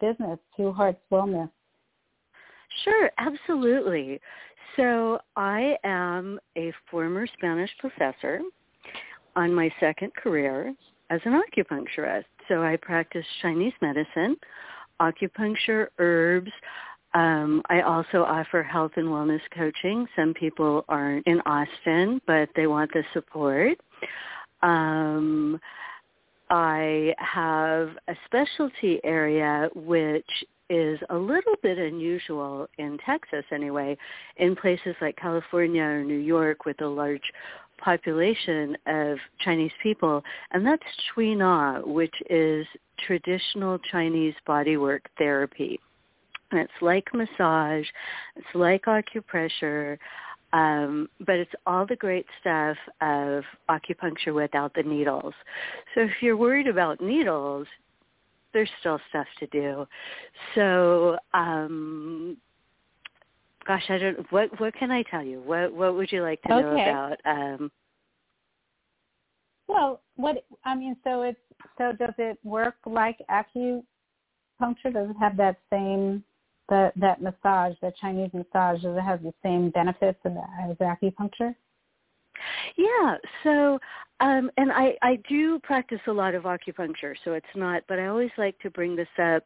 business, 0.00 0.38
Two 0.56 0.72
Hearts 0.72 1.00
Wellness. 1.10 1.50
Sure, 2.84 3.10
absolutely. 3.18 4.20
So 4.76 5.18
I 5.36 5.76
am 5.84 6.38
a 6.56 6.72
former 6.90 7.26
Spanish 7.26 7.70
professor 7.78 8.40
on 9.34 9.52
my 9.52 9.70
second 9.80 10.14
career 10.14 10.74
as 11.10 11.20
an 11.24 11.40
acupuncturist. 11.40 12.24
So 12.48 12.62
I 12.62 12.76
practice 12.76 13.24
Chinese 13.42 13.72
medicine, 13.80 14.36
acupuncture, 15.00 15.88
herbs. 15.98 16.50
Um, 17.14 17.62
I 17.70 17.80
also 17.80 18.22
offer 18.22 18.62
health 18.62 18.92
and 18.96 19.08
wellness 19.08 19.40
coaching. 19.54 20.06
Some 20.14 20.34
people 20.34 20.84
aren't 20.88 21.26
in 21.26 21.40
Austin, 21.46 22.20
but 22.26 22.50
they 22.54 22.66
want 22.66 22.92
the 22.92 23.02
support. 23.12 23.78
Um, 24.62 25.60
I 26.50 27.14
have 27.18 27.90
a 28.08 28.14
specialty 28.26 29.00
area 29.04 29.68
which 29.74 30.44
is 30.70 30.98
a 31.10 31.16
little 31.16 31.54
bit 31.62 31.78
unusual 31.78 32.68
in 32.78 32.98
Texas 33.04 33.44
anyway, 33.52 33.96
in 34.36 34.54
places 34.54 34.94
like 35.00 35.16
California 35.16 35.82
or 35.82 36.04
New 36.04 36.18
York 36.18 36.66
with 36.66 36.80
a 36.82 36.86
large 36.86 37.22
population 37.78 38.76
of 38.86 39.18
Chinese 39.40 39.72
people, 39.82 40.22
and 40.50 40.66
that's 40.66 40.82
Tuina, 41.16 41.86
which 41.86 42.14
is 42.28 42.66
traditional 43.06 43.78
Chinese 43.78 44.34
bodywork 44.46 45.00
therapy. 45.16 45.80
And 46.50 46.60
it's 46.60 46.72
like 46.80 47.04
massage, 47.12 47.86
it's 48.36 48.54
like 48.54 48.84
acupressure, 48.84 49.98
um, 50.52 51.08
but 51.26 51.36
it's 51.36 51.52
all 51.66 51.86
the 51.86 51.96
great 51.96 52.24
stuff 52.40 52.76
of 53.02 53.44
acupuncture 53.68 54.34
without 54.34 54.72
the 54.74 54.82
needles. 54.82 55.34
So 55.94 56.02
if 56.02 56.10
you're 56.22 56.38
worried 56.38 56.68
about 56.68 57.02
needles, 57.02 57.66
there's 58.54 58.70
still 58.80 58.98
stuff 59.10 59.26
to 59.40 59.46
do. 59.48 59.86
So, 60.54 61.18
um, 61.34 62.38
gosh, 63.66 63.84
I 63.90 63.98
don't. 63.98 64.32
What 64.32 64.58
what 64.58 64.74
can 64.74 64.90
I 64.90 65.02
tell 65.10 65.22
you? 65.22 65.40
What 65.42 65.72
what 65.72 65.94
would 65.94 66.10
you 66.10 66.22
like 66.22 66.40
to 66.42 66.48
know 66.48 66.76
Okay. 66.76 66.90
about? 66.90 67.18
Um, 67.26 67.70
Well, 69.68 70.00
what 70.16 70.44
I 70.64 70.74
mean, 70.74 70.96
so 71.04 71.22
it's 71.22 71.38
so 71.76 71.92
does 71.92 72.14
it 72.16 72.38
work 72.42 72.76
like 72.86 73.18
acupuncture? 73.30 73.82
Does 74.92 75.10
it 75.10 75.16
have 75.20 75.36
that 75.36 75.58
same 75.70 76.24
the 76.68 76.92
that 76.96 77.22
massage, 77.22 77.74
the 77.80 77.92
Chinese 78.00 78.30
massage? 78.32 78.82
Does 78.82 78.96
it 78.96 79.02
have 79.02 79.22
the 79.22 79.34
same 79.42 79.70
benefits 79.70 80.18
as, 80.24 80.76
acupuncture? 80.78 81.54
Yeah. 82.76 83.16
So, 83.42 83.78
um, 84.20 84.50
and 84.56 84.72
I, 84.72 84.94
I 85.02 85.18
do 85.28 85.58
practice 85.60 86.00
a 86.06 86.12
lot 86.12 86.34
of 86.34 86.44
acupuncture, 86.44 87.14
so 87.24 87.32
it's 87.32 87.46
not, 87.54 87.82
but 87.88 87.98
I 87.98 88.06
always 88.06 88.30
like 88.36 88.58
to 88.60 88.70
bring 88.70 88.96
this 88.96 89.08
up 89.20 89.44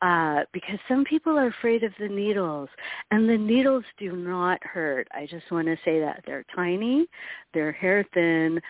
uh, 0.00 0.44
because 0.52 0.78
some 0.86 1.04
people 1.04 1.36
are 1.36 1.48
afraid 1.48 1.82
of 1.82 1.92
the 1.98 2.08
needles, 2.08 2.68
and 3.10 3.28
the 3.28 3.36
needles 3.36 3.84
do 3.98 4.12
not 4.12 4.62
hurt. 4.62 5.08
I 5.12 5.26
just 5.26 5.50
want 5.50 5.66
to 5.66 5.76
say 5.84 6.00
that 6.00 6.22
they're 6.26 6.44
tiny, 6.54 7.06
they're 7.52 7.72
hair 7.72 8.04
thin. 8.14 8.60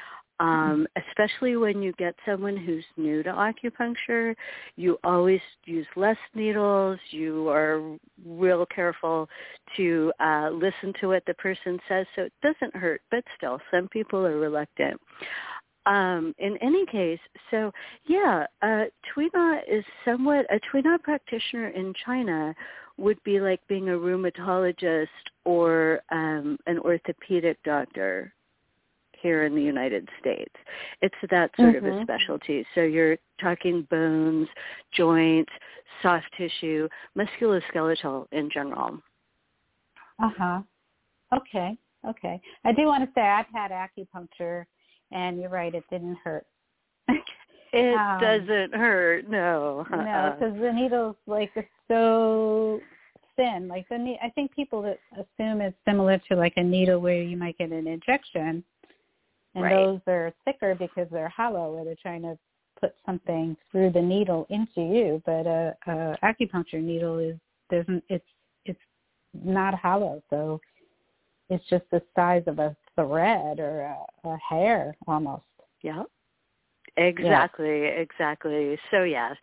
Um, 0.40 0.86
especially 1.08 1.56
when 1.56 1.82
you 1.82 1.92
get 1.98 2.14
someone 2.24 2.56
who's 2.56 2.84
new 2.96 3.22
to 3.24 3.30
acupuncture, 3.30 4.34
you 4.76 4.98
always 5.02 5.40
use 5.64 5.86
less 5.96 6.16
needles. 6.34 6.98
You 7.10 7.48
are 7.48 7.96
real 8.24 8.64
careful 8.66 9.28
to 9.76 10.12
uh, 10.20 10.50
listen 10.52 10.92
to 11.00 11.08
what 11.08 11.24
the 11.26 11.34
person 11.34 11.80
says, 11.88 12.06
so 12.14 12.22
it 12.22 12.32
doesn't 12.42 12.76
hurt. 12.76 13.00
But 13.10 13.24
still, 13.36 13.58
some 13.70 13.88
people 13.88 14.24
are 14.24 14.38
reluctant. 14.38 15.00
Um, 15.86 16.34
in 16.38 16.56
any 16.58 16.84
case, 16.86 17.20
so 17.50 17.72
yeah, 18.06 18.46
uh, 18.62 18.84
Tuina 19.16 19.60
is 19.66 19.84
somewhat 20.04 20.46
a 20.50 20.60
Tuina 20.70 21.02
practitioner 21.02 21.68
in 21.68 21.94
China 22.04 22.54
would 22.98 23.22
be 23.24 23.40
like 23.40 23.60
being 23.68 23.88
a 23.88 23.92
rheumatologist 23.92 25.06
or 25.44 26.00
um, 26.10 26.58
an 26.66 26.78
orthopedic 26.80 27.56
doctor 27.62 28.34
here 29.20 29.44
in 29.44 29.54
the 29.54 29.62
United 29.62 30.08
States. 30.20 30.54
It's 31.02 31.14
that 31.30 31.50
sort 31.56 31.74
mm-hmm. 31.74 31.78
of 31.78 31.84
a 31.84 31.96
mm-hmm. 31.96 32.02
specialty. 32.04 32.66
So 32.74 32.82
you're 32.82 33.16
talking 33.40 33.86
bones, 33.90 34.48
joints, 34.96 35.52
soft 36.02 36.26
tissue, 36.36 36.88
musculoskeletal 37.16 38.26
in 38.32 38.50
general. 38.50 38.98
Uh-huh. 40.22 40.60
Okay. 41.34 41.76
Okay. 42.08 42.40
I 42.64 42.72
do 42.72 42.86
want 42.86 43.04
to 43.04 43.10
say 43.14 43.22
I've 43.22 43.46
had 43.52 43.70
acupuncture 43.70 44.64
and 45.10 45.40
you're 45.40 45.50
right, 45.50 45.74
it 45.74 45.84
didn't 45.90 46.18
hurt. 46.22 46.46
it 47.72 47.98
um, 47.98 48.20
doesn't 48.20 48.74
hurt, 48.74 49.28
no. 49.28 49.86
Uh-uh. 49.92 50.04
No, 50.04 50.36
because 50.38 50.60
the 50.60 50.72
needle's 50.72 51.16
like 51.26 51.52
so 51.88 52.80
thin. 53.36 53.68
Like 53.68 53.88
the 53.88 54.16
I 54.22 54.30
think 54.30 54.54
people 54.54 54.82
that 54.82 54.98
assume 55.14 55.60
it's 55.60 55.76
similar 55.86 56.20
to 56.28 56.36
like 56.36 56.54
a 56.56 56.62
needle 56.62 57.00
where 57.00 57.22
you 57.22 57.36
might 57.36 57.56
get 57.56 57.70
an 57.70 57.86
injection, 57.86 58.62
and 59.58 59.64
right. 59.64 59.74
those 59.74 60.00
are 60.06 60.32
thicker 60.44 60.74
because 60.74 61.08
they're 61.10 61.28
hollow, 61.28 61.74
where 61.74 61.84
they're 61.84 61.96
trying 62.00 62.22
to 62.22 62.38
put 62.80 62.94
something 63.04 63.56
through 63.72 63.90
the 63.90 64.00
needle 64.00 64.46
into 64.50 64.80
you. 64.80 65.20
But 65.26 65.46
a, 65.46 65.74
a 65.86 66.16
acupuncture 66.22 66.80
needle 66.80 67.18
is 67.18 67.36
doesn't 67.70 68.04
it's 68.08 68.24
it's 68.64 68.78
not 69.34 69.74
hollow, 69.74 70.22
so 70.30 70.60
it's 71.50 71.64
just 71.68 71.84
the 71.90 72.00
size 72.14 72.44
of 72.46 72.60
a 72.60 72.76
thread 72.94 73.58
or 73.58 73.80
a, 73.80 74.28
a 74.28 74.38
hair 74.48 74.96
almost. 75.06 75.42
Yeah. 75.82 76.04
Exactly, 76.96 77.82
yeah. 77.82 77.88
exactly. 77.88 78.78
So 78.90 79.02
yes. 79.02 79.36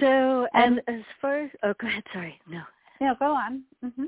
So 0.00 0.46
and 0.54 0.78
um, 0.78 0.84
as 0.88 1.02
far 1.20 1.44
as 1.44 1.50
oh 1.62 1.74
go 1.80 1.86
ahead, 1.86 2.04
sorry. 2.12 2.40
No. 2.48 2.62
No, 3.00 3.14
go 3.18 3.26
on. 3.26 3.62
Mhm. 3.84 4.06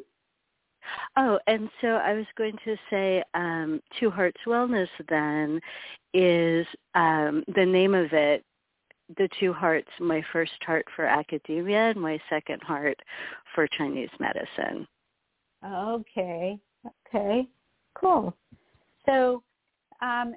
Oh, 1.16 1.38
and 1.46 1.68
so 1.80 1.88
I 1.88 2.14
was 2.14 2.26
going 2.36 2.56
to 2.64 2.76
say 2.90 3.22
um, 3.34 3.80
Two 3.98 4.10
Hearts 4.10 4.40
Wellness 4.46 4.88
then 5.08 5.60
is 6.14 6.66
um, 6.94 7.44
the 7.54 7.64
name 7.64 7.94
of 7.94 8.12
it, 8.12 8.44
the 9.16 9.28
two 9.38 9.52
hearts, 9.52 9.88
my 10.00 10.22
first 10.32 10.52
heart 10.64 10.86
for 10.94 11.04
academia 11.04 11.90
and 11.90 12.00
my 12.00 12.18
second 12.30 12.62
heart 12.62 12.98
for 13.54 13.66
Chinese 13.78 14.10
medicine. 14.18 14.86
Okay. 15.64 16.58
Okay. 17.06 17.46
Cool. 17.94 18.34
So 19.06 19.42
um, 20.00 20.34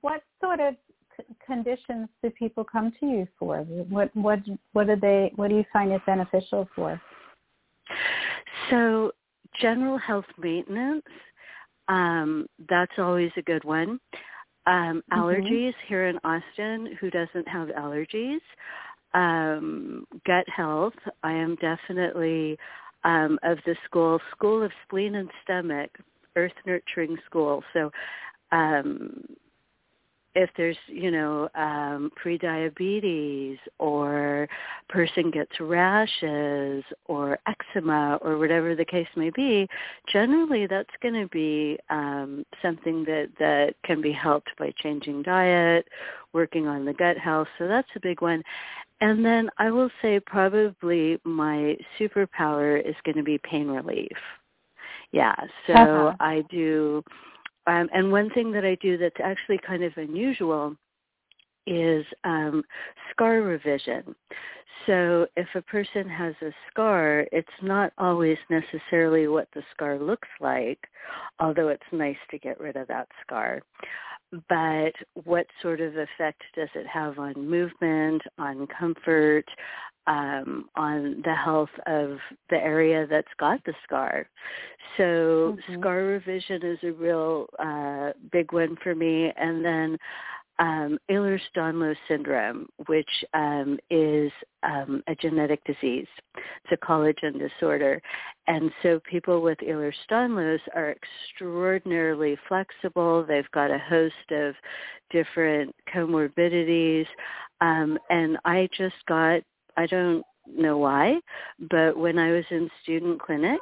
what 0.00 0.22
sort 0.40 0.60
of 0.60 0.74
c- 1.16 1.24
conditions 1.44 2.08
do 2.22 2.30
people 2.30 2.64
come 2.64 2.92
to 3.00 3.06
you 3.06 3.28
for? 3.38 3.58
What 3.62 4.14
what 4.14 4.40
what 4.72 4.86
do 4.86 4.96
they 4.96 5.32
what 5.36 5.48
do 5.48 5.56
you 5.56 5.64
find 5.72 5.92
it 5.92 6.04
beneficial 6.06 6.68
for? 6.74 7.00
So 8.70 9.12
general 9.60 9.98
health 9.98 10.26
maintenance, 10.38 11.04
um, 11.88 12.46
that's 12.68 12.98
always 12.98 13.30
a 13.36 13.42
good 13.42 13.64
one. 13.64 14.00
Um, 14.66 15.02
mm-hmm. 15.12 15.18
allergies 15.18 15.74
here 15.88 16.08
in 16.08 16.18
Austin, 16.24 16.96
who 17.00 17.10
doesn't 17.10 17.48
have 17.48 17.68
allergies? 17.68 18.40
Um, 19.14 20.04
gut 20.26 20.44
health, 20.54 20.94
I 21.22 21.32
am 21.32 21.56
definitely 21.56 22.58
um, 23.04 23.38
of 23.42 23.58
the 23.64 23.74
school, 23.84 24.20
School 24.32 24.62
of 24.62 24.70
Spleen 24.84 25.14
and 25.14 25.30
Stomach, 25.42 25.90
Earth 26.36 26.52
Nurturing 26.66 27.16
School. 27.24 27.62
So 27.72 27.90
um, 28.52 29.24
if 30.38 30.48
there's 30.56 30.76
you 30.86 31.10
know 31.10 31.48
um 31.56 32.12
prediabetes 32.24 33.58
or 33.80 34.48
person 34.88 35.32
gets 35.32 35.58
rashes 35.58 36.84
or 37.06 37.38
eczema 37.46 38.20
or 38.22 38.38
whatever 38.38 38.76
the 38.76 38.84
case 38.84 39.08
may 39.16 39.30
be 39.30 39.66
generally 40.10 40.64
that's 40.68 40.94
going 41.02 41.14
to 41.14 41.26
be 41.28 41.76
um 41.90 42.44
something 42.62 43.04
that 43.04 43.28
that 43.40 43.74
can 43.84 44.00
be 44.00 44.12
helped 44.12 44.50
by 44.58 44.72
changing 44.80 45.22
diet 45.22 45.88
working 46.32 46.68
on 46.68 46.84
the 46.84 46.92
gut 46.92 47.16
health. 47.16 47.48
So 47.58 47.66
that's 47.66 47.88
a 47.96 48.00
big 48.00 48.22
one. 48.22 48.42
And 49.00 49.24
then 49.24 49.50
i 49.58 49.70
will 49.70 49.90
say 50.00 50.20
probably 50.20 51.18
my 51.24 51.76
superpower 51.98 52.80
is 52.88 52.94
going 53.04 53.16
to 53.16 53.24
be 53.24 53.38
pain 53.38 53.66
relief. 53.66 54.18
Yeah 55.10 55.34
so 55.66 55.72
uh-huh. 55.72 56.16
i 56.20 56.44
do 56.48 57.02
um, 57.68 57.88
and 57.92 58.10
one 58.10 58.30
thing 58.30 58.50
that 58.52 58.64
I 58.64 58.76
do 58.76 58.96
that's 58.96 59.20
actually 59.22 59.58
kind 59.58 59.84
of 59.84 59.92
unusual 59.96 60.74
is 61.66 62.04
um, 62.24 62.64
scar 63.10 63.42
revision. 63.42 64.14
So 64.86 65.26
if 65.36 65.48
a 65.54 65.60
person 65.60 66.08
has 66.08 66.34
a 66.40 66.50
scar, 66.70 67.26
it's 67.30 67.48
not 67.62 67.92
always 67.98 68.38
necessarily 68.48 69.28
what 69.28 69.48
the 69.54 69.62
scar 69.74 69.98
looks 69.98 70.28
like, 70.40 70.78
although 71.40 71.68
it's 71.68 71.82
nice 71.92 72.16
to 72.30 72.38
get 72.38 72.58
rid 72.58 72.76
of 72.76 72.88
that 72.88 73.08
scar. 73.20 73.60
But 74.48 74.92
what 75.24 75.46
sort 75.62 75.80
of 75.80 75.96
effect 75.96 76.42
does 76.54 76.68
it 76.74 76.86
have 76.86 77.18
on 77.18 77.48
movement, 77.48 78.22
on 78.38 78.66
comfort, 78.66 79.46
um, 80.08 80.68
on 80.74 81.20
the 81.24 81.34
health 81.34 81.68
of 81.86 82.18
the 82.50 82.56
area 82.56 83.06
that's 83.08 83.28
got 83.38 83.62
the 83.64 83.74
scar. 83.84 84.28
So 84.96 85.56
mm-hmm. 85.56 85.80
scar 85.80 85.98
revision 85.98 86.64
is 86.64 86.78
a 86.82 86.92
real 86.92 87.46
uh, 87.58 88.12
big 88.32 88.52
one 88.52 88.76
for 88.82 88.94
me. 88.94 89.30
And 89.36 89.64
then 89.64 89.98
um, 90.58 90.98
Ehlers-Danlos 91.10 91.96
syndrome, 92.08 92.66
which 92.86 93.08
um, 93.34 93.78
is 93.90 94.32
um, 94.62 95.02
a 95.06 95.14
genetic 95.14 95.62
disease. 95.64 96.06
It's 96.36 96.72
a 96.72 96.76
collagen 96.76 97.38
disorder. 97.38 98.02
And 98.46 98.70
so 98.82 99.00
people 99.08 99.40
with 99.40 99.58
Ehlers-Danlos 99.58 100.60
are 100.74 100.94
extraordinarily 100.94 102.36
flexible. 102.48 103.24
They've 103.24 103.50
got 103.52 103.70
a 103.70 103.78
host 103.78 104.14
of 104.32 104.54
different 105.10 105.74
comorbidities. 105.94 107.06
Um, 107.60 107.98
and 108.10 108.38
I 108.44 108.68
just 108.76 108.96
got 109.06 109.42
I 109.78 109.86
don't 109.86 110.24
know 110.46 110.76
why, 110.76 111.20
but 111.70 111.96
when 111.96 112.18
I 112.18 112.32
was 112.32 112.44
in 112.50 112.68
student 112.82 113.22
clinic, 113.22 113.60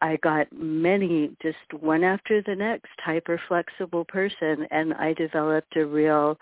I 0.00 0.16
got 0.16 0.46
many, 0.52 1.36
just 1.42 1.56
one 1.80 2.04
after 2.04 2.42
the 2.42 2.54
next, 2.54 2.90
hyper 2.98 3.40
flexible 3.48 4.04
person, 4.04 4.66
and 4.70 4.94
I 4.94 5.12
developed 5.14 5.76
a 5.76 5.86
real 5.86 6.38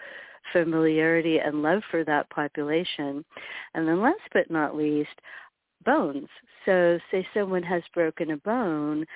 familiarity 0.52 1.38
and 1.38 1.62
love 1.62 1.82
for 1.90 2.04
that 2.04 2.28
population. 2.30 3.24
And 3.74 3.88
then 3.88 4.00
last 4.02 4.20
but 4.32 4.50
not 4.50 4.76
least, 4.76 5.10
bones. 5.84 6.28
So 6.64 6.98
say 7.10 7.26
someone 7.32 7.62
has 7.62 7.82
broken 7.94 8.32
a 8.32 8.36
bone 8.38 9.06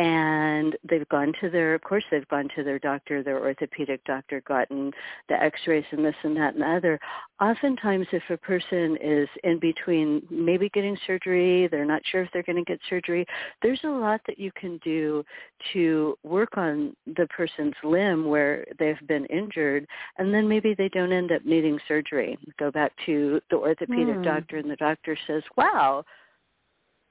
and 0.00 0.78
they've 0.88 1.08
gone 1.10 1.30
to 1.42 1.50
their 1.50 1.74
of 1.74 1.82
course 1.82 2.04
they've 2.10 2.26
gone 2.28 2.48
to 2.56 2.64
their 2.64 2.78
doctor 2.78 3.22
their 3.22 3.38
orthopedic 3.38 4.02
doctor 4.04 4.40
gotten 4.48 4.90
the 5.28 5.34
x-rays 5.34 5.84
and 5.90 6.02
this 6.02 6.14
and 6.22 6.34
that 6.34 6.54
and 6.54 6.62
the 6.62 6.66
other. 6.66 6.98
Oftentimes 7.38 8.06
if 8.10 8.22
a 8.30 8.36
person 8.38 8.96
is 9.02 9.28
in 9.44 9.58
between 9.58 10.22
maybe 10.30 10.70
getting 10.70 10.96
surgery 11.06 11.68
they're 11.70 11.84
not 11.84 12.00
sure 12.10 12.22
if 12.22 12.30
they're 12.32 12.42
going 12.42 12.56
to 12.56 12.64
get 12.64 12.80
surgery 12.88 13.26
there's 13.62 13.80
a 13.84 13.88
lot 13.88 14.22
that 14.26 14.38
you 14.38 14.50
can 14.58 14.78
do 14.78 15.22
to 15.74 16.16
work 16.24 16.56
on 16.56 16.96
the 17.16 17.26
person's 17.26 17.74
limb 17.84 18.24
where 18.24 18.64
they've 18.78 19.06
been 19.06 19.26
injured 19.26 19.86
and 20.16 20.32
then 20.32 20.48
maybe 20.48 20.72
they 20.72 20.88
don't 20.88 21.12
end 21.12 21.30
up 21.30 21.44
needing 21.44 21.78
surgery. 21.86 22.38
Go 22.58 22.70
back 22.70 22.92
to 23.04 23.38
the 23.50 23.56
orthopedic 23.56 24.16
mm. 24.16 24.24
doctor 24.24 24.56
and 24.56 24.70
the 24.70 24.76
doctor 24.76 25.14
says 25.26 25.42
wow 25.58 26.02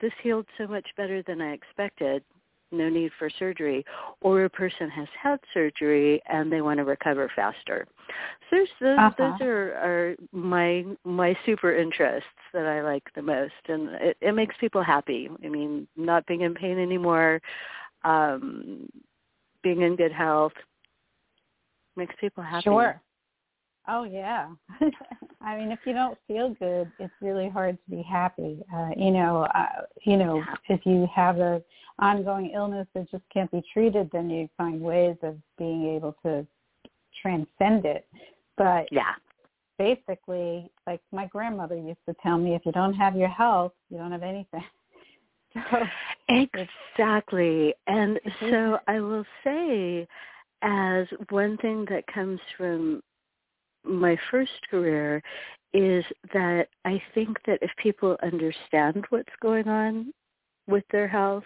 this 0.01 0.13
healed 0.23 0.45
so 0.57 0.65
much 0.65 0.87
better 0.95 1.21
than 1.23 1.41
I 1.41 1.51
expected 1.51 2.23
no 2.71 2.89
need 2.89 3.11
for 3.17 3.29
surgery, 3.39 3.85
or 4.21 4.45
a 4.45 4.49
person 4.49 4.89
has 4.89 5.07
had 5.21 5.39
surgery 5.53 6.21
and 6.27 6.51
they 6.51 6.61
want 6.61 6.77
to 6.77 6.83
recover 6.83 7.31
faster. 7.35 7.87
So 8.49 8.57
those 8.57 8.67
those, 8.79 8.97
uh-huh. 8.99 9.11
those 9.17 9.41
are, 9.41 9.73
are 9.73 10.15
my 10.31 10.85
my 11.03 11.37
super 11.45 11.75
interests 11.75 12.29
that 12.53 12.65
I 12.65 12.81
like 12.81 13.03
the 13.15 13.21
most, 13.21 13.53
and 13.67 13.89
it, 13.95 14.17
it 14.21 14.33
makes 14.33 14.55
people 14.59 14.83
happy. 14.83 15.29
I 15.43 15.49
mean, 15.49 15.87
not 15.95 16.25
being 16.25 16.41
in 16.41 16.53
pain 16.53 16.79
anymore, 16.79 17.41
um, 18.03 18.89
being 19.63 19.81
in 19.81 19.95
good 19.95 20.11
health 20.11 20.53
makes 21.95 22.15
people 22.19 22.43
happy. 22.43 22.63
Sure. 22.63 23.01
Oh 23.89 24.03
yeah. 24.03 24.49
I 25.41 25.57
mean, 25.57 25.71
if 25.71 25.79
you 25.85 25.93
don't 25.93 26.17
feel 26.27 26.53
good, 26.59 26.91
it's 26.99 27.13
really 27.21 27.49
hard 27.49 27.77
to 27.83 27.95
be 27.95 28.03
happy. 28.03 28.61
Uh, 28.73 28.89
you 28.95 29.09
know, 29.09 29.47
uh, 29.55 29.83
you 30.05 30.15
know, 30.17 30.43
if 30.67 30.85
you 30.85 31.07
have 31.13 31.39
a 31.39 31.61
ongoing 31.97 32.51
illness 32.53 32.87
that 32.93 33.09
just 33.09 33.23
can't 33.33 33.49
be 33.51 33.63
treated, 33.73 34.09
then 34.11 34.29
you 34.29 34.47
find 34.57 34.79
ways 34.79 35.15
of 35.23 35.37
being 35.57 35.95
able 35.95 36.15
to 36.23 36.45
transcend 37.21 37.85
it. 37.85 38.07
But 38.57 38.87
yeah, 38.91 39.13
basically, 39.77 40.69
like 40.85 41.01
my 41.11 41.25
grandmother 41.25 41.75
used 41.75 42.05
to 42.07 42.15
tell 42.21 42.37
me, 42.37 42.53
if 42.53 42.65
you 42.65 42.71
don't 42.71 42.93
have 42.93 43.15
your 43.15 43.29
health, 43.29 43.73
you 43.89 43.97
don't 43.97 44.11
have 44.11 44.23
anything. 44.23 44.63
So 45.71 45.83
exactly. 46.29 47.73
And 47.87 48.19
so 48.39 48.77
I 48.87 48.99
will 48.99 49.25
say 49.43 50.07
as 50.61 51.07
one 51.31 51.57
thing 51.57 51.87
that 51.89 52.05
comes 52.05 52.39
from 52.55 53.01
my 53.89 54.17
first 54.31 54.51
career 54.69 55.21
is 55.73 56.03
that 56.33 56.67
I 56.85 57.01
think 57.13 57.37
that 57.45 57.59
if 57.61 57.71
people 57.77 58.17
understand 58.23 59.05
what's 59.09 59.29
going 59.41 59.67
on 59.67 60.13
with 60.67 60.83
their 60.91 61.07
health 61.07 61.43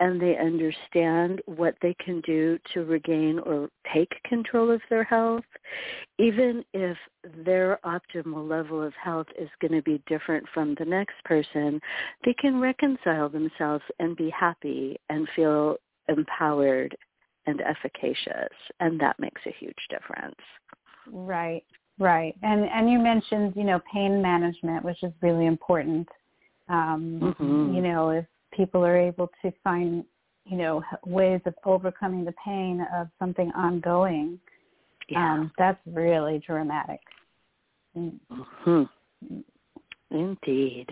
and 0.00 0.20
they 0.20 0.36
understand 0.36 1.40
what 1.46 1.74
they 1.82 1.94
can 2.04 2.20
do 2.22 2.58
to 2.72 2.84
regain 2.84 3.38
or 3.38 3.68
take 3.92 4.10
control 4.24 4.70
of 4.70 4.80
their 4.90 5.04
health, 5.04 5.44
even 6.18 6.64
if 6.72 6.96
their 7.44 7.78
optimal 7.84 8.48
level 8.48 8.82
of 8.82 8.92
health 8.94 9.26
is 9.38 9.48
going 9.60 9.72
to 9.72 9.82
be 9.82 10.02
different 10.06 10.44
from 10.52 10.74
the 10.78 10.84
next 10.84 11.14
person, 11.24 11.80
they 12.24 12.34
can 12.34 12.60
reconcile 12.60 13.28
themselves 13.28 13.84
and 13.98 14.16
be 14.16 14.30
happy 14.30 14.96
and 15.10 15.28
feel 15.36 15.76
empowered 16.08 16.96
and 17.46 17.60
efficacious. 17.60 18.52
And 18.80 18.98
that 19.00 19.20
makes 19.20 19.42
a 19.46 19.54
huge 19.58 19.74
difference. 19.90 20.40
Right, 21.10 21.64
right. 21.98 22.34
And 22.42 22.64
and 22.64 22.90
you 22.90 22.98
mentioned, 22.98 23.54
you 23.56 23.64
know, 23.64 23.80
pain 23.92 24.20
management, 24.22 24.84
which 24.84 25.02
is 25.02 25.12
really 25.22 25.46
important. 25.46 26.08
Um, 26.68 27.20
mm-hmm. 27.22 27.74
You 27.74 27.82
know, 27.82 28.10
if 28.10 28.24
people 28.52 28.84
are 28.84 28.96
able 28.96 29.30
to 29.42 29.52
find, 29.62 30.04
you 30.46 30.56
know, 30.56 30.82
ways 31.04 31.40
of 31.46 31.54
overcoming 31.64 32.24
the 32.24 32.34
pain 32.44 32.86
of 32.94 33.08
something 33.18 33.50
ongoing, 33.54 34.38
yeah. 35.08 35.34
um, 35.34 35.52
that's 35.58 35.80
really 35.86 36.42
dramatic. 36.46 37.00
Mm-hmm. 37.96 38.84
Indeed. 40.10 40.86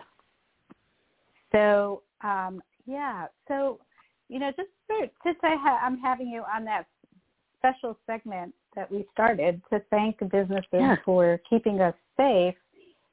So, 1.53 2.03
um, 2.23 2.63
yeah. 2.87 3.27
So, 3.49 3.79
you 4.29 4.39
know, 4.39 4.51
just 4.57 4.69
for, 4.87 4.97
since 5.25 5.39
I 5.43 5.57
ha- 5.59 5.81
I'm 5.83 5.99
having 5.99 6.29
you 6.29 6.43
on 6.53 6.65
that 6.65 6.87
special 7.59 7.97
segment 8.07 8.55
that 8.75 8.91
we 8.91 9.07
started 9.13 9.61
to 9.71 9.81
thank 9.91 10.19
businesses 10.19 10.65
yeah. 10.73 10.97
for 11.05 11.41
keeping 11.49 11.81
us 11.81 11.95
safe, 12.17 12.55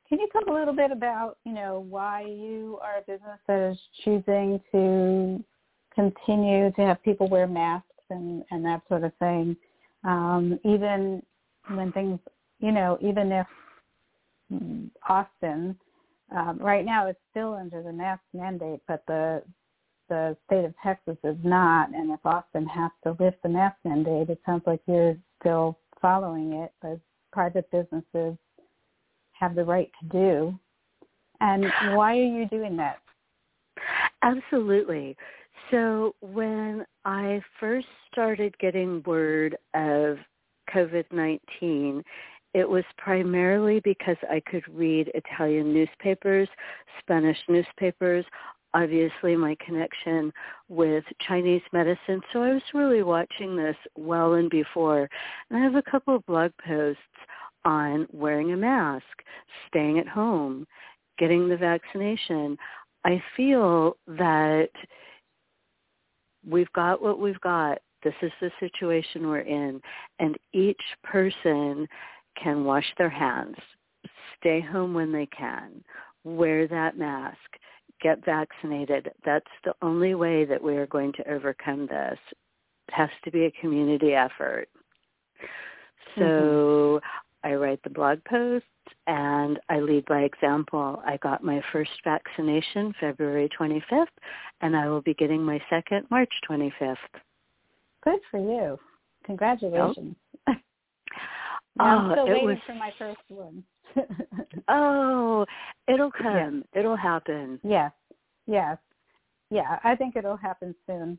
can 0.07 0.19
you 0.19 0.27
talk 0.33 0.47
a 0.47 0.51
little 0.51 0.75
bit 0.75 0.91
about, 0.91 1.37
you 1.45 1.53
know, 1.53 1.85
why 1.87 2.23
you 2.25 2.79
are 2.81 2.97
a 2.97 3.01
business 3.01 3.37
that 3.47 3.71
is 3.71 3.77
choosing 4.03 4.59
to 4.71 5.43
continue 5.93 6.71
to 6.71 6.81
have 6.81 7.01
people 7.03 7.29
wear 7.29 7.47
masks 7.47 7.87
and, 8.09 8.43
and 8.49 8.65
that 8.65 8.81
sort 8.87 9.03
of 9.03 9.13
thing, 9.19 9.55
um, 10.03 10.59
even 10.65 11.21
when 11.75 11.91
things, 11.91 12.19
you 12.59 12.71
know, 12.71 12.97
even 13.01 13.31
if 13.31 13.47
Austin, 15.07 15.77
um, 16.35 16.57
right 16.59 16.85
now 16.85 17.07
it's 17.07 17.19
still 17.29 17.53
under 17.53 17.83
the 17.83 17.93
mask 17.93 18.21
mandate, 18.33 18.81
but 18.87 19.03
the 19.07 19.43
the 20.09 20.35
state 20.47 20.65
of 20.65 20.73
Texas 20.81 21.17
is 21.23 21.37
not, 21.43 21.93
and 21.93 22.09
if 22.09 22.19
Austin 22.25 22.65
has 22.65 22.89
to 23.03 23.15
lift 23.23 23.43
the 23.43 23.49
mask 23.49 23.75
mandate, 23.85 24.27
it 24.31 24.41
sounds 24.43 24.63
like 24.65 24.81
you're 24.87 25.15
still 25.39 25.77
following 26.01 26.53
it, 26.53 26.71
as 26.83 26.97
private 27.31 27.69
businesses 27.71 28.37
have 29.31 29.55
the 29.55 29.63
right 29.63 29.89
to 30.01 30.07
do. 30.09 30.59
And 31.41 31.65
why 31.95 32.17
are 32.17 32.23
you 32.23 32.47
doing 32.47 32.75
that? 32.77 32.99
Absolutely. 34.21 35.15
So 35.71 36.15
when 36.21 36.85
I 37.05 37.41
first 37.59 37.87
started 38.11 38.57
getting 38.59 39.03
word 39.05 39.55
of 39.73 40.17
COVID-19, 40.73 42.03
it 42.53 42.67
was 42.67 42.83
primarily 42.97 43.79
because 43.81 44.17
I 44.29 44.41
could 44.47 44.63
read 44.67 45.11
Italian 45.13 45.73
newspapers, 45.73 46.49
Spanish 46.99 47.37
newspapers, 47.47 48.25
obviously 48.73 49.35
my 49.35 49.55
connection 49.65 50.31
with 50.67 51.03
Chinese 51.27 51.61
medicine. 51.73 52.21
So 52.31 52.43
I 52.43 52.53
was 52.53 52.61
really 52.73 53.03
watching 53.03 53.55
this 53.55 53.75
well 53.97 54.33
and 54.33 54.49
before. 54.49 55.09
And 55.49 55.59
I 55.59 55.63
have 55.63 55.75
a 55.75 55.89
couple 55.89 56.15
of 56.15 56.25
blog 56.25 56.51
posts 56.65 57.01
on 57.65 58.07
wearing 58.11 58.53
a 58.53 58.57
mask, 58.57 59.05
staying 59.67 59.99
at 59.99 60.07
home, 60.07 60.65
getting 61.17 61.49
the 61.49 61.57
vaccination. 61.57 62.57
I 63.05 63.21
feel 63.35 63.97
that 64.07 64.69
we've 66.47 66.71
got 66.73 67.01
what 67.01 67.19
we've 67.19 67.41
got. 67.41 67.79
This 68.03 68.13
is 68.21 68.31
the 68.39 68.51
situation 68.59 69.27
we're 69.27 69.39
in. 69.39 69.81
And 70.19 70.37
each 70.53 70.81
person 71.03 71.87
can 72.41 72.63
wash 72.63 72.85
their 72.97 73.09
hands, 73.09 73.57
stay 74.39 74.61
home 74.61 74.93
when 74.93 75.11
they 75.11 75.25
can, 75.25 75.83
wear 76.23 76.67
that 76.67 76.97
mask, 76.97 77.37
get 78.01 78.23
vaccinated. 78.25 79.11
That's 79.25 79.45
the 79.63 79.73
only 79.81 80.15
way 80.15 80.45
that 80.45 80.61
we 80.61 80.77
are 80.77 80.87
going 80.87 81.13
to 81.13 81.31
overcome 81.31 81.87
this. 81.87 82.19
It 82.87 82.93
has 82.93 83.09
to 83.23 83.31
be 83.31 83.45
a 83.45 83.51
community 83.61 84.13
effort. 84.13 84.67
So 86.15 86.21
mm-hmm. 86.21 87.47
I 87.47 87.55
write 87.55 87.81
the 87.83 87.89
blog 87.89 88.19
posts 88.25 88.67
and 89.07 89.59
I 89.69 89.79
lead 89.79 90.05
by 90.05 90.21
example. 90.21 91.01
I 91.05 91.17
got 91.17 91.43
my 91.43 91.61
first 91.71 91.91
vaccination 92.03 92.93
February 92.99 93.49
25th 93.59 94.07
and 94.61 94.75
I 94.75 94.87
will 94.87 95.01
be 95.01 95.13
getting 95.13 95.43
my 95.43 95.59
second 95.69 96.05
March 96.09 96.31
25th. 96.49 96.97
Good 98.03 98.19
for 98.31 98.39
you. 98.39 98.77
Congratulations. 99.25 100.15
Yep. 100.47 100.57
I'm 101.79 102.11
oh, 102.11 102.13
still 102.13 102.25
waiting 102.27 102.47
was... 102.47 102.57
for 102.65 102.75
my 102.75 102.91
first 102.97 103.21
one. 103.29 103.63
oh, 104.67 105.45
it'll 105.87 106.11
come. 106.11 106.63
Yeah. 106.73 106.79
It'll 106.79 106.95
happen. 106.95 107.59
Yes. 107.63 107.91
Yes. 108.47 108.77
Yeah, 109.49 109.79
I 109.83 109.95
think 109.95 110.15
it'll 110.15 110.37
happen 110.37 110.75
soon. 110.85 111.17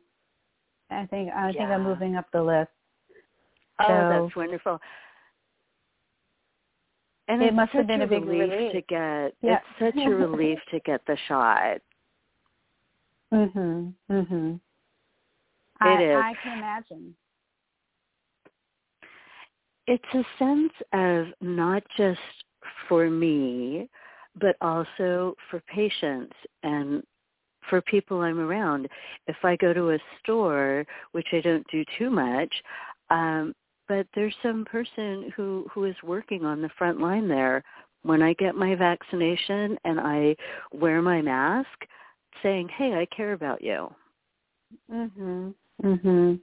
I 0.89 1.05
think 1.05 1.31
I 1.33 1.47
yeah. 1.47 1.51
think 1.53 1.69
I'm 1.69 1.83
moving 1.83 2.15
up 2.15 2.25
the 2.31 2.41
list. 2.41 2.69
Oh, 3.79 3.87
so, 3.87 4.09
that's 4.09 4.35
wonderful. 4.35 4.79
And 7.27 7.41
it 7.41 7.53
must 7.53 7.71
have 7.71 7.87
been 7.87 8.01
a, 8.01 8.05
a 8.05 8.07
big 8.07 8.25
relief, 8.25 8.51
relief. 8.51 8.71
to 8.73 8.81
get. 8.81 9.35
Yeah. 9.41 9.59
It's 9.79 9.95
such 9.95 10.03
a 10.05 10.09
relief 10.09 10.59
to 10.71 10.79
get 10.81 11.01
the 11.07 11.17
shot. 11.27 11.77
Mhm. 13.33 13.93
Mhm. 14.09 14.55
It 14.55 14.59
I, 15.81 16.03
is. 16.03 16.15
I 16.15 16.33
can 16.43 16.57
imagine. 16.57 17.15
It's 19.87 20.03
a 20.13 20.23
sense 20.37 20.73
of 20.93 21.27
not 21.41 21.83
just 21.97 22.19
for 22.87 23.09
me, 23.09 23.89
but 24.39 24.55
also 24.61 25.35
for 25.49 25.61
patients 25.73 26.33
and 26.63 27.03
for 27.69 27.81
people 27.81 28.21
I'm 28.21 28.39
around. 28.39 28.87
If 29.27 29.37
I 29.43 29.55
go 29.55 29.73
to 29.73 29.91
a 29.91 29.99
store, 30.19 30.85
which 31.11 31.27
I 31.33 31.41
don't 31.41 31.65
do 31.71 31.83
too 31.97 32.09
much, 32.09 32.53
um, 33.09 33.53
but 33.87 34.07
there's 34.15 34.35
some 34.41 34.65
person 34.65 35.31
who, 35.35 35.67
who 35.71 35.83
is 35.83 35.95
working 36.03 36.45
on 36.45 36.61
the 36.61 36.69
front 36.77 36.99
line 36.99 37.27
there. 37.27 37.63
When 38.03 38.21
I 38.21 38.33
get 38.33 38.55
my 38.55 38.73
vaccination 38.73 39.77
and 39.85 39.99
I 39.99 40.35
wear 40.71 41.01
my 41.01 41.21
mask, 41.21 41.67
saying, 42.41 42.69
"Hey, 42.69 42.95
I 42.95 43.05
care 43.15 43.33
about 43.33 43.61
you." 43.61 43.93
Mhm. 44.91 45.53
Mhm. 45.83 46.39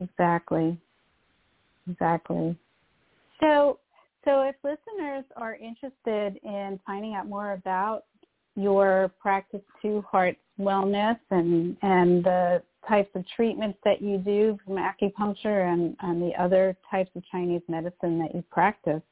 Exactly. 0.00 0.78
Exactly. 1.90 2.56
So, 3.40 3.78
so 4.24 4.42
if 4.42 4.56
listeners 4.62 5.24
are 5.36 5.54
interested 5.56 6.40
in 6.42 6.78
finding 6.86 7.14
out 7.14 7.28
more 7.28 7.52
about 7.52 8.04
your 8.56 9.10
practice 9.20 9.62
to 9.82 10.02
heart 10.02 10.36
Wellness 10.58 11.18
and 11.30 11.76
and 11.82 12.22
the 12.22 12.62
types 12.88 13.10
of 13.14 13.24
treatments 13.34 13.78
that 13.84 14.02
you 14.02 14.18
do 14.18 14.58
from 14.64 14.76
acupuncture 14.76 15.72
and, 15.72 15.96
and 16.00 16.20
the 16.20 16.32
other 16.40 16.76
types 16.90 17.10
of 17.14 17.22
Chinese 17.30 17.62
medicine 17.68 18.18
that 18.18 18.34
you 18.34 18.42
practice, 18.50 19.02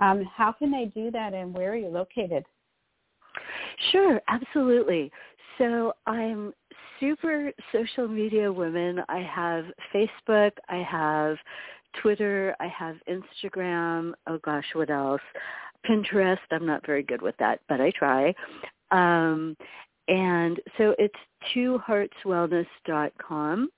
um, 0.00 0.24
how 0.34 0.52
can 0.52 0.70
they 0.70 0.86
do 0.94 1.10
that 1.10 1.34
and 1.34 1.52
where 1.52 1.72
are 1.72 1.76
you 1.76 1.88
located? 1.88 2.44
Sure, 3.90 4.20
absolutely. 4.28 5.10
So 5.58 5.92
I'm 6.06 6.52
super 7.00 7.52
social 7.72 8.08
media 8.08 8.52
woman. 8.52 9.00
I 9.08 9.20
have 9.20 9.64
Facebook, 9.94 10.52
I 10.68 10.82
have 10.88 11.36
Twitter, 12.00 12.54
I 12.60 12.68
have 12.68 12.96
Instagram, 13.08 14.12
oh 14.26 14.38
gosh, 14.44 14.64
what 14.74 14.90
else? 14.90 15.20
Pinterest, 15.88 16.38
I'm 16.50 16.66
not 16.66 16.84
very 16.86 17.02
good 17.02 17.22
with 17.22 17.36
that, 17.38 17.60
but 17.68 17.80
I 17.80 17.90
try. 17.92 18.34
Um, 18.90 19.56
and 20.08 20.60
so 20.76 20.94
it's 20.98 21.14
twoheartswellness.com. 21.54 23.68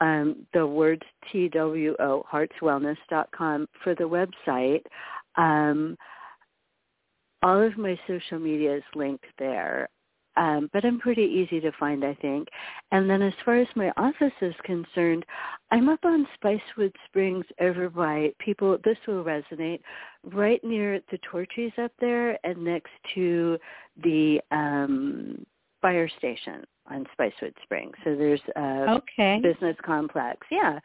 Um, 0.00 0.46
the 0.52 0.66
words 0.66 1.02
T-W-O, 1.30 2.24
heartswellness.com 2.30 3.68
for 3.84 3.94
the 3.94 4.28
website. 4.48 4.82
Um, 5.36 5.96
all 7.42 7.60
of 7.60 7.76
my 7.78 7.98
social 8.06 8.38
media 8.38 8.76
is 8.76 8.84
linked 8.94 9.24
there. 9.38 9.88
Um, 10.36 10.70
but 10.72 10.84
I'm 10.84 10.98
pretty 10.98 11.22
easy 11.22 11.60
to 11.60 11.72
find, 11.78 12.04
I 12.04 12.14
think. 12.14 12.48
And 12.90 13.08
then 13.08 13.22
as 13.22 13.34
far 13.44 13.56
as 13.56 13.68
my 13.74 13.92
office 13.96 14.32
is 14.40 14.54
concerned, 14.64 15.24
I'm 15.70 15.88
up 15.88 16.04
on 16.04 16.26
Spicewood 16.42 16.92
Springs 17.06 17.44
over 17.60 17.90
by 17.90 18.32
people, 18.38 18.78
this 18.84 18.98
will 19.06 19.24
resonate, 19.24 19.80
right 20.24 20.62
near 20.64 21.00
the 21.10 21.18
Torchy's 21.30 21.72
up 21.78 21.92
there 22.00 22.38
and 22.44 22.64
next 22.64 22.92
to 23.14 23.58
the 24.02 24.40
um, 24.50 25.44
fire 25.80 26.08
station 26.18 26.64
on 26.88 27.06
Spicewood 27.18 27.54
Springs. 27.62 27.94
So 28.04 28.16
there's 28.16 28.40
a 28.56 29.00
okay. 29.02 29.40
business 29.42 29.76
complex. 29.84 30.46
Yeah. 30.50 30.78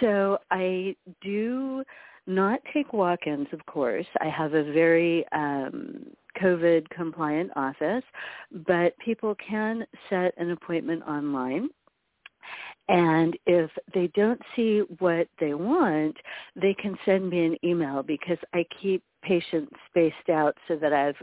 So 0.00 0.38
I 0.50 0.96
do 1.20 1.82
not 2.26 2.60
take 2.72 2.92
walk-ins, 2.92 3.48
of 3.52 3.64
course. 3.66 4.06
I 4.20 4.28
have 4.28 4.54
a 4.54 4.72
very 4.72 5.24
um, 5.32 6.06
COVID 6.40 6.88
compliant 6.90 7.50
office, 7.56 8.04
but 8.66 8.96
people 8.98 9.36
can 9.46 9.86
set 10.08 10.34
an 10.38 10.50
appointment 10.50 11.02
online. 11.04 11.68
And 12.88 13.36
if 13.46 13.70
they 13.94 14.08
don't 14.14 14.40
see 14.54 14.82
what 14.98 15.26
they 15.40 15.54
want, 15.54 16.16
they 16.54 16.74
can 16.74 16.96
send 17.06 17.30
me 17.30 17.46
an 17.46 17.56
email 17.64 18.02
because 18.02 18.38
I 18.52 18.66
keep 18.82 19.02
patients 19.22 19.72
spaced 19.88 20.28
out 20.30 20.54
so 20.68 20.76
that 20.76 20.92
I 20.92 21.04
have 21.04 21.16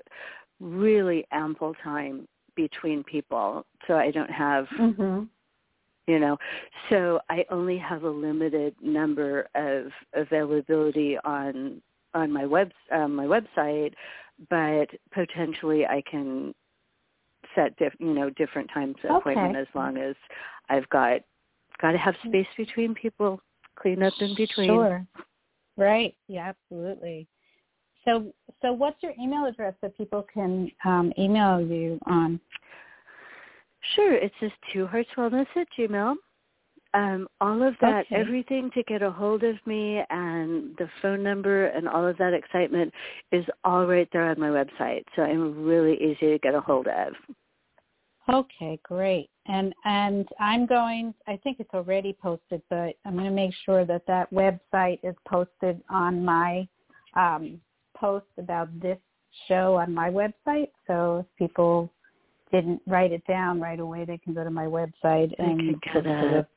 really 0.59 1.25
ample 1.31 1.75
time 1.83 2.27
between 2.55 3.03
people 3.03 3.65
so 3.87 3.95
I 3.95 4.11
don't 4.11 4.29
have 4.29 4.65
mm-hmm. 4.79 5.23
You 6.11 6.19
know. 6.19 6.37
So 6.89 7.21
I 7.29 7.45
only 7.49 7.77
have 7.77 8.03
a 8.03 8.09
limited 8.09 8.75
number 8.81 9.47
of 9.55 9.85
availability 10.13 11.17
on 11.23 11.81
on 12.13 12.31
my 12.31 12.45
web 12.45 12.71
um, 12.91 13.15
my 13.15 13.25
website 13.25 13.93
but 14.49 14.87
potentially 15.13 15.85
I 15.85 16.03
can 16.09 16.53
set 17.55 17.75
diff, 17.77 17.93
you 17.99 18.13
know 18.13 18.29
different 18.31 18.69
times 18.73 18.95
of 19.03 19.11
okay. 19.11 19.19
appointment 19.19 19.55
as 19.55 19.67
long 19.73 19.97
as 19.97 20.15
I've 20.69 20.87
got 20.89 21.21
got 21.81 21.91
to 21.91 21.97
have 21.97 22.15
space 22.27 22.47
between 22.57 22.93
people 22.93 23.39
clean 23.79 24.03
up 24.03 24.13
in 24.19 24.35
between. 24.35 24.67
Sure. 24.67 25.05
Right. 25.77 26.15
Yeah 26.27 26.51
absolutely. 26.53 27.27
So, 28.05 28.33
so 28.61 28.73
what's 28.73 29.01
your 29.03 29.13
email 29.21 29.45
address 29.45 29.75
that 29.81 29.95
people 29.97 30.25
can 30.33 30.71
um, 30.85 31.13
email 31.19 31.61
you 31.61 31.99
on? 32.07 32.39
Sure, 33.95 34.13
it's 34.13 34.35
just 34.39 34.53
two 34.73 34.87
hearts 34.87 35.09
wellness 35.17 35.47
at 35.55 35.67
gmail. 35.77 36.15
Um, 36.93 37.27
all 37.39 37.63
of 37.63 37.73
that, 37.79 38.05
okay. 38.07 38.15
everything 38.15 38.69
to 38.73 38.83
get 38.83 39.01
a 39.01 39.09
hold 39.09 39.43
of 39.43 39.55
me 39.65 40.01
and 40.09 40.75
the 40.77 40.89
phone 41.01 41.23
number 41.23 41.67
and 41.67 41.87
all 41.87 42.05
of 42.05 42.17
that 42.17 42.33
excitement 42.33 42.93
is 43.31 43.45
all 43.63 43.85
right 43.85 44.09
there 44.11 44.29
on 44.29 44.39
my 44.39 44.49
website. 44.49 45.03
So 45.15 45.21
I'm 45.21 45.63
really 45.63 45.95
easy 45.95 46.31
to 46.31 46.39
get 46.39 46.53
a 46.53 46.59
hold 46.59 46.87
of. 46.87 47.13
Okay, 48.31 48.79
great. 48.83 49.29
And 49.47 49.73
and 49.85 50.27
I'm 50.39 50.65
going. 50.65 51.13
I 51.27 51.37
think 51.37 51.59
it's 51.59 51.73
already 51.73 52.15
posted, 52.21 52.61
but 52.69 52.95
I'm 53.05 53.13
going 53.13 53.25
to 53.25 53.31
make 53.31 53.53
sure 53.65 53.85
that 53.85 54.05
that 54.07 54.31
website 54.31 54.99
is 55.01 55.15
posted 55.27 55.81
on 55.89 56.23
my 56.23 56.67
um, 57.15 57.59
post 57.97 58.27
about 58.37 58.67
this 58.79 58.99
show 59.47 59.75
on 59.75 59.93
my 59.93 60.09
website. 60.09 60.69
So 60.87 61.19
if 61.19 61.25
people 61.37 61.91
didn't 62.51 62.81
write 62.87 63.11
it 63.11 63.25
down 63.27 63.59
right 63.59 63.79
away, 63.79 64.05
they 64.05 64.17
can 64.17 64.33
go 64.33 64.43
to 64.43 64.51
my 64.51 64.65
website 64.65 65.33
and 65.39 65.75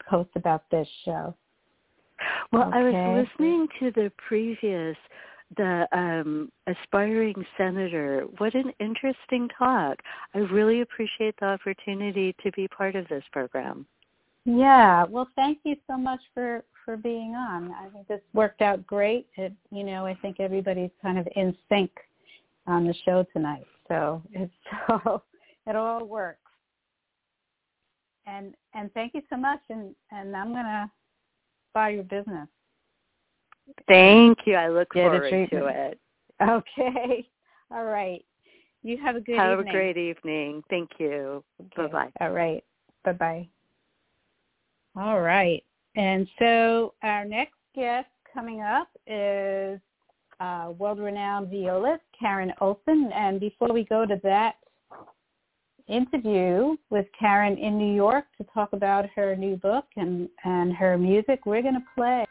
post 0.08 0.30
about 0.36 0.64
this 0.70 0.88
show. 1.04 1.34
Well, 2.52 2.68
okay. 2.68 2.76
I 2.76 3.08
was 3.08 3.26
listening 3.38 3.68
to 3.80 3.90
the 3.90 4.12
previous, 4.28 4.96
the 5.56 5.86
um, 5.92 6.50
aspiring 6.66 7.34
senator. 7.58 8.24
What 8.38 8.54
an 8.54 8.72
interesting 8.80 9.48
talk. 9.58 9.98
I 10.34 10.38
really 10.38 10.80
appreciate 10.80 11.34
the 11.40 11.46
opportunity 11.46 12.34
to 12.44 12.52
be 12.52 12.68
part 12.68 12.96
of 12.96 13.08
this 13.08 13.24
program. 13.32 13.86
Yeah, 14.44 15.04
well, 15.04 15.28
thank 15.36 15.58
you 15.64 15.76
so 15.86 15.96
much 15.96 16.20
for 16.34 16.62
for 16.84 16.98
being 16.98 17.34
on. 17.34 17.72
I 17.72 17.88
think 17.88 18.06
this 18.08 18.20
worked 18.34 18.60
out 18.60 18.86
great. 18.86 19.26
It, 19.36 19.54
you 19.70 19.84
know, 19.84 20.04
I 20.04 20.14
think 20.16 20.38
everybody's 20.38 20.90
kind 21.00 21.18
of 21.18 21.26
in 21.34 21.56
sync 21.68 21.90
on 22.66 22.86
the 22.86 22.94
show 23.06 23.24
tonight. 23.32 23.66
So 23.88 24.22
it's 24.32 24.52
so 24.86 25.22
it 25.66 25.76
all 25.76 26.04
works. 26.04 26.38
And 28.26 28.54
and 28.74 28.92
thank 28.94 29.14
you 29.14 29.22
so 29.30 29.36
much. 29.36 29.60
And 29.68 29.94
and 30.10 30.36
I'm 30.36 30.52
gonna 30.52 30.90
buy 31.74 31.90
your 31.90 32.04
business. 32.04 32.48
Thank 33.88 34.38
you. 34.46 34.54
I 34.54 34.68
look 34.68 34.92
Get 34.92 35.02
forward 35.02 35.30
to 35.50 35.66
it. 35.66 35.98
Okay. 36.42 37.28
All 37.70 37.84
right. 37.84 38.24
You 38.82 38.98
have 38.98 39.14
a 39.14 39.20
good 39.20 39.38
have 39.38 39.60
evening. 39.60 39.68
a 39.68 39.72
great 39.72 39.96
evening. 39.96 40.64
Thank 40.68 40.90
you. 40.98 41.44
Okay. 41.60 41.70
Bye 41.76 41.86
bye. 41.86 42.10
All 42.20 42.32
right. 42.32 42.62
Bye 43.04 43.12
bye. 43.12 43.48
All 44.96 45.20
right. 45.20 45.62
And 45.94 46.26
so 46.40 46.94
our 47.04 47.24
next 47.24 47.54
guest 47.74 48.08
coming 48.34 48.62
up 48.62 48.88
is 49.06 49.80
uh, 50.40 50.72
world-renowned 50.76 51.50
violist 51.50 52.02
Karen 52.18 52.52
Olson. 52.60 53.10
And 53.14 53.38
before 53.38 53.72
we 53.72 53.84
go 53.84 54.04
to 54.04 54.20
that 54.24 54.56
interview 55.88 56.76
with 56.90 57.06
Karen 57.18 57.58
in 57.58 57.78
New 57.78 57.94
York 57.94 58.24
to 58.38 58.44
talk 58.54 58.72
about 58.72 59.06
her 59.14 59.36
new 59.36 59.56
book 59.56 59.84
and, 59.96 60.28
and 60.44 60.74
her 60.74 60.96
music, 60.96 61.46
we're 61.46 61.62
going 61.62 61.74
to 61.74 61.84
play 61.94 62.24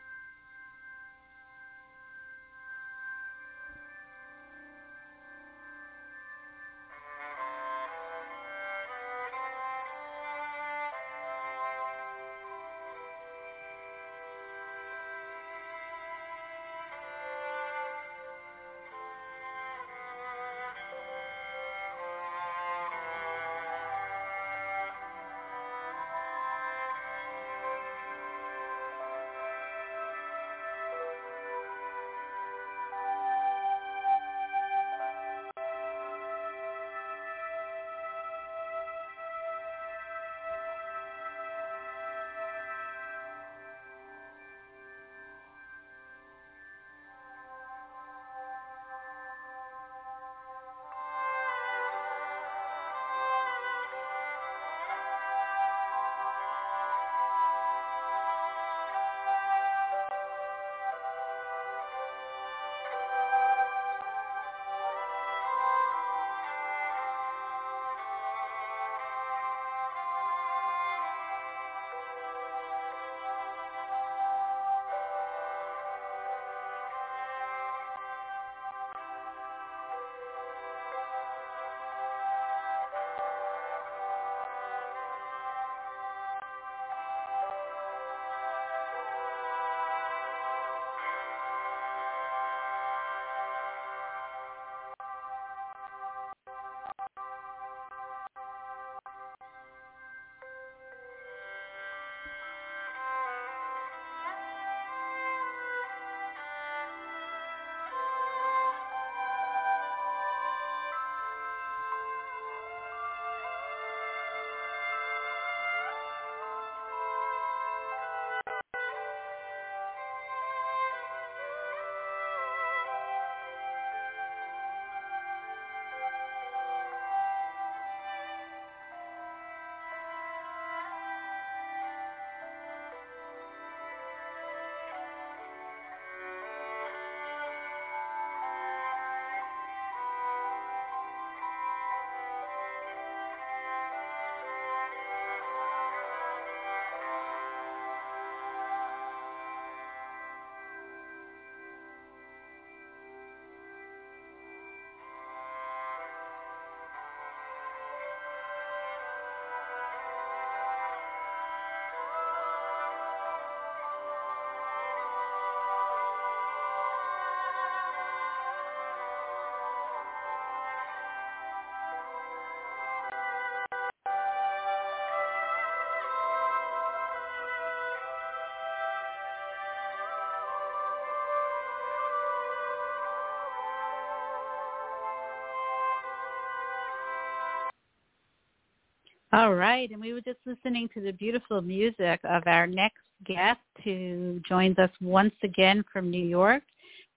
All 189.34 189.56
right, 189.56 189.90
and 189.90 190.00
we 190.00 190.14
were 190.14 190.22
just 190.22 190.38
listening 190.46 190.88
to 190.94 191.02
the 191.02 191.12
beautiful 191.12 191.60
music 191.60 192.20
of 192.24 192.44
our 192.46 192.68
next 192.68 193.02
guest 193.26 193.60
who 193.84 194.40
joins 194.48 194.78
us 194.78 194.92
once 195.02 195.34
again 195.42 195.84
from 195.92 196.12
New 196.12 196.24
York, 196.24 196.62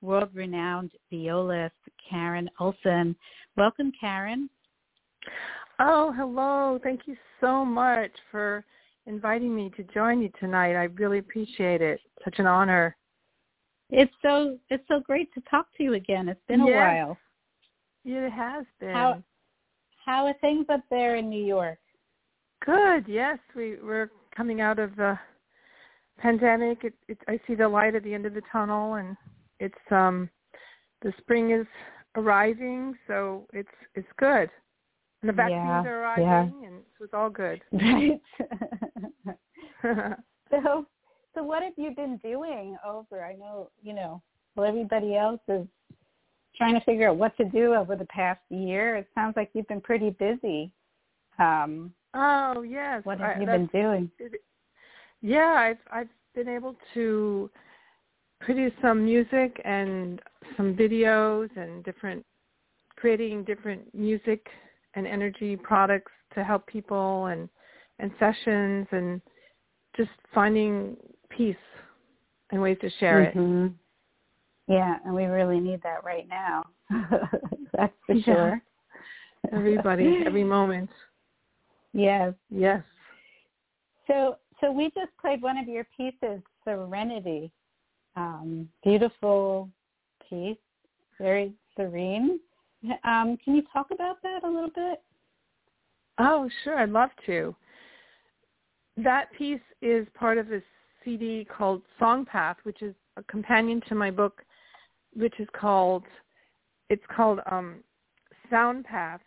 world-renowned 0.00 0.92
violist 1.12 1.74
Karen 2.08 2.48
Olson. 2.58 3.14
Welcome, 3.58 3.92
Karen. 4.00 4.48
Oh, 5.78 6.10
hello. 6.16 6.80
Thank 6.82 7.02
you 7.04 7.18
so 7.38 7.66
much 7.66 8.12
for 8.30 8.64
inviting 9.04 9.54
me 9.54 9.70
to 9.76 9.82
join 9.92 10.22
you 10.22 10.30
tonight. 10.40 10.74
I 10.74 10.84
really 10.84 11.18
appreciate 11.18 11.82
it. 11.82 12.00
Such 12.24 12.38
an 12.38 12.46
honor. 12.46 12.96
It's 13.90 14.14
so 14.22 14.58
it's 14.70 14.88
so 14.88 15.00
great 15.00 15.34
to 15.34 15.42
talk 15.50 15.66
to 15.76 15.82
you 15.82 15.92
again. 15.92 16.30
It's 16.30 16.40
been 16.48 16.62
a 16.62 16.66
yes. 16.66 16.76
while. 16.76 17.18
It 18.06 18.30
has 18.30 18.64
been. 18.80 18.92
How 18.92 19.22
how 20.02 20.24
are 20.24 20.34
things 20.40 20.64
up 20.70 20.80
there 20.88 21.16
in 21.16 21.28
New 21.28 21.44
York? 21.44 21.78
Good. 22.66 23.04
Yes, 23.06 23.38
we 23.54 23.76
we're 23.80 24.10
coming 24.36 24.60
out 24.60 24.80
of 24.80 24.96
the 24.96 25.16
pandemic. 26.18 26.82
It, 26.82 26.94
it, 27.06 27.18
I 27.28 27.38
see 27.46 27.54
the 27.54 27.68
light 27.68 27.94
at 27.94 28.02
the 28.02 28.12
end 28.12 28.26
of 28.26 28.34
the 28.34 28.42
tunnel, 28.50 28.94
and 28.94 29.16
it's 29.60 29.74
um 29.92 30.28
the 31.02 31.12
spring 31.18 31.52
is 31.52 31.66
arriving, 32.16 32.96
so 33.06 33.46
it's 33.52 33.68
it's 33.94 34.08
good. 34.18 34.50
And 35.22 35.28
the 35.28 35.32
vaccines 35.32 35.62
yeah, 35.64 35.84
are 35.84 36.00
arriving, 36.00 36.58
yeah. 36.60 36.68
and 36.68 36.82
so 36.98 37.04
it's 37.04 37.14
all 37.14 37.30
good. 37.30 37.62
Right. 37.72 38.20
so 40.50 40.86
so 41.34 41.42
what 41.44 41.62
have 41.62 41.74
you 41.76 41.92
been 41.94 42.16
doing 42.18 42.76
over? 42.84 43.24
I 43.24 43.34
know 43.34 43.70
you 43.80 43.94
know. 43.94 44.20
Well, 44.56 44.66
everybody 44.66 45.14
else 45.14 45.40
is 45.48 45.66
trying 46.56 46.74
to 46.74 46.80
figure 46.80 47.10
out 47.10 47.16
what 47.16 47.36
to 47.36 47.44
do 47.44 47.74
over 47.74 47.94
the 47.94 48.06
past 48.06 48.40
year. 48.48 48.96
It 48.96 49.06
sounds 49.14 49.36
like 49.36 49.50
you've 49.52 49.68
been 49.68 49.82
pretty 49.82 50.10
busy. 50.10 50.72
Um, 51.38 51.92
Oh 52.14 52.62
yes. 52.62 53.04
What 53.04 53.20
have 53.20 53.36
I, 53.36 53.40
you 53.40 53.46
been 53.46 53.66
doing? 53.72 54.10
Yeah, 55.22 55.54
I've 55.58 55.78
I've 55.90 56.08
been 56.34 56.48
able 56.48 56.76
to 56.94 57.50
produce 58.40 58.72
some 58.82 59.04
music 59.04 59.60
and 59.64 60.20
some 60.56 60.74
videos 60.74 61.48
and 61.56 61.82
different 61.84 62.24
creating 62.96 63.44
different 63.44 63.82
music 63.94 64.46
and 64.94 65.06
energy 65.06 65.56
products 65.56 66.12
to 66.34 66.44
help 66.44 66.66
people 66.66 67.26
and 67.26 67.48
and 67.98 68.10
sessions 68.18 68.86
and 68.90 69.20
just 69.96 70.10
finding 70.34 70.96
peace 71.30 71.56
and 72.50 72.60
ways 72.60 72.76
to 72.80 72.90
share 73.00 73.32
mm-hmm. 73.34 73.66
it. 73.66 73.72
Yeah, 74.68 74.96
and 75.04 75.14
we 75.14 75.24
really 75.24 75.60
need 75.60 75.82
that 75.82 76.04
right 76.04 76.28
now. 76.28 76.64
That's 77.72 77.92
for 78.06 78.14
yeah. 78.14 78.24
sure. 78.24 78.62
Everybody, 79.52 80.22
every 80.26 80.44
moment. 80.44 80.90
Yes. 81.96 82.34
Yes. 82.50 82.82
So 84.06 84.36
so 84.60 84.70
we 84.70 84.86
just 84.86 85.16
played 85.18 85.40
one 85.40 85.56
of 85.56 85.66
your 85.66 85.86
pieces, 85.96 86.42
Serenity. 86.62 87.50
Um, 88.16 88.68
beautiful 88.84 89.70
piece, 90.28 90.58
very 91.18 91.54
serene. 91.74 92.38
Um, 93.04 93.38
can 93.42 93.54
you 93.56 93.62
talk 93.72 93.88
about 93.90 94.22
that 94.22 94.44
a 94.44 94.46
little 94.46 94.70
bit? 94.74 95.02
Oh, 96.18 96.48
sure. 96.64 96.78
I'd 96.78 96.90
love 96.90 97.10
to. 97.26 97.54
That 98.98 99.32
piece 99.36 99.60
is 99.80 100.06
part 100.14 100.36
of 100.36 100.52
a 100.52 100.62
CD 101.02 101.46
called 101.46 101.82
Song 101.98 102.26
Path, 102.26 102.58
which 102.64 102.82
is 102.82 102.94
a 103.16 103.22
companion 103.24 103.82
to 103.88 103.94
my 103.94 104.10
book, 104.10 104.42
which 105.14 105.34
is 105.40 105.48
called 105.58 106.04
it's 106.90 107.04
called 107.14 107.40
um, 107.50 107.76
Sound 108.50 108.84
Path, 108.84 109.22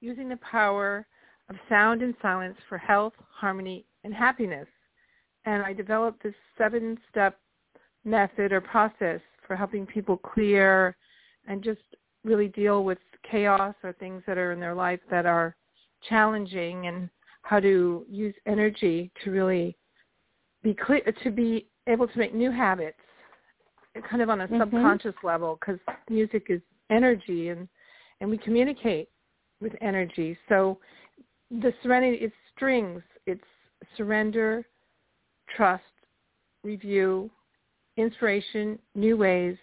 using 0.00 0.28
the 0.28 0.38
power 0.38 1.06
of 1.48 1.56
sound 1.68 2.02
and 2.02 2.14
silence 2.20 2.56
for 2.68 2.78
health, 2.78 3.12
harmony, 3.30 3.84
and 4.04 4.12
happiness. 4.12 4.66
And 5.44 5.62
I 5.62 5.72
developed 5.72 6.22
this 6.22 6.34
seven-step 6.58 7.38
method 8.04 8.52
or 8.52 8.60
process 8.60 9.20
for 9.46 9.54
helping 9.54 9.86
people 9.86 10.16
clear 10.16 10.96
and 11.46 11.62
just 11.62 11.80
really 12.24 12.48
deal 12.48 12.84
with 12.84 12.98
chaos 13.30 13.74
or 13.84 13.92
things 13.92 14.22
that 14.26 14.38
are 14.38 14.52
in 14.52 14.60
their 14.60 14.74
life 14.74 15.00
that 15.10 15.26
are 15.26 15.56
challenging 16.08 16.86
and 16.86 17.08
how 17.42 17.60
to 17.60 18.04
use 18.08 18.34
energy 18.46 19.10
to 19.22 19.30
really 19.30 19.76
be 20.62 20.74
clear, 20.74 21.00
to 21.22 21.30
be 21.30 21.68
able 21.86 22.08
to 22.08 22.18
make 22.18 22.34
new 22.34 22.50
habits 22.50 22.98
kind 24.10 24.22
of 24.22 24.30
on 24.30 24.40
a 24.40 24.46
mm-hmm. 24.46 24.60
subconscious 24.60 25.14
level 25.22 25.58
because 25.60 25.80
music 26.10 26.46
is 26.48 26.60
energy 26.90 27.48
and, 27.48 27.68
and 28.20 28.30
we 28.30 28.38
communicate 28.38 29.08
with 29.60 29.72
energy. 29.80 30.36
So 30.48 30.78
the 31.50 31.72
serenity 31.82 32.18
it's 32.20 32.34
strings 32.54 33.02
it's 33.26 33.44
surrender 33.96 34.66
trust 35.54 35.82
review 36.64 37.30
inspiration 37.96 38.78
new 38.94 39.16
ways 39.16 39.56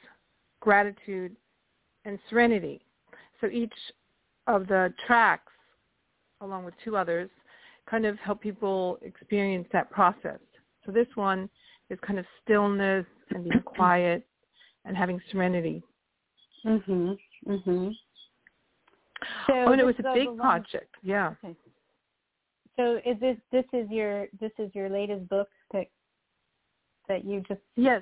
gratitude 0.61 1.36
and 2.05 2.17
serenity 2.29 2.81
so 3.41 3.47
each 3.47 3.73
of 4.47 4.67
the 4.67 4.93
tracks 5.05 5.51
along 6.41 6.63
with 6.63 6.73
two 6.84 6.95
others 6.95 7.29
kind 7.89 8.05
of 8.05 8.17
help 8.19 8.41
people 8.41 8.97
experience 9.01 9.67
that 9.73 9.89
process 9.91 10.39
so 10.86 10.91
this 10.91 11.07
one 11.15 11.49
is 11.89 11.99
kind 12.05 12.17
of 12.17 12.25
stillness 12.43 13.05
and 13.31 13.43
being 13.43 13.61
quiet 13.65 14.25
and 14.86 14.95
having 14.95 15.19
serenity 15.31 15.84
mhm 16.65 17.17
mhm 17.45 17.93
so 19.47 19.53
oh, 19.53 19.71
and 19.71 19.81
it 19.81 19.86
was 19.86 19.95
a 19.99 20.13
big 20.13 20.38
project. 20.38 20.95
Yeah. 21.01 21.34
Okay. 21.43 21.55
So 22.76 22.99
is 23.05 23.19
this 23.19 23.38
this 23.51 23.65
is 23.74 23.89
your 23.89 24.28
this 24.39 24.51
is 24.57 24.69
your 24.74 24.89
latest 24.89 25.28
book 25.30 25.49
that 25.74 25.86
that 27.07 27.26
you 27.26 27.41
just 27.47 27.61
Yes. 27.76 28.01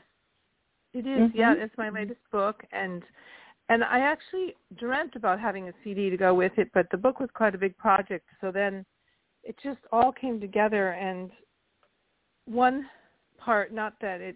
It 0.93 0.99
is. 0.99 1.05
Mm-hmm. 1.05 1.37
Yeah, 1.37 1.53
it's 1.57 1.77
my 1.77 1.89
latest 1.89 2.19
book 2.31 2.63
and 2.71 3.03
and 3.69 3.83
I 3.83 3.99
actually 3.99 4.55
dreamt 4.77 5.15
about 5.15 5.39
having 5.39 5.69
a 5.69 5.73
CD 5.83 6.09
to 6.09 6.17
go 6.17 6.33
with 6.33 6.51
it, 6.57 6.69
but 6.73 6.87
the 6.91 6.97
book 6.97 7.19
was 7.21 7.29
quite 7.33 7.55
a 7.55 7.57
big 7.57 7.77
project, 7.77 8.27
so 8.41 8.51
then 8.51 8.85
it 9.43 9.55
just 9.63 9.79
all 9.93 10.11
came 10.11 10.41
together 10.41 10.91
and 10.91 11.31
one 12.45 12.85
part 13.37 13.73
not 13.73 13.93
that 14.01 14.21
it 14.21 14.35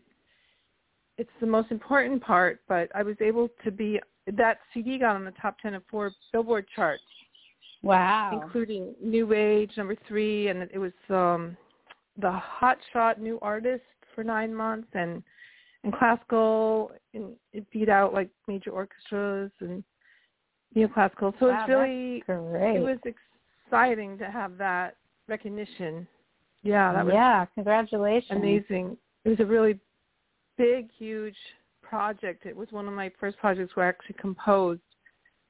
it's 1.17 1.31
the 1.39 1.47
most 1.47 1.71
important 1.71 2.21
part, 2.21 2.59
but 2.67 2.89
I 2.93 3.03
was 3.03 3.15
able 3.21 3.49
to 3.63 3.71
be 3.71 3.99
that 4.27 4.57
CD 4.73 4.97
got 4.97 5.15
on 5.15 5.23
the 5.23 5.31
top 5.41 5.57
10 5.59 5.75
of 5.75 5.83
four 5.89 6.11
Billboard 6.33 6.65
charts 6.75 7.03
Wow. 7.85 8.41
Including 8.41 8.95
New 9.01 9.31
Age 9.33 9.71
number 9.77 9.95
three, 10.07 10.47
and 10.47 10.63
it 10.63 10.79
was 10.79 10.91
um, 11.09 11.55
the 12.19 12.31
Hot 12.31 12.79
Shot 12.91 13.21
New 13.21 13.37
Artist 13.43 13.83
for 14.15 14.23
nine 14.23 14.53
months, 14.53 14.87
and 14.93 15.21
and 15.83 15.93
classical, 15.93 16.91
and 17.13 17.33
it 17.53 17.69
beat 17.71 17.87
out 17.87 18.11
like 18.11 18.29
major 18.47 18.71
orchestras 18.71 19.51
and 19.59 19.83
neoclassical. 20.75 21.31
So 21.39 21.49
wow, 21.49 21.59
it's 21.59 21.69
really 21.69 22.23
great. 22.25 22.77
it 22.77 22.79
was 22.79 22.97
exciting 23.05 24.17
to 24.17 24.31
have 24.31 24.57
that 24.57 24.95
recognition. 25.27 26.07
Yeah, 26.63 26.91
that 26.91 27.05
was 27.05 27.13
yeah. 27.13 27.45
Congratulations. 27.53 28.31
Amazing. 28.31 28.97
It 29.25 29.29
was 29.29 29.39
a 29.39 29.45
really 29.45 29.79
big, 30.57 30.89
huge 30.97 31.37
project. 31.83 32.47
It 32.47 32.57
was 32.57 32.67
one 32.71 32.87
of 32.87 32.95
my 32.95 33.11
first 33.19 33.37
projects 33.37 33.75
where 33.75 33.85
I 33.85 33.89
actually 33.89 34.15
composed 34.19 34.81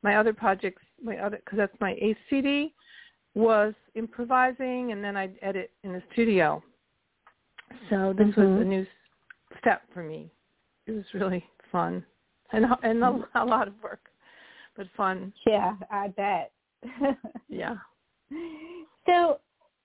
my 0.06 0.16
other 0.16 0.34
projects, 0.34 0.84
my 1.04 1.18
other 1.18 1.38
because 1.44 1.58
that's 1.58 1.76
my 1.82 1.98
ACD, 2.32 2.72
was 3.34 3.74
improvising, 3.96 4.94
and 4.94 5.04
then 5.04 5.18
I'd 5.18 5.36
edit 5.42 5.72
in 5.84 5.92
the 5.92 6.04
studio. 6.14 6.64
So 7.90 8.14
this 8.18 8.28
mm-hmm. 8.28 8.42
was 8.42 8.62
a 8.62 8.64
new 8.64 8.86
step 9.60 9.82
for 9.94 10.04
me. 10.04 10.32
It 10.88 10.92
was 10.92 11.04
really 11.14 11.44
fun 11.72 12.06
and 12.54 12.66
and 12.84 13.04
a, 13.04 13.20
a 13.36 13.46
lot 13.46 13.68
of 13.68 13.74
work, 13.84 14.08
but 14.78 14.88
fun. 14.96 15.34
Yeah, 15.46 15.74
I 15.92 16.10
bet. 16.10 16.52
yeah. 17.50 17.76
So, 19.06 19.40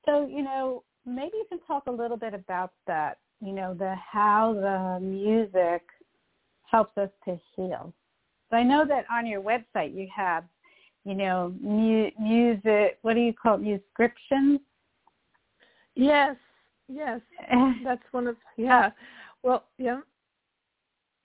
so 0.05 0.27
you 0.27 0.43
know, 0.43 0.85
maybe 1.07 1.33
you 1.35 1.47
can 1.49 1.61
talk 1.67 1.85
a 1.87 1.93
little 1.93 2.17
bit 2.17 2.35
about 2.35 2.73
that. 2.87 3.19
You 3.41 3.53
know, 3.53 3.75
the 3.75 3.95
how 4.13 4.55
the 4.55 5.05
music 5.05 5.83
helps 6.71 6.97
us 6.99 7.11
to 7.25 7.39
heal. 7.57 7.93
So 8.51 8.57
I 8.57 8.63
know 8.63 8.85
that 8.87 9.05
on 9.11 9.27
your 9.27 9.41
website 9.41 9.95
you 9.95 10.09
have, 10.15 10.45
you 11.05 11.15
know, 11.15 11.55
mu- 11.61 12.11
music. 12.21 12.99
What 13.03 13.15
do 13.15 13.21
you 13.21 13.33
call 13.33 13.55
it? 13.55 13.63
Muscriptions. 13.63 14.61
Yes, 15.95 16.37
yes, 16.89 17.21
that's 17.85 18.03
one 18.11 18.27
of 18.27 18.37
yeah. 18.57 18.91
Well, 19.43 19.65
yeah. 19.79 20.01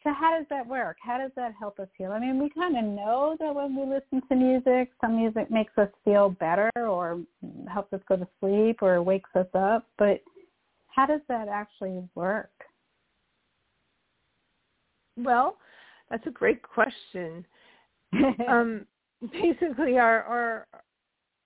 So 0.03 0.13
how 0.13 0.37
does 0.37 0.45
that 0.51 0.67
work? 0.67 0.97
How 1.01 1.17
does 1.17 1.31
that 1.35 1.53
help 1.57 1.79
us 1.79 1.87
heal? 1.97 2.11
I 2.11 2.19
mean, 2.19 2.39
we 2.39 2.51
kind 2.51 2.77
of 2.77 2.83
know 2.83 3.35
that 3.39 3.55
when 3.55 3.75
we 3.75 3.91
listen 3.91 4.21
to 4.29 4.35
music, 4.35 4.91
some 5.01 5.17
music 5.17 5.49
makes 5.49 5.75
us 5.79 5.89
feel 6.03 6.29
better 6.29 6.69
or 6.77 7.21
helps 7.67 7.91
us 7.91 8.01
go 8.07 8.15
to 8.15 8.27
sleep 8.39 8.83
or 8.83 9.01
wakes 9.01 9.31
us 9.35 9.47
up, 9.55 9.87
but 9.97 10.21
how 10.87 11.07
does 11.07 11.21
that 11.27 11.47
actually 11.47 12.03
work? 12.13 12.51
Well, 15.17 15.57
that's 16.09 16.25
a 16.27 16.31
great 16.31 16.61
question. 16.61 17.45
um, 18.47 18.85
basically, 19.31 19.97
our 19.97 20.23
our 20.23 20.67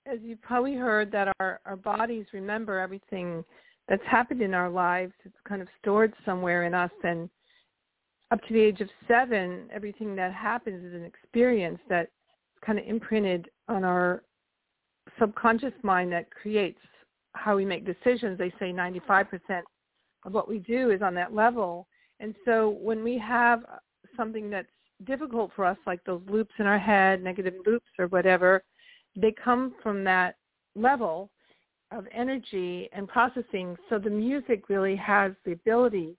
as 0.05 0.19
you 0.21 0.35
probably 0.35 0.75
heard, 0.75 1.11
that 1.11 1.33
our, 1.39 1.59
our 1.65 1.75
bodies 1.75 2.25
remember 2.33 2.79
everything 2.79 3.43
that's 3.87 4.05
happened 4.05 4.41
in 4.41 4.53
our 4.53 4.69
lives. 4.69 5.13
It's 5.25 5.35
kind 5.47 5.61
of 5.61 5.67
stored 5.81 6.13
somewhere 6.25 6.63
in 6.63 6.73
us. 6.73 6.91
And 7.03 7.29
up 8.31 8.41
to 8.47 8.53
the 8.53 8.59
age 8.59 8.81
of 8.81 8.89
seven, 9.07 9.67
everything 9.73 10.15
that 10.15 10.33
happens 10.33 10.83
is 10.85 10.93
an 10.93 11.03
experience 11.03 11.79
that's 11.89 12.11
kind 12.65 12.79
of 12.79 12.85
imprinted 12.85 13.49
on 13.67 13.83
our 13.83 14.23
subconscious 15.17 15.73
mind 15.83 16.11
that 16.11 16.29
creates 16.29 16.79
how 17.33 17.55
we 17.55 17.65
make 17.65 17.85
decisions. 17.85 18.37
They 18.37 18.53
say 18.59 18.71
95% 18.71 19.25
of 20.25 20.33
what 20.33 20.47
we 20.49 20.59
do 20.59 20.91
is 20.91 21.01
on 21.01 21.13
that 21.15 21.33
level. 21.33 21.87
And 22.19 22.35
so 22.45 22.77
when 22.81 23.03
we 23.03 23.17
have 23.17 23.63
something 24.19 24.49
that's 24.49 24.67
difficult 25.05 25.49
for 25.55 25.63
us, 25.65 25.77
like 25.87 26.03
those 26.03 26.21
loops 26.29 26.53
in 26.59 26.67
our 26.67 26.77
head, 26.77 27.23
negative 27.23 27.53
loops 27.65 27.89
or 27.97 28.07
whatever, 28.07 28.61
they 29.15 29.31
come 29.31 29.73
from 29.81 30.03
that 30.03 30.35
level 30.75 31.29
of 31.91 32.05
energy 32.13 32.89
and 32.91 33.07
processing. 33.07 33.77
So 33.89 33.97
the 33.97 34.09
music 34.09 34.69
really 34.69 34.97
has 34.97 35.31
the 35.45 35.53
ability, 35.53 36.15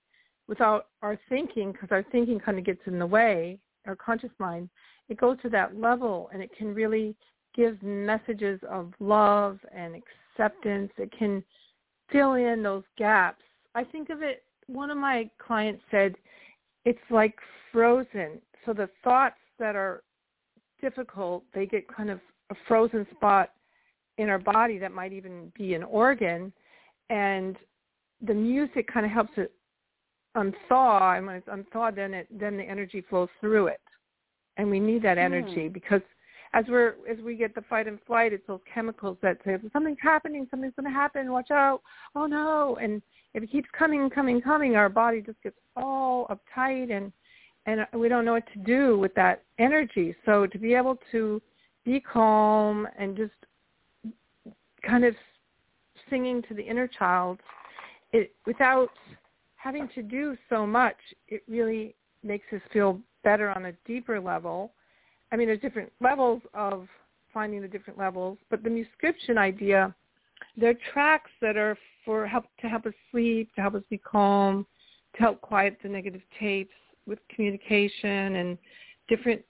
without 0.49 0.87
our 1.03 1.19
thinking, 1.29 1.73
because 1.73 1.91
our 1.93 2.05
thinking 2.11 2.41
kind 2.41 2.59
of 2.59 2.65
gets 2.65 2.81
in 2.87 2.99
the 2.99 3.07
way, 3.07 3.59
our 3.87 3.95
conscious 3.95 4.31
mind, 4.39 4.71
it 5.09 5.19
goes 5.19 5.37
to 5.43 5.51
that 5.51 5.79
level 5.79 6.31
and 6.33 6.43
it 6.43 6.51
can 6.57 6.75
really 6.75 7.15
give 7.55 7.83
messages 7.83 8.61
of 8.69 8.93
love 8.99 9.59
and 9.75 9.95
acceptance. 9.95 10.91
It 10.97 11.13
can 11.17 11.45
fill 12.11 12.35
in 12.35 12.63
those 12.63 12.85
gaps. 12.97 13.43
I 13.75 13.85
think 13.85 14.11
of 14.11 14.23
it, 14.23 14.43
one 14.67 14.91
of 14.91 14.97
my 14.97 15.29
clients 15.39 15.83
said, 15.91 16.15
it's 16.85 16.99
like 17.11 17.35
frozen. 17.73 18.41
So 18.65 18.73
the 18.73 18.89
thoughts 19.03 19.37
that 19.59 19.77
are 19.77 20.03
difficult, 20.81 21.45
they 21.55 21.67
get 21.67 21.87
kind 21.95 22.11
of 22.11 22.21
a 22.51 22.55
frozen 22.67 23.07
spot 23.15 23.51
in 24.19 24.29
our 24.29 24.39
body 24.39 24.79
that 24.79 24.93
might 24.93 25.13
even 25.13 25.51
be 25.57 25.75
an 25.75 25.83
organ 25.83 26.53
and 27.09 27.57
the 28.27 28.35
music 28.35 28.87
kind 28.93 29.07
of 29.07 29.13
helps 29.13 29.33
it 29.37 29.53
unthaw 30.37 31.17
and 31.17 31.27
when 31.27 31.37
it's 31.37 31.49
unthawed 31.51 31.97
then 31.97 32.15
it 32.15 32.27
then 32.31 32.57
the 32.57 32.63
energy 32.63 33.03
flows 33.09 33.29
through 33.41 33.67
it 33.67 33.81
and 34.57 34.71
we 34.71 34.79
need 34.79 35.03
that 35.03 35.19
energy 35.19 35.69
mm. 35.69 35.73
because 35.73 36.03
as 36.53 36.65
we're 36.69 36.97
as 37.09 37.19
we 37.25 37.37
get 37.37 37.55
the 37.55 37.63
fight 37.63 37.87
and 37.87 37.99
flight 38.07 38.33
it's 38.33 38.47
those 38.47 38.61
chemicals 38.73 39.17
that 39.23 39.39
say 39.45 39.57
something's 39.73 39.99
happening 40.03 40.47
something's 40.51 40.75
going 40.75 40.91
to 40.91 40.97
happen 40.97 41.31
watch 41.33 41.51
out. 41.51 41.81
Oh 42.15 42.27
no. 42.27 42.77
And 42.81 43.03
if 43.35 43.43
it 43.43 43.51
keeps 43.51 43.69
coming 43.77 44.11
coming 44.11 44.41
coming. 44.41 44.77
Our 44.77 44.89
body 44.89 45.21
just 45.21 45.43
gets 45.43 45.57
all 45.77 46.27
uptight 46.29 46.91
and 46.93 47.13
and 47.67 47.87
we 47.95 48.09
don't 48.09 48.25
know 48.25 48.33
what 48.33 48.53
to 48.55 48.59
do 48.61 48.99
with 48.99 49.15
that 49.15 49.43
energy. 49.59 50.15
So 50.25 50.47
to 50.47 50.59
be 50.59 50.75
able 50.75 50.99
to 51.13 51.41
be 51.85 52.01
calm 52.01 52.89
and 52.99 53.17
just 53.17 53.33
kind 54.87 55.05
of 55.05 55.15
singing 56.09 56.43
to 56.49 56.55
the 56.55 56.63
inner 56.63 56.89
child 56.89 57.39
it 58.13 58.33
without 58.47 58.91
having 59.57 59.89
to 59.95 60.03
do 60.03 60.37
so 60.49 60.67
much 60.67 60.97
it 61.29 61.43
really 61.49 61.95
makes 62.23 62.47
us 62.53 62.61
feel 62.73 62.99
better 63.23 63.51
on 63.51 63.67
a 63.67 63.73
deeper 63.87 64.21
level 64.21 64.73
i 65.33 65.37
mean 65.37 65.47
there's 65.47 65.61
different 65.61 65.91
levels 66.01 66.43
of 66.55 66.87
finding 67.33 67.63
the 67.63 67.69
different 67.69 67.99
levels 67.99 68.39
but 68.51 68.63
the 68.63 68.71
muscription 68.71 69.39
idea 69.39 69.95
there 70.57 70.71
are 70.71 70.93
tracks 70.93 71.31
that 71.41 71.57
are 71.57 71.77
for 72.05 72.27
help 72.27 72.45
to 72.61 72.69
help 72.69 72.87
us 72.87 72.95
sleep 73.11 73.55
to 73.55 73.61
help 73.61 73.75
us 73.75 73.83
be 73.91 73.99
calm 73.99 74.67
to 75.15 75.23
help 75.23 75.41
quiet 75.41 75.77
the 75.83 75.89
negative 75.89 76.23
tapes 76.39 76.75
with 77.07 77.19
communication 77.35 78.37
and 78.37 78.59
different 79.09 79.43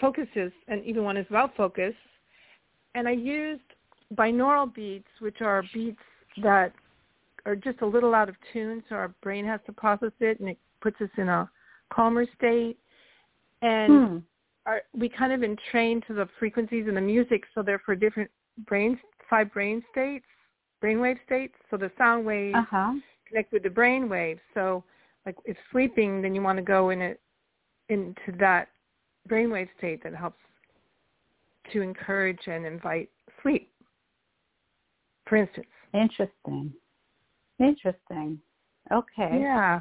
focuses, 0.00 0.52
and 0.68 0.84
even 0.84 1.04
one 1.04 1.16
is 1.16 1.26
about 1.30 1.54
focus. 1.56 1.94
And 2.94 3.06
I 3.06 3.12
used 3.12 3.62
binaural 4.14 4.72
beats, 4.74 5.08
which 5.20 5.40
are 5.40 5.62
beats 5.72 6.00
that 6.42 6.72
are 7.46 7.56
just 7.56 7.80
a 7.82 7.86
little 7.86 8.14
out 8.14 8.28
of 8.28 8.34
tune, 8.52 8.82
so 8.88 8.96
our 8.96 9.08
brain 9.22 9.44
has 9.44 9.60
to 9.66 9.72
process 9.72 10.12
it, 10.20 10.40
and 10.40 10.48
it 10.48 10.58
puts 10.80 11.00
us 11.00 11.10
in 11.16 11.28
a 11.28 11.48
calmer 11.92 12.26
state. 12.36 12.78
And 13.62 14.08
hmm. 14.08 14.18
Our, 14.66 14.82
we 14.94 15.08
kind 15.08 15.32
of 15.32 15.42
entrain 15.42 16.06
to 16.06 16.14
the 16.14 16.28
frequencies 16.38 16.86
in 16.88 16.94
the 16.94 17.00
music, 17.00 17.44
so 17.54 17.62
they're 17.62 17.82
for 17.84 17.94
different 17.94 18.30
brains, 18.66 18.98
five 19.28 19.52
brain 19.52 19.82
states, 19.90 20.24
brainwave 20.82 21.18
states. 21.26 21.54
So 21.70 21.76
the 21.76 21.90
sound 21.98 22.24
waves 22.24 22.56
uh-huh. 22.56 22.94
connect 23.28 23.52
with 23.52 23.62
the 23.62 23.70
brain 23.70 24.08
waves. 24.08 24.40
So, 24.54 24.84
like 25.26 25.36
if 25.44 25.56
sleeping, 25.70 26.22
then 26.22 26.34
you 26.34 26.42
want 26.42 26.58
to 26.58 26.62
go 26.62 26.90
in 26.90 27.00
it 27.00 27.20
into 27.88 28.36
that 28.38 28.68
brainwave 29.28 29.68
state 29.78 30.02
that 30.02 30.14
helps 30.14 30.40
to 31.72 31.80
encourage 31.80 32.40
and 32.46 32.66
invite 32.66 33.08
sleep, 33.42 33.70
for 35.26 35.36
instance. 35.36 35.66
Interesting. 35.94 36.72
Interesting. 37.60 38.40
Okay. 38.90 39.38
Yeah. 39.40 39.80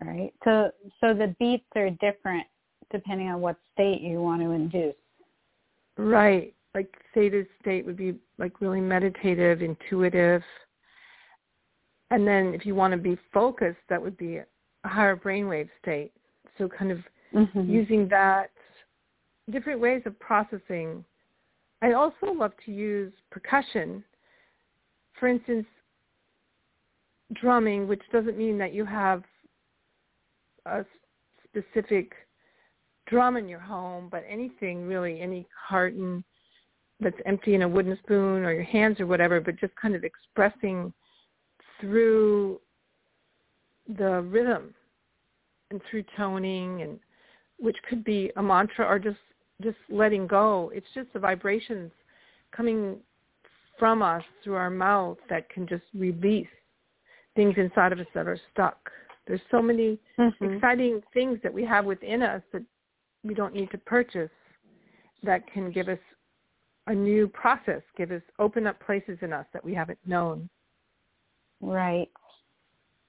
Right. 0.00 0.32
So 0.44 0.70
so 1.00 1.14
the 1.14 1.34
beats 1.38 1.64
are 1.74 1.90
different 1.90 2.46
depending 2.90 3.28
on 3.28 3.40
what 3.40 3.56
state 3.72 4.00
you 4.00 4.20
want 4.20 4.42
to 4.42 4.50
induce. 4.50 4.94
Right. 5.96 6.54
Like 6.74 6.92
theta 7.14 7.44
state 7.60 7.86
would 7.86 7.96
be 7.96 8.16
like 8.38 8.60
really 8.60 8.80
meditative, 8.80 9.62
intuitive. 9.62 10.42
And 12.10 12.26
then 12.26 12.54
if 12.54 12.66
you 12.66 12.74
want 12.74 12.92
to 12.92 12.98
be 12.98 13.18
focused, 13.32 13.78
that 13.88 14.00
would 14.00 14.16
be 14.16 14.36
a 14.36 14.46
higher 14.84 15.16
brainwave 15.16 15.68
state. 15.82 16.12
So 16.58 16.68
kind 16.68 16.92
of 16.92 16.98
mm-hmm. 17.34 17.70
using 17.70 18.08
that 18.08 18.50
different 19.50 19.80
ways 19.80 20.02
of 20.06 20.18
processing. 20.18 21.04
I 21.82 21.92
also 21.92 22.32
love 22.32 22.52
to 22.66 22.72
use 22.72 23.12
percussion. 23.30 24.04
For 25.18 25.28
instance, 25.28 25.66
drumming, 27.34 27.88
which 27.88 28.02
doesn't 28.12 28.36
mean 28.36 28.58
that 28.58 28.72
you 28.72 28.84
have 28.84 29.22
a 30.66 30.84
specific 31.44 32.12
drum 33.06 33.36
in 33.36 33.48
your 33.48 33.60
home, 33.60 34.08
but 34.10 34.24
anything 34.28 34.86
really, 34.86 35.20
any 35.20 35.46
carton 35.68 36.24
that's 37.00 37.16
empty 37.26 37.54
in 37.54 37.62
a 37.62 37.68
wooden 37.68 37.98
spoon 38.02 38.44
or 38.44 38.52
your 38.52 38.64
hands 38.64 39.00
or 39.00 39.06
whatever, 39.06 39.40
but 39.40 39.58
just 39.58 39.74
kind 39.76 39.94
of 39.94 40.04
expressing 40.04 40.92
through 41.80 42.60
the 43.98 44.22
rhythm 44.22 44.74
and 45.70 45.80
through 45.90 46.04
toning 46.16 46.82
and 46.82 46.98
which 47.58 47.76
could 47.88 48.04
be 48.04 48.30
a 48.36 48.42
mantra 48.42 48.84
or 48.84 48.98
just 48.98 49.18
just 49.62 49.78
letting 49.88 50.26
go. 50.26 50.70
It's 50.74 50.86
just 50.94 51.10
the 51.14 51.18
vibrations 51.18 51.90
coming 52.54 52.98
from 53.78 54.02
us 54.02 54.22
through 54.42 54.56
our 54.56 54.70
mouth 54.70 55.18
that 55.30 55.48
can 55.48 55.66
just 55.66 55.84
release 55.94 56.46
things 57.34 57.54
inside 57.56 57.92
of 57.92 57.98
us 57.98 58.06
that 58.14 58.26
are 58.26 58.38
stuck. 58.52 58.90
There's 59.26 59.40
so 59.50 59.60
many 59.60 59.98
mm-hmm. 60.18 60.44
exciting 60.44 61.02
things 61.12 61.38
that 61.42 61.52
we 61.52 61.64
have 61.64 61.84
within 61.84 62.22
us 62.22 62.42
that 62.52 62.62
we 63.26 63.34
don't 63.34 63.54
need 63.54 63.70
to 63.72 63.78
purchase 63.78 64.30
that 65.22 65.50
can 65.52 65.70
give 65.70 65.88
us 65.88 65.98
a 66.86 66.94
new 66.94 67.26
process, 67.28 67.82
give 67.96 68.12
us 68.12 68.22
open 68.38 68.66
up 68.66 68.78
places 68.84 69.18
in 69.22 69.32
us 69.32 69.46
that 69.52 69.64
we 69.64 69.74
haven't 69.74 69.98
known. 70.06 70.48
Right. 71.60 72.08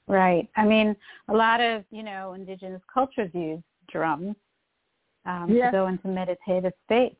Right. 0.07 0.48
I 0.56 0.65
mean, 0.65 0.95
a 1.27 1.34
lot 1.34 1.60
of, 1.60 1.84
you 1.91 2.02
know, 2.02 2.34
indigenous 2.34 2.81
cultures 2.91 3.30
use 3.34 3.61
drums 3.91 4.35
um, 5.26 5.48
yes. 5.49 5.68
to 5.68 5.72
go 5.72 5.88
into 5.88 6.07
meditative 6.07 6.73
state. 6.85 7.18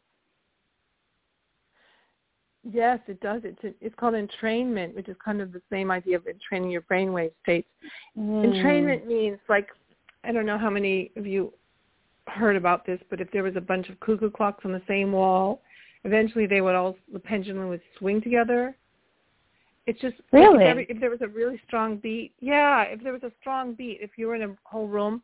Yes, 2.70 3.00
it 3.08 3.22
does. 3.22 3.42
It's 3.46 3.78
it's 3.80 3.96
called 3.96 4.14
entrainment, 4.14 4.94
which 4.94 5.08
is 5.08 5.16
kind 5.24 5.42
of 5.42 5.54
the 5.54 5.62
same 5.72 5.90
idea 5.90 6.18
of 6.18 6.28
entraining 6.28 6.70
your 6.70 6.82
brainwave 6.82 7.32
states. 7.42 7.70
Mm. 8.18 8.46
Entrainment 8.46 9.06
means 9.06 9.38
like 9.48 9.68
I 10.26 10.34
don't 10.34 10.46
know 10.46 10.58
how 10.58 10.70
many 10.70 11.12
of 11.16 11.26
you 11.26 11.54
heard 12.28 12.56
about 12.56 12.86
this, 12.86 13.00
but 13.10 13.22
if 13.22 13.32
there 13.32 13.44
was 13.44 13.56
a 13.56 13.62
bunch 13.62 13.90
of 13.90 14.00
cuckoo 14.00 14.30
clocks 14.30 14.66
on 14.66 14.72
the 14.72 14.82
same 14.88 15.12
wall, 15.12 15.62
eventually 16.04 16.46
they 16.46 16.62
would 16.62 16.76
all 16.76 16.96
the 17.12 17.20
pendulum 17.20 17.70
would 17.70 17.82
swing 17.98 18.22
together. 18.22 18.76
It's 19.86 20.00
just 20.02 20.16
really 20.34 20.58
like 20.58 20.66
if, 20.66 20.70
every, 20.70 20.86
if 20.90 21.00
there 21.00 21.10
was 21.10 21.22
a 21.22 21.28
really 21.28 21.62
strong 21.66 21.98
beat. 21.98 22.34
Yeah, 22.40 22.84
if 22.84 23.02
there 23.02 23.14
was 23.14 23.24
a 23.24 23.32
strong 23.40 23.74
beat, 23.74 24.00
if 24.02 24.12
you 24.18 24.28
were 24.28 24.36
in 24.36 24.44
a 24.44 24.56
whole 24.64 24.88
room 24.88 25.22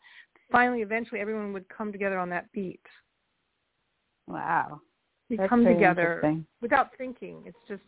finally, 0.54 0.82
eventually, 0.82 1.20
everyone 1.20 1.52
would 1.52 1.68
come 1.68 1.92
together 1.92 2.18
on 2.18 2.30
that 2.30 2.50
beat. 2.54 2.80
Wow. 4.28 4.80
We 5.30 5.38
come 5.50 5.66
together 5.66 6.38
without 6.62 6.90
thinking. 6.98 7.44
It's 7.46 7.58
just 7.68 7.82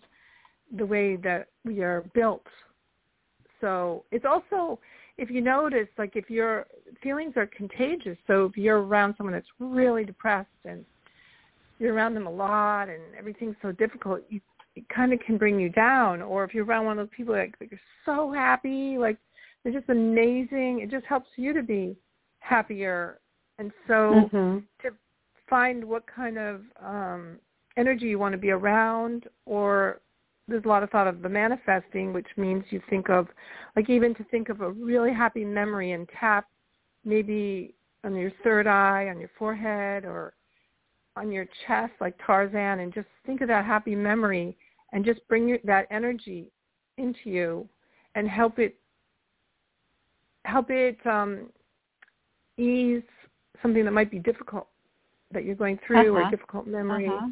the 0.76 0.86
way 0.86 1.16
that 1.18 1.50
we 1.64 1.82
are 1.82 2.04
built. 2.14 2.46
So 3.62 4.04
it's 4.12 4.26
also, 4.26 4.80
if 5.18 5.30
you 5.30 5.42
notice, 5.42 5.88
like 5.98 6.16
if 6.16 6.30
your 6.30 6.68
feelings 7.02 7.34
are 7.36 7.48
contagious, 7.48 8.18
so 8.28 8.46
if 8.46 8.58
you're 8.58 8.82
around 8.82 9.16
someone 9.18 9.34
that's 9.34 9.48
really 9.60 10.04
depressed 10.04 10.50
and 10.66 10.84
you're 11.80 11.94
around 11.94 12.14
them 12.14 12.28
a 12.28 12.32
lot 12.32 12.90
and 12.90 13.02
everything's 13.18 13.56
so 13.62 13.72
difficult, 13.72 14.22
you, 14.30 14.42
it 14.76 14.88
kind 14.90 15.14
of 15.14 15.20
can 15.22 15.38
bring 15.38 15.60
you 15.60 15.70
down. 15.70 16.22
Or 16.22 16.44
if 16.44 16.54
you're 16.54 16.66
around 16.66 16.86
one 16.86 17.00
of 17.00 17.08
those 17.08 17.16
people 17.16 17.34
like, 17.34 17.56
like 17.62 17.72
you're 17.72 17.80
so 18.06 18.32
happy, 18.32 18.98
like 18.98 19.18
they're 19.64 19.74
just 19.74 19.90
amazing, 19.90 20.82
it 20.82 20.92
just 20.92 21.06
helps 21.06 21.30
you 21.38 21.54
to 21.54 21.64
be 21.64 21.96
happier. 22.40 23.20
And 23.58 23.72
so 23.88 23.94
mm-hmm. 24.34 24.58
to 24.82 24.96
find 25.50 25.84
what 25.84 26.04
kind 26.14 26.38
of 26.38 26.62
um, 26.84 27.38
energy 27.78 28.06
you 28.06 28.20
want 28.20 28.34
to 28.34 28.38
be 28.38 28.52
around 28.52 29.26
or 29.46 30.02
there's 30.48 30.66
a 30.66 30.68
lot 30.68 30.84
of 30.84 30.90
thought 30.90 31.08
of 31.08 31.22
the 31.22 31.30
manifesting, 31.30 32.14
which 32.14 32.28
means 32.38 32.64
you 32.70 32.82
think 32.90 33.10
of, 33.10 33.28
like 33.76 33.90
even 33.90 34.14
to 34.16 34.24
think 34.26 34.50
of 34.50 34.62
a 34.62 34.72
really 34.72 35.14
happy 35.14 35.44
memory 35.44 35.94
and 35.94 36.08
tap 36.20 36.46
maybe 37.04 37.74
on 38.04 38.16
your 38.16 38.32
third 38.44 38.68
eye, 38.68 39.10
on 39.10 39.20
your 39.20 39.32
forehead, 39.38 40.06
or 40.06 40.34
on 41.16 41.32
your 41.32 41.48
chest 41.66 41.94
like 42.00 42.16
Tarzan, 42.26 42.80
and 42.80 42.94
just 42.94 43.08
think 43.26 43.42
of 43.42 43.48
that 43.48 43.66
happy 43.66 43.96
memory 43.96 44.56
and 44.94 45.04
just 45.04 45.26
bring 45.28 45.48
your, 45.48 45.60
that 45.64 45.88
energy 45.90 46.52
into 46.98 47.30
you 47.30 47.68
and 48.16 48.30
help 48.30 48.60
it 48.60 48.76
help 50.46 50.70
it 50.70 50.98
um, 51.08 51.50
ease 52.58 53.02
something 53.62 53.84
that 53.84 53.92
might 53.92 54.12
be 54.12 54.20
difficult 54.20 54.68
that 55.32 55.44
you're 55.44 55.56
going 55.56 55.80
through 55.86 56.16
uh-huh. 56.16 56.28
or 56.28 56.32
difficult 56.32 56.68
memory. 56.68 57.08
Uh-huh. 57.08 57.28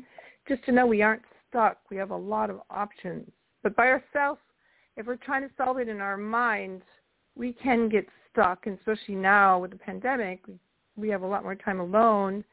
Just 0.48 0.66
to 0.66 0.72
know 0.72 0.88
we 0.88 1.02
aren't 1.02 1.22
stuck. 1.54 1.78
We 1.92 1.98
have 1.98 2.10
a 2.10 2.18
lot 2.18 2.50
of 2.50 2.62
options. 2.70 3.30
But 3.62 3.76
by 3.76 3.88
ourselves, 3.88 4.42
if 4.98 5.06
we're 5.06 5.16
trying 5.18 5.44
to 5.44 5.50
solve 5.56 5.78
it 5.78 5.88
in 5.88 6.02
our 6.02 6.18
mind, 6.18 6.82
we 7.36 7.54
can 7.54 7.90
get 7.90 8.08
stuck, 8.32 8.66
and 8.66 8.78
especially 8.80 9.16
now 9.16 9.60
with 9.60 9.72
the 9.72 9.78
pandemic, 9.78 10.42
we, 10.48 10.56
we 10.96 11.10
have 11.10 11.22
a 11.22 11.28
lot 11.28 11.44
more 11.44 11.56
time 11.56 11.80
alone, 11.80 12.44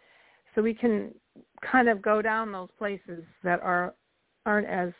so 0.54 0.62
we 0.62 0.74
can 0.74 1.14
kind 1.62 1.88
of 1.88 2.02
go 2.02 2.20
down 2.20 2.52
those 2.52 2.68
places 2.78 3.22
that 3.42 3.60
are 3.62 3.94
aren't 4.46 4.66
as 4.66 4.90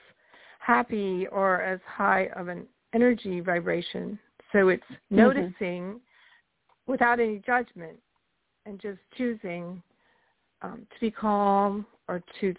happy 0.59 1.27
or 1.29 1.63
as 1.63 1.81
high 1.87 2.29
of 2.37 2.49
an 2.49 2.67
energy 2.95 3.41
vibration. 3.41 4.19
So 4.53 4.69
it's 4.69 4.83
Mm-hmm. 4.91 5.17
noticing 5.17 6.01
without 6.87 7.21
any 7.21 7.41
judgment 7.45 7.99
and 8.67 8.81
just 8.81 8.99
choosing 9.17 9.83
um, 10.63 10.87
to 10.93 11.01
be 11.01 11.11
calm 11.11 11.87
or 12.07 12.23
to 12.41 12.55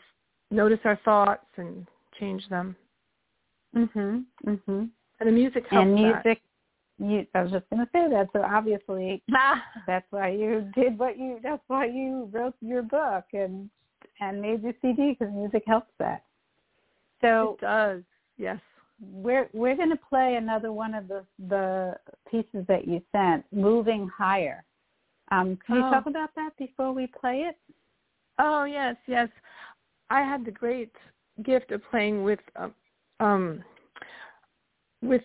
notice 0.51 0.79
our 0.83 0.97
thoughts 0.97 1.45
and 1.57 1.87
change 2.19 2.47
them. 2.49 2.75
Mhm. 3.75 4.25
Mhm. 4.45 4.89
And 5.19 5.27
the 5.27 5.31
music 5.31 5.65
helps 5.67 5.87
And 5.87 5.97
that. 5.97 6.25
music 6.25 6.41
you 6.97 7.25
I 7.33 7.41
was 7.41 7.51
just 7.51 7.67
going 7.69 7.83
to 7.83 7.91
say 7.91 8.09
that 8.09 8.29
so 8.33 8.43
obviously 8.43 9.23
that's 9.87 10.05
why 10.11 10.29
you 10.29 10.69
did 10.75 10.99
what 10.99 11.17
you 11.17 11.39
that's 11.41 11.63
why 11.67 11.85
you 11.85 12.29
wrote 12.31 12.55
your 12.61 12.83
book 12.83 13.25
and 13.33 13.69
and 14.19 14.41
made 14.41 14.61
your 14.61 14.73
CD 14.81 15.11
because 15.17 15.33
music 15.33 15.63
helps 15.65 15.91
that. 15.99 16.23
So 17.21 17.55
it 17.59 17.61
does. 17.61 18.03
Yes. 18.37 18.59
we're 19.01 19.49
we're 19.53 19.75
going 19.75 19.89
to 19.89 19.99
play 20.09 20.35
another 20.35 20.71
one 20.71 20.93
of 20.93 21.07
the 21.07 21.25
the 21.47 21.95
pieces 22.29 22.65
that 22.67 22.87
you 22.87 23.01
sent, 23.11 23.45
"Moving 23.51 24.07
Higher." 24.09 24.63
Um, 25.31 25.57
can 25.65 25.75
you 25.77 25.83
Oh. 25.85 25.89
talk 25.91 26.05
about 26.07 26.35
that 26.35 26.55
before 26.57 26.91
we 26.91 27.07
play 27.07 27.41
it? 27.43 27.57
Oh 28.37 28.65
yes, 28.65 28.95
yes. 29.07 29.29
I 30.11 30.21
had 30.23 30.43
the 30.43 30.51
great 30.51 30.91
gift 31.41 31.71
of 31.71 31.81
playing 31.89 32.23
with 32.23 32.39
um, 32.57 32.73
um 33.21 33.63
with 35.01 35.21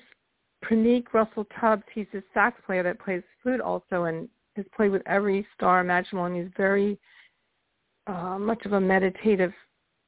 Pranik 0.64 1.12
Russell 1.12 1.46
Tubbs. 1.60 1.82
He's 1.92 2.06
a 2.14 2.22
sax 2.32 2.60
player 2.64 2.84
that 2.84 3.00
plays 3.00 3.22
flute 3.42 3.60
also, 3.60 4.04
and 4.04 4.28
has 4.54 4.64
played 4.74 4.92
with 4.92 5.02
every 5.06 5.46
star 5.54 5.80
imaginable. 5.80 6.26
And 6.26 6.36
he's 6.36 6.52
very 6.56 6.98
uh, 8.06 8.38
much 8.38 8.64
of 8.64 8.72
a 8.72 8.80
meditative 8.80 9.52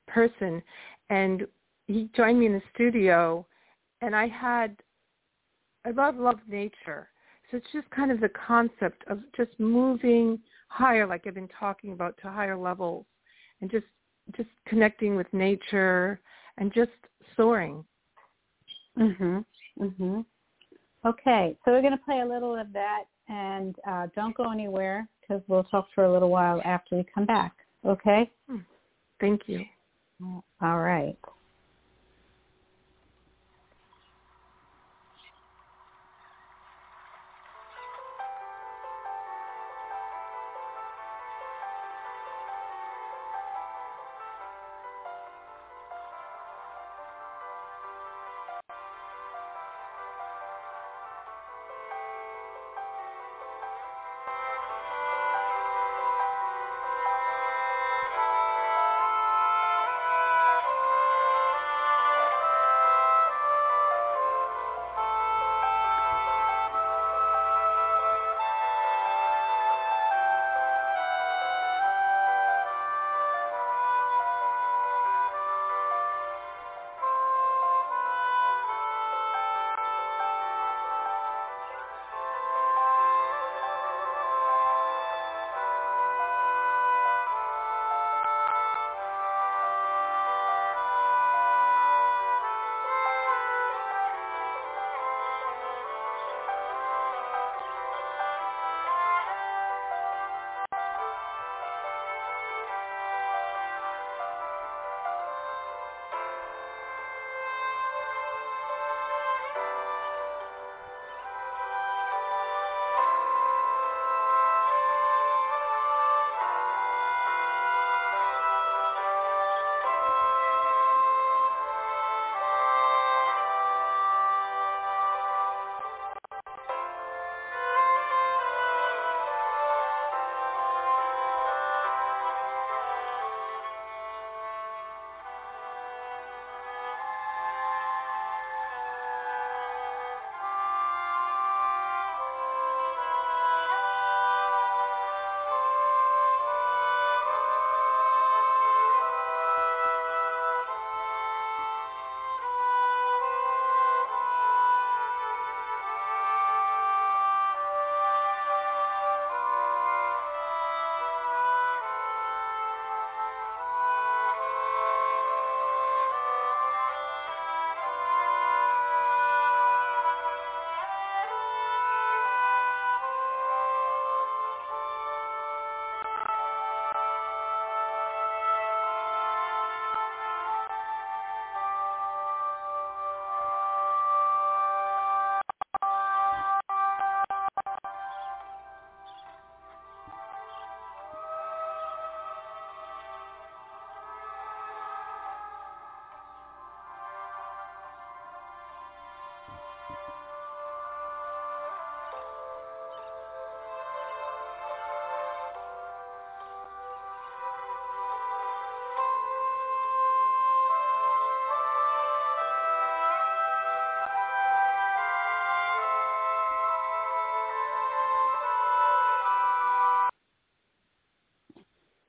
person. 0.07 0.63
And 1.11 1.47
he 1.89 2.09
joined 2.17 2.39
me 2.39 2.47
in 2.47 2.53
the 2.53 2.63
studio, 2.73 3.45
and 4.01 4.15
I 4.15 4.29
had 4.29 4.77
I 5.85 5.91
love 5.91 6.17
love 6.17 6.39
nature. 6.49 7.09
So 7.51 7.57
it's 7.57 7.73
just 7.73 7.91
kind 7.91 8.13
of 8.13 8.21
the 8.21 8.31
concept 8.31 9.03
of 9.09 9.21
just 9.37 9.59
moving 9.59 10.39
higher, 10.69 11.05
like 11.07 11.27
I've 11.27 11.35
been 11.35 11.49
talking 11.59 11.93
about, 11.93 12.17
to 12.23 12.31
higher 12.31 12.57
levels, 12.57 13.07
and 13.61 13.71
just 13.71 13.87
just 14.37 14.49
connecting 14.67 15.17
with 15.17 15.33
nature 15.33 16.21
and 16.59 16.73
just 16.73 16.91
soaring. 17.37 17.85
Mhm. 18.97 19.45
Mhm. 19.79 20.25
Okay, 21.05 21.57
so 21.65 21.71
we're 21.71 21.81
going 21.81 21.97
to 21.97 22.05
play 22.05 22.21
a 22.21 22.27
little 22.27 22.57
of 22.57 22.73
that, 22.73 23.05
and 23.29 23.77
uh, 23.87 24.09
don't 24.17 24.35
go 24.37 24.51
anywhere 24.51 25.09
because 25.21 25.41
we'll 25.47 25.65
talk 25.65 25.89
for 25.95 26.05
a 26.05 26.13
little 26.13 26.31
while 26.31 26.61
after 26.65 26.97
we 26.97 27.05
come 27.05 27.25
back. 27.25 27.53
Okay. 27.85 28.31
Thank 29.21 29.49
you. 29.49 29.65
All 30.61 30.79
right. 30.81 31.17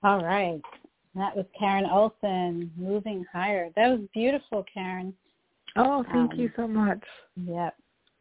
All 0.03 0.23
right. 0.23 0.61
That 1.15 1.35
was 1.35 1.45
Karen 1.57 1.85
Olson, 1.85 2.71
Moving 2.77 3.25
Higher. 3.33 3.69
That 3.75 3.89
was 3.89 4.01
beautiful, 4.13 4.63
Karen. 4.73 5.13
Oh, 5.75 6.03
thank 6.11 6.33
Um, 6.33 6.39
you 6.39 6.51
so 6.55 6.67
much. 6.67 7.03
Yep. 7.35 7.75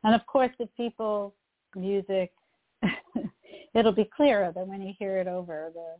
And 0.05 0.15
of 0.15 0.25
course, 0.27 0.51
the 0.59 0.67
people 0.77 1.35
music, 1.77 2.33
it'll 3.75 3.93
be 3.93 4.05
clearer 4.17 4.53
than 4.53 4.69
when 4.69 4.83
you 4.83 4.95
hear 4.99 5.19
it 5.19 5.27
over 5.27 5.71
the 5.75 5.97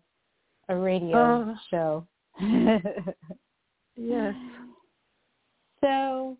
a 0.71 0.77
radio 0.77 1.17
Oh. 1.17 1.57
show. 1.71 2.07
Yes. 4.01 4.35
So, 5.81 6.37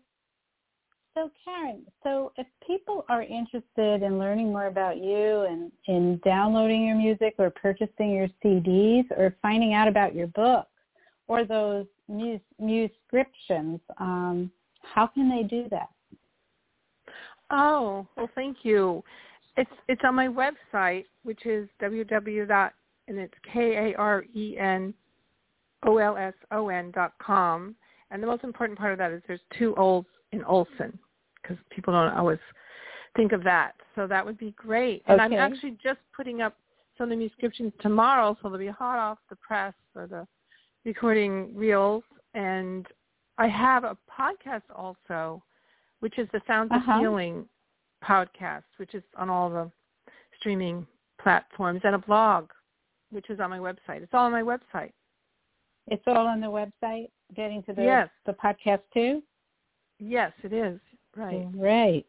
so 1.13 1.29
Karen, 1.43 1.85
so 2.03 2.31
if 2.37 2.47
people 2.65 2.97
are 3.09 3.23
interested 3.23 4.03
in 4.03 4.19
learning 4.19 4.51
more 4.51 4.67
about 4.67 4.97
you 4.97 5.41
and 5.49 5.71
in 5.87 6.21
downloading 6.23 6.85
your 6.85 6.95
music 6.95 7.33
or 7.39 7.49
purchasing 7.49 8.11
your 8.11 8.27
CDs 8.43 9.09
or 9.17 9.35
finding 9.41 9.73
out 9.73 9.87
about 9.87 10.13
your 10.13 10.27
book 10.27 10.67
or 11.27 11.43
those 11.43 11.87
mus- 12.07 12.39
muscriptions, 12.61 13.79
um, 13.97 14.51
how 14.83 15.07
can 15.07 15.29
they 15.29 15.43
do 15.43 15.67
that? 15.71 15.89
Oh, 17.49 18.07
well, 18.15 18.29
thank 18.35 18.57
you. 18.63 19.03
It's 19.57 19.71
it's 19.87 20.01
on 20.05 20.13
my 20.13 20.27
website, 20.27 21.05
which 21.23 21.45
is 21.45 21.67
www. 21.81 22.71
and 23.07 23.17
it's 23.17 23.33
k 23.51 23.75
a 23.75 23.95
r 23.97 24.23
e 24.33 24.55
n 24.57 24.93
o 25.83 25.97
l 25.97 26.15
s 26.15 26.35
o 26.51 26.69
n 26.69 26.91
dot 26.91 27.13
com. 27.19 27.75
And 28.11 28.21
the 28.21 28.27
most 28.27 28.43
important 28.43 28.77
part 28.77 28.91
of 28.91 28.99
that 28.99 29.11
is 29.11 29.21
there's 29.27 29.39
two 29.57 29.73
O's 29.77 30.05
in 30.31 30.43
Olson 30.43 30.97
because 31.41 31.57
people 31.71 31.91
don't 31.91 32.13
always 32.15 32.39
think 33.15 33.31
of 33.31 33.43
that. 33.43 33.73
So 33.95 34.07
that 34.07 34.25
would 34.25 34.37
be 34.37 34.51
great. 34.51 35.03
And 35.07 35.19
I'm 35.21 35.33
actually 35.33 35.77
just 35.83 35.99
putting 36.15 36.41
up 36.41 36.55
some 36.97 37.11
of 37.11 37.17
the 37.17 37.27
descriptions 37.27 37.73
tomorrow, 37.81 38.37
so 38.41 38.49
they'll 38.49 38.57
be 38.59 38.67
hot 38.67 38.99
off 38.99 39.17
the 39.29 39.35
press 39.37 39.73
for 39.93 40.05
the 40.07 40.27
recording 40.85 41.55
reels. 41.55 42.03
And 42.33 42.85
I 43.37 43.47
have 43.47 43.83
a 43.83 43.97
podcast 44.09 44.63
also, 44.75 45.41
which 46.01 46.17
is 46.19 46.27
the 46.33 46.41
Sounds 46.45 46.71
Uh-huh. 46.71 46.93
of 46.93 46.99
Healing 46.99 47.47
podcast, 48.03 48.63
which 48.77 48.93
is 48.93 49.03
on 49.17 49.29
all 49.29 49.49
the 49.49 49.71
streaming 50.37 50.85
platforms, 51.21 51.81
and 51.83 51.95
a 51.95 51.99
blog, 51.99 52.49
which 53.11 53.29
is 53.29 53.39
on 53.39 53.49
my 53.49 53.59
website. 53.59 54.01
It's 54.01 54.13
all 54.13 54.25
on 54.25 54.31
my 54.31 54.41
website. 54.43 54.91
It's 55.87 56.03
all 56.07 56.27
on 56.27 56.39
the 56.39 56.47
website. 56.47 57.09
Getting 57.35 57.61
to 57.63 57.73
the 57.73 57.83
Yes. 57.83 58.09
the 58.25 58.33
podcast 58.33 58.81
too. 58.93 59.21
Yes, 59.99 60.31
it 60.43 60.53
is. 60.53 60.79
Right. 61.15 61.47
Right. 61.53 62.05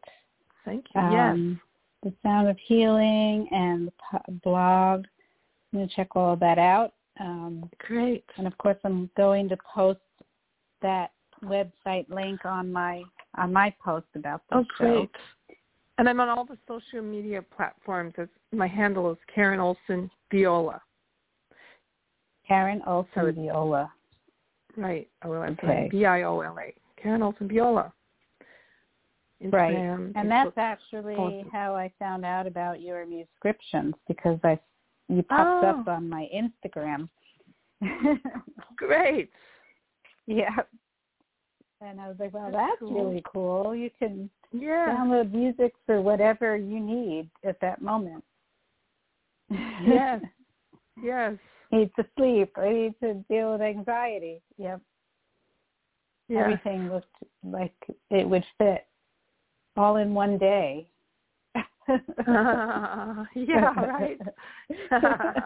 Thank 0.65 0.85
you. 0.95 1.01
yes. 1.01 1.33
Um, 1.33 1.61
the 2.03 2.13
Sound 2.23 2.47
of 2.49 2.57
Healing 2.65 3.47
and 3.51 3.87
the 3.87 4.19
blog. 4.43 5.05
I'm 5.73 5.79
going 5.79 5.87
to 5.87 5.95
check 5.95 6.15
all 6.15 6.33
of 6.33 6.39
that 6.39 6.57
out. 6.57 6.93
Um, 7.19 7.69
Great. 7.79 8.25
and 8.37 8.47
of 8.47 8.57
course, 8.57 8.77
I'm 8.83 9.09
going 9.15 9.47
to 9.49 9.57
post 9.73 9.99
that 10.81 11.11
website 11.43 12.09
link 12.09 12.45
on 12.45 12.71
my 12.71 13.03
on 13.37 13.53
my 13.53 13.73
post 13.83 14.07
about 14.15 14.41
the 14.49 14.57
Oh, 14.57 14.65
show. 14.77 14.83
great. 14.85 15.09
And 15.97 16.09
I'm 16.09 16.19
on 16.19 16.29
all 16.29 16.45
the 16.45 16.57
social 16.67 17.01
media 17.03 17.41
platforms. 17.55 18.13
As 18.17 18.27
my 18.51 18.67
handle 18.67 19.11
is 19.11 19.17
Karen 19.33 19.59
Olson 19.59 20.09
Viola. 20.31 20.81
Karen 22.47 22.81
Olson 22.87 23.11
So 23.15 23.31
Viola. 23.31 23.91
Right. 24.75 25.07
O 25.23 25.31
L 25.33 25.43
S 25.43 25.51
Okay. 25.63 25.83
N 25.83 25.89
B 25.91 26.05
I 26.05 26.23
O 26.23 26.39
L 26.41 26.57
A. 26.59 26.73
Karen 27.01 27.21
Olson 27.21 27.47
Viola. 27.47 27.93
Right. 29.49 29.75
And 29.75 30.13
Facebook. 30.15 30.29
that's 30.29 30.57
actually 30.57 31.15
Awesome. 31.15 31.49
how 31.51 31.75
I 31.75 31.91
found 31.97 32.25
out 32.25 32.45
about 32.47 32.81
your 32.81 33.05
muscriptions 33.05 33.95
because 34.07 34.39
I 34.43 34.59
you 35.09 35.23
popped 35.23 35.65
up 35.65 35.85
Oh. 35.87 35.91
on 35.91 36.07
my 36.09 36.29
Instagram. 36.33 37.09
great. 38.75 39.29
yeah. 40.27 40.55
And 41.81 41.99
I 41.99 42.07
was 42.07 42.17
like, 42.19 42.33
well, 42.33 42.51
that's 42.51 42.79
cool. 42.79 42.93
really 43.05 43.23
cool. 43.25 43.75
You 43.75 43.89
can 43.97 44.29
Yeah. 44.51 44.95
download 44.95 45.31
music 45.33 45.73
for 45.85 46.01
whatever 46.01 46.55
you 46.55 46.79
need 46.79 47.29
at 47.43 47.59
that 47.61 47.81
moment. 47.81 48.23
Yes. 49.49 50.21
Yes. 51.01 51.35
need 51.71 51.89
to 51.95 52.05
sleep. 52.15 52.51
I 52.57 52.69
need 52.69 52.99
to 53.01 53.13
deal 53.29 53.53
with 53.53 53.61
anxiety. 53.61 54.41
Yep. 54.57 54.81
Yeah. 56.27 56.39
Everything 56.41 56.89
looked 56.91 57.15
like 57.43 57.73
it 58.11 58.27
would 58.29 58.45
fit 58.59 58.85
all 59.77 59.97
in 59.97 60.13
one 60.13 60.37
day. 60.37 60.87
yeah, 63.35 63.73
right. 63.75 64.17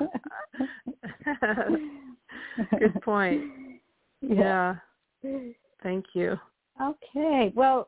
Good 2.80 3.02
point. 3.02 3.42
Yeah. 4.22 4.76
Thank 5.82 6.06
you. 6.14 6.38
Okay. 6.82 7.52
Well, 7.56 7.88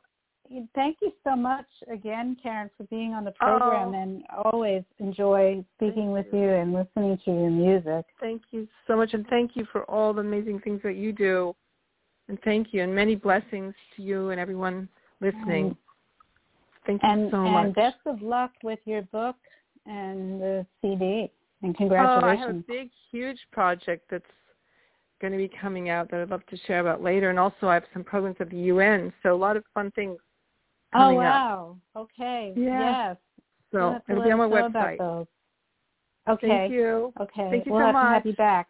thank 0.75 0.97
you 1.01 1.11
so 1.23 1.35
much 1.35 1.65
again, 1.91 2.37
Karen, 2.41 2.69
for 2.77 2.83
being 2.85 3.13
on 3.13 3.25
the 3.25 3.31
program 3.31 3.89
Oh. 3.89 4.01
and 4.01 4.23
always 4.45 4.83
enjoy 4.99 5.63
speaking 5.75 6.11
with 6.11 6.27
you 6.31 6.49
and 6.49 6.73
listening 6.73 7.17
to 7.25 7.31
your 7.31 7.51
music. 7.51 8.05
Thank 8.19 8.41
you 8.51 8.67
so 8.87 8.95
much, 8.95 9.13
and 9.13 9.27
thank 9.27 9.55
you 9.55 9.65
for 9.71 9.83
all 9.83 10.13
the 10.13 10.21
amazing 10.21 10.59
things 10.61 10.81
that 10.83 10.95
you 10.95 11.11
do. 11.11 11.55
And 12.29 12.37
thank 12.43 12.73
you, 12.73 12.83
and 12.83 12.93
many 12.93 13.15
blessings 13.15 13.73
to 13.95 14.01
you 14.01 14.31
and 14.31 14.39
everyone 14.39 14.89
listening. 15.21 15.75
Thank 16.87 17.03
you 17.03 17.09
And 17.09 17.31
so 17.31 17.37
and 17.45 17.75
best 17.75 17.97
of 18.05 18.21
luck 18.21 18.51
with 18.63 18.79
your 18.85 19.03
book 19.03 19.35
and 19.85 20.41
the 20.41 20.65
CD. 20.81 21.31
And 21.61 21.75
congratulations. 21.75 22.23
Oh, 22.25 22.27
I 22.27 22.35
have 22.35 22.49
a 22.55 22.63
big, 22.67 22.89
huge 23.11 23.39
project 23.51 24.05
that's 24.09 24.23
going 25.21 25.33
to 25.33 25.37
be 25.37 25.49
coming 25.59 25.89
out 25.89 26.09
that 26.11 26.21
I'd 26.21 26.29
love 26.29 26.45
to 26.47 26.57
share 26.65 26.79
about 26.79 27.03
later. 27.03 27.29
And 27.29 27.37
also, 27.39 27.67
I 27.67 27.75
have 27.75 27.83
some 27.93 28.03
programs 28.03 28.37
at 28.39 28.49
the 28.49 28.57
UN, 28.57 29.11
so 29.21 29.33
a 29.33 29.35
lot 29.35 29.57
of 29.57 29.63
fun 29.73 29.91
things 29.91 30.17
oh 30.93 30.99
coming 30.99 31.17
up. 31.19 31.23
wow. 31.23 31.77
Okay. 31.95 32.53
Yeah. 32.55 33.09
Yes. 33.09 33.17
So 33.71 33.79
You'll 33.79 33.91
have 33.93 34.05
to 34.05 34.11
it'll 34.11 34.23
be 34.23 34.31
on 34.31 34.37
my 34.37 34.45
us 34.45 34.51
know 34.51 34.65
about 34.67 34.97
website. 34.97 35.27
Okay. 36.29 36.47
Thank 36.47 36.71
you. 36.71 37.13
Okay. 37.19 37.47
Thank 37.51 37.65
you 37.65 37.71
we'll 37.71 37.81
so 37.81 37.85
have 37.87 37.95
to 37.95 37.99
have 38.01 38.13
much. 38.13 38.25
you 38.25 38.33
back. 38.33 38.67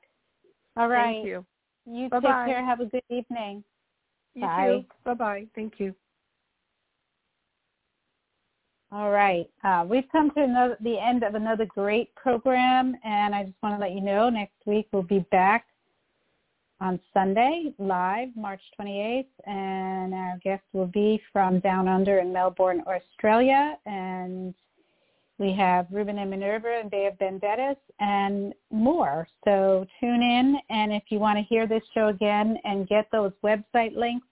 All 0.75 0.87
right. 0.87 1.13
Thank 1.15 1.25
you. 1.25 1.45
You 1.85 2.09
Bye-bye. 2.09 2.45
take 2.45 2.55
care. 2.55 2.65
Have 2.65 2.79
a 2.79 2.85
good 2.85 3.03
evening. 3.09 3.63
You 4.35 4.41
Bye. 4.41 4.67
too. 4.67 4.85
Bye 5.03 5.13
bye. 5.13 5.45
Thank 5.55 5.79
you. 5.79 5.93
All 8.91 9.11
right. 9.11 9.49
Uh, 9.65 9.85
we've 9.87 10.09
come 10.11 10.31
to 10.31 10.41
another, 10.41 10.77
the 10.79 10.97
end 10.97 11.23
of 11.23 11.35
another 11.35 11.65
great 11.65 12.15
program, 12.15 12.95
and 13.03 13.35
I 13.35 13.43
just 13.43 13.57
want 13.61 13.75
to 13.75 13.79
let 13.79 13.91
you 13.91 13.99
know 13.99 14.29
next 14.29 14.55
week 14.65 14.87
we'll 14.93 15.03
be 15.03 15.25
back 15.29 15.65
on 16.79 16.97
Sunday, 17.13 17.73
live, 17.79 18.29
March 18.37 18.61
28th, 18.79 19.25
and 19.45 20.13
our 20.13 20.39
guest 20.41 20.63
will 20.71 20.87
be 20.87 21.21
from 21.33 21.59
Down 21.59 21.89
Under 21.89 22.19
in 22.19 22.31
Melbourne, 22.31 22.81
Australia, 22.87 23.77
and 23.85 24.53
we 25.37 25.53
have 25.53 25.87
Ruben 25.91 26.19
and 26.19 26.29
Minerva 26.29 26.79
and 26.79 26.89
Bay 26.89 27.07
of 27.07 27.19
Vendettas 27.19 27.77
and 27.99 28.53
more. 28.71 29.27
So 29.43 29.85
tune 29.99 30.21
in, 30.21 30.57
and 30.69 30.93
if 30.93 31.03
you 31.09 31.19
want 31.19 31.37
to 31.37 31.43
hear 31.43 31.67
this 31.67 31.83
show 31.93 32.07
again 32.07 32.57
and 32.63 32.87
get 32.87 33.07
those 33.11 33.33
website 33.43 33.97
links, 33.97 34.27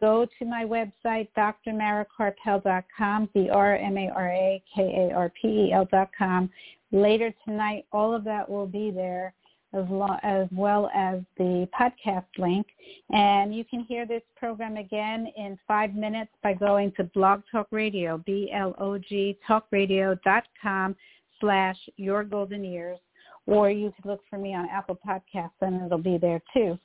go 0.00 0.26
to 0.38 0.44
my 0.44 0.64
website, 0.64 1.28
drmarakarpel.com, 1.36 3.28
D-R-M-A-R-A-K-A-R-P-E-L 3.34 5.88
dot 5.90 6.10
com. 6.16 6.48
Later 6.90 7.34
tonight, 7.44 7.84
all 7.92 8.14
of 8.14 8.24
that 8.24 8.48
will 8.48 8.66
be 8.66 8.90
there, 8.90 9.34
as, 9.74 9.84
lo- 9.90 10.16
as 10.22 10.48
well 10.50 10.90
as 10.94 11.20
the 11.36 11.68
podcast 11.78 12.24
link. 12.38 12.66
And 13.10 13.54
you 13.54 13.64
can 13.64 13.80
hear 13.80 14.06
this 14.06 14.22
program 14.36 14.78
again 14.78 15.30
in 15.36 15.58
five 15.68 15.94
minutes 15.94 16.30
by 16.42 16.54
going 16.54 16.92
to 16.96 17.04
Blog 17.04 17.42
Talk 17.52 17.66
Radio, 17.70 18.16
B-L-O-G 18.24 19.38
talkradio.com 19.48 20.96
slash 21.40 21.76
your 21.96 22.24
golden 22.24 22.64
years. 22.64 22.98
Or 23.46 23.70
you 23.70 23.92
can 24.00 24.10
look 24.10 24.20
for 24.28 24.38
me 24.38 24.54
on 24.54 24.68
Apple 24.70 24.98
Podcasts 25.06 25.50
and 25.60 25.82
it'll 25.82 25.98
be 25.98 26.18
there 26.18 26.42
too. 26.52 26.78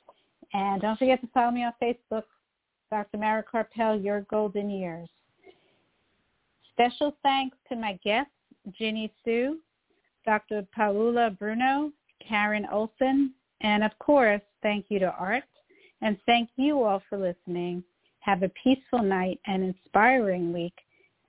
And 0.52 0.80
don't 0.80 0.98
forget 0.98 1.20
to 1.20 1.28
follow 1.34 1.50
me 1.50 1.64
on 1.64 1.72
Facebook, 1.82 2.22
Dr. 2.90 3.18
Mara 3.18 3.42
Karpel, 3.42 4.02
Your 4.02 4.22
Golden 4.22 4.70
Years. 4.70 5.08
Special 6.72 7.16
thanks 7.22 7.56
to 7.68 7.76
my 7.76 7.98
guests, 8.04 8.32
Jinny 8.72 9.12
Suh, 9.24 9.54
Dr. 10.24 10.66
Paula 10.74 11.30
Bruno, 11.30 11.92
Karen 12.26 12.66
Olson, 12.72 13.32
and 13.60 13.84
of 13.84 13.96
course, 13.98 14.40
thank 14.62 14.86
you 14.88 14.98
to 14.98 15.12
Art. 15.12 15.44
And 16.02 16.18
thank 16.26 16.50
you 16.56 16.82
all 16.82 17.02
for 17.08 17.16
listening. 17.16 17.82
Have 18.20 18.42
a 18.42 18.50
peaceful 18.62 19.02
night 19.02 19.40
and 19.46 19.62
inspiring 19.62 20.52
week. 20.52 20.74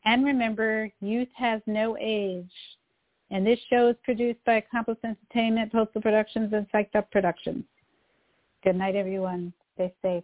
And 0.05 0.25
remember, 0.25 0.91
youth 0.99 1.29
has 1.35 1.61
no 1.65 1.97
age. 1.99 2.51
And 3.31 3.45
this 3.45 3.59
show 3.69 3.87
is 3.89 3.95
produced 4.03 4.39
by 4.45 4.55
Accomplice 4.55 4.97
Entertainment, 5.03 5.71
Postal 5.71 6.01
Productions, 6.01 6.53
and 6.53 6.69
Psyched 6.71 6.95
Up 6.95 7.09
Productions. 7.11 7.63
Good 8.63 8.75
night, 8.75 8.95
everyone. 8.95 9.53
Stay 9.75 9.93
safe. 10.01 10.23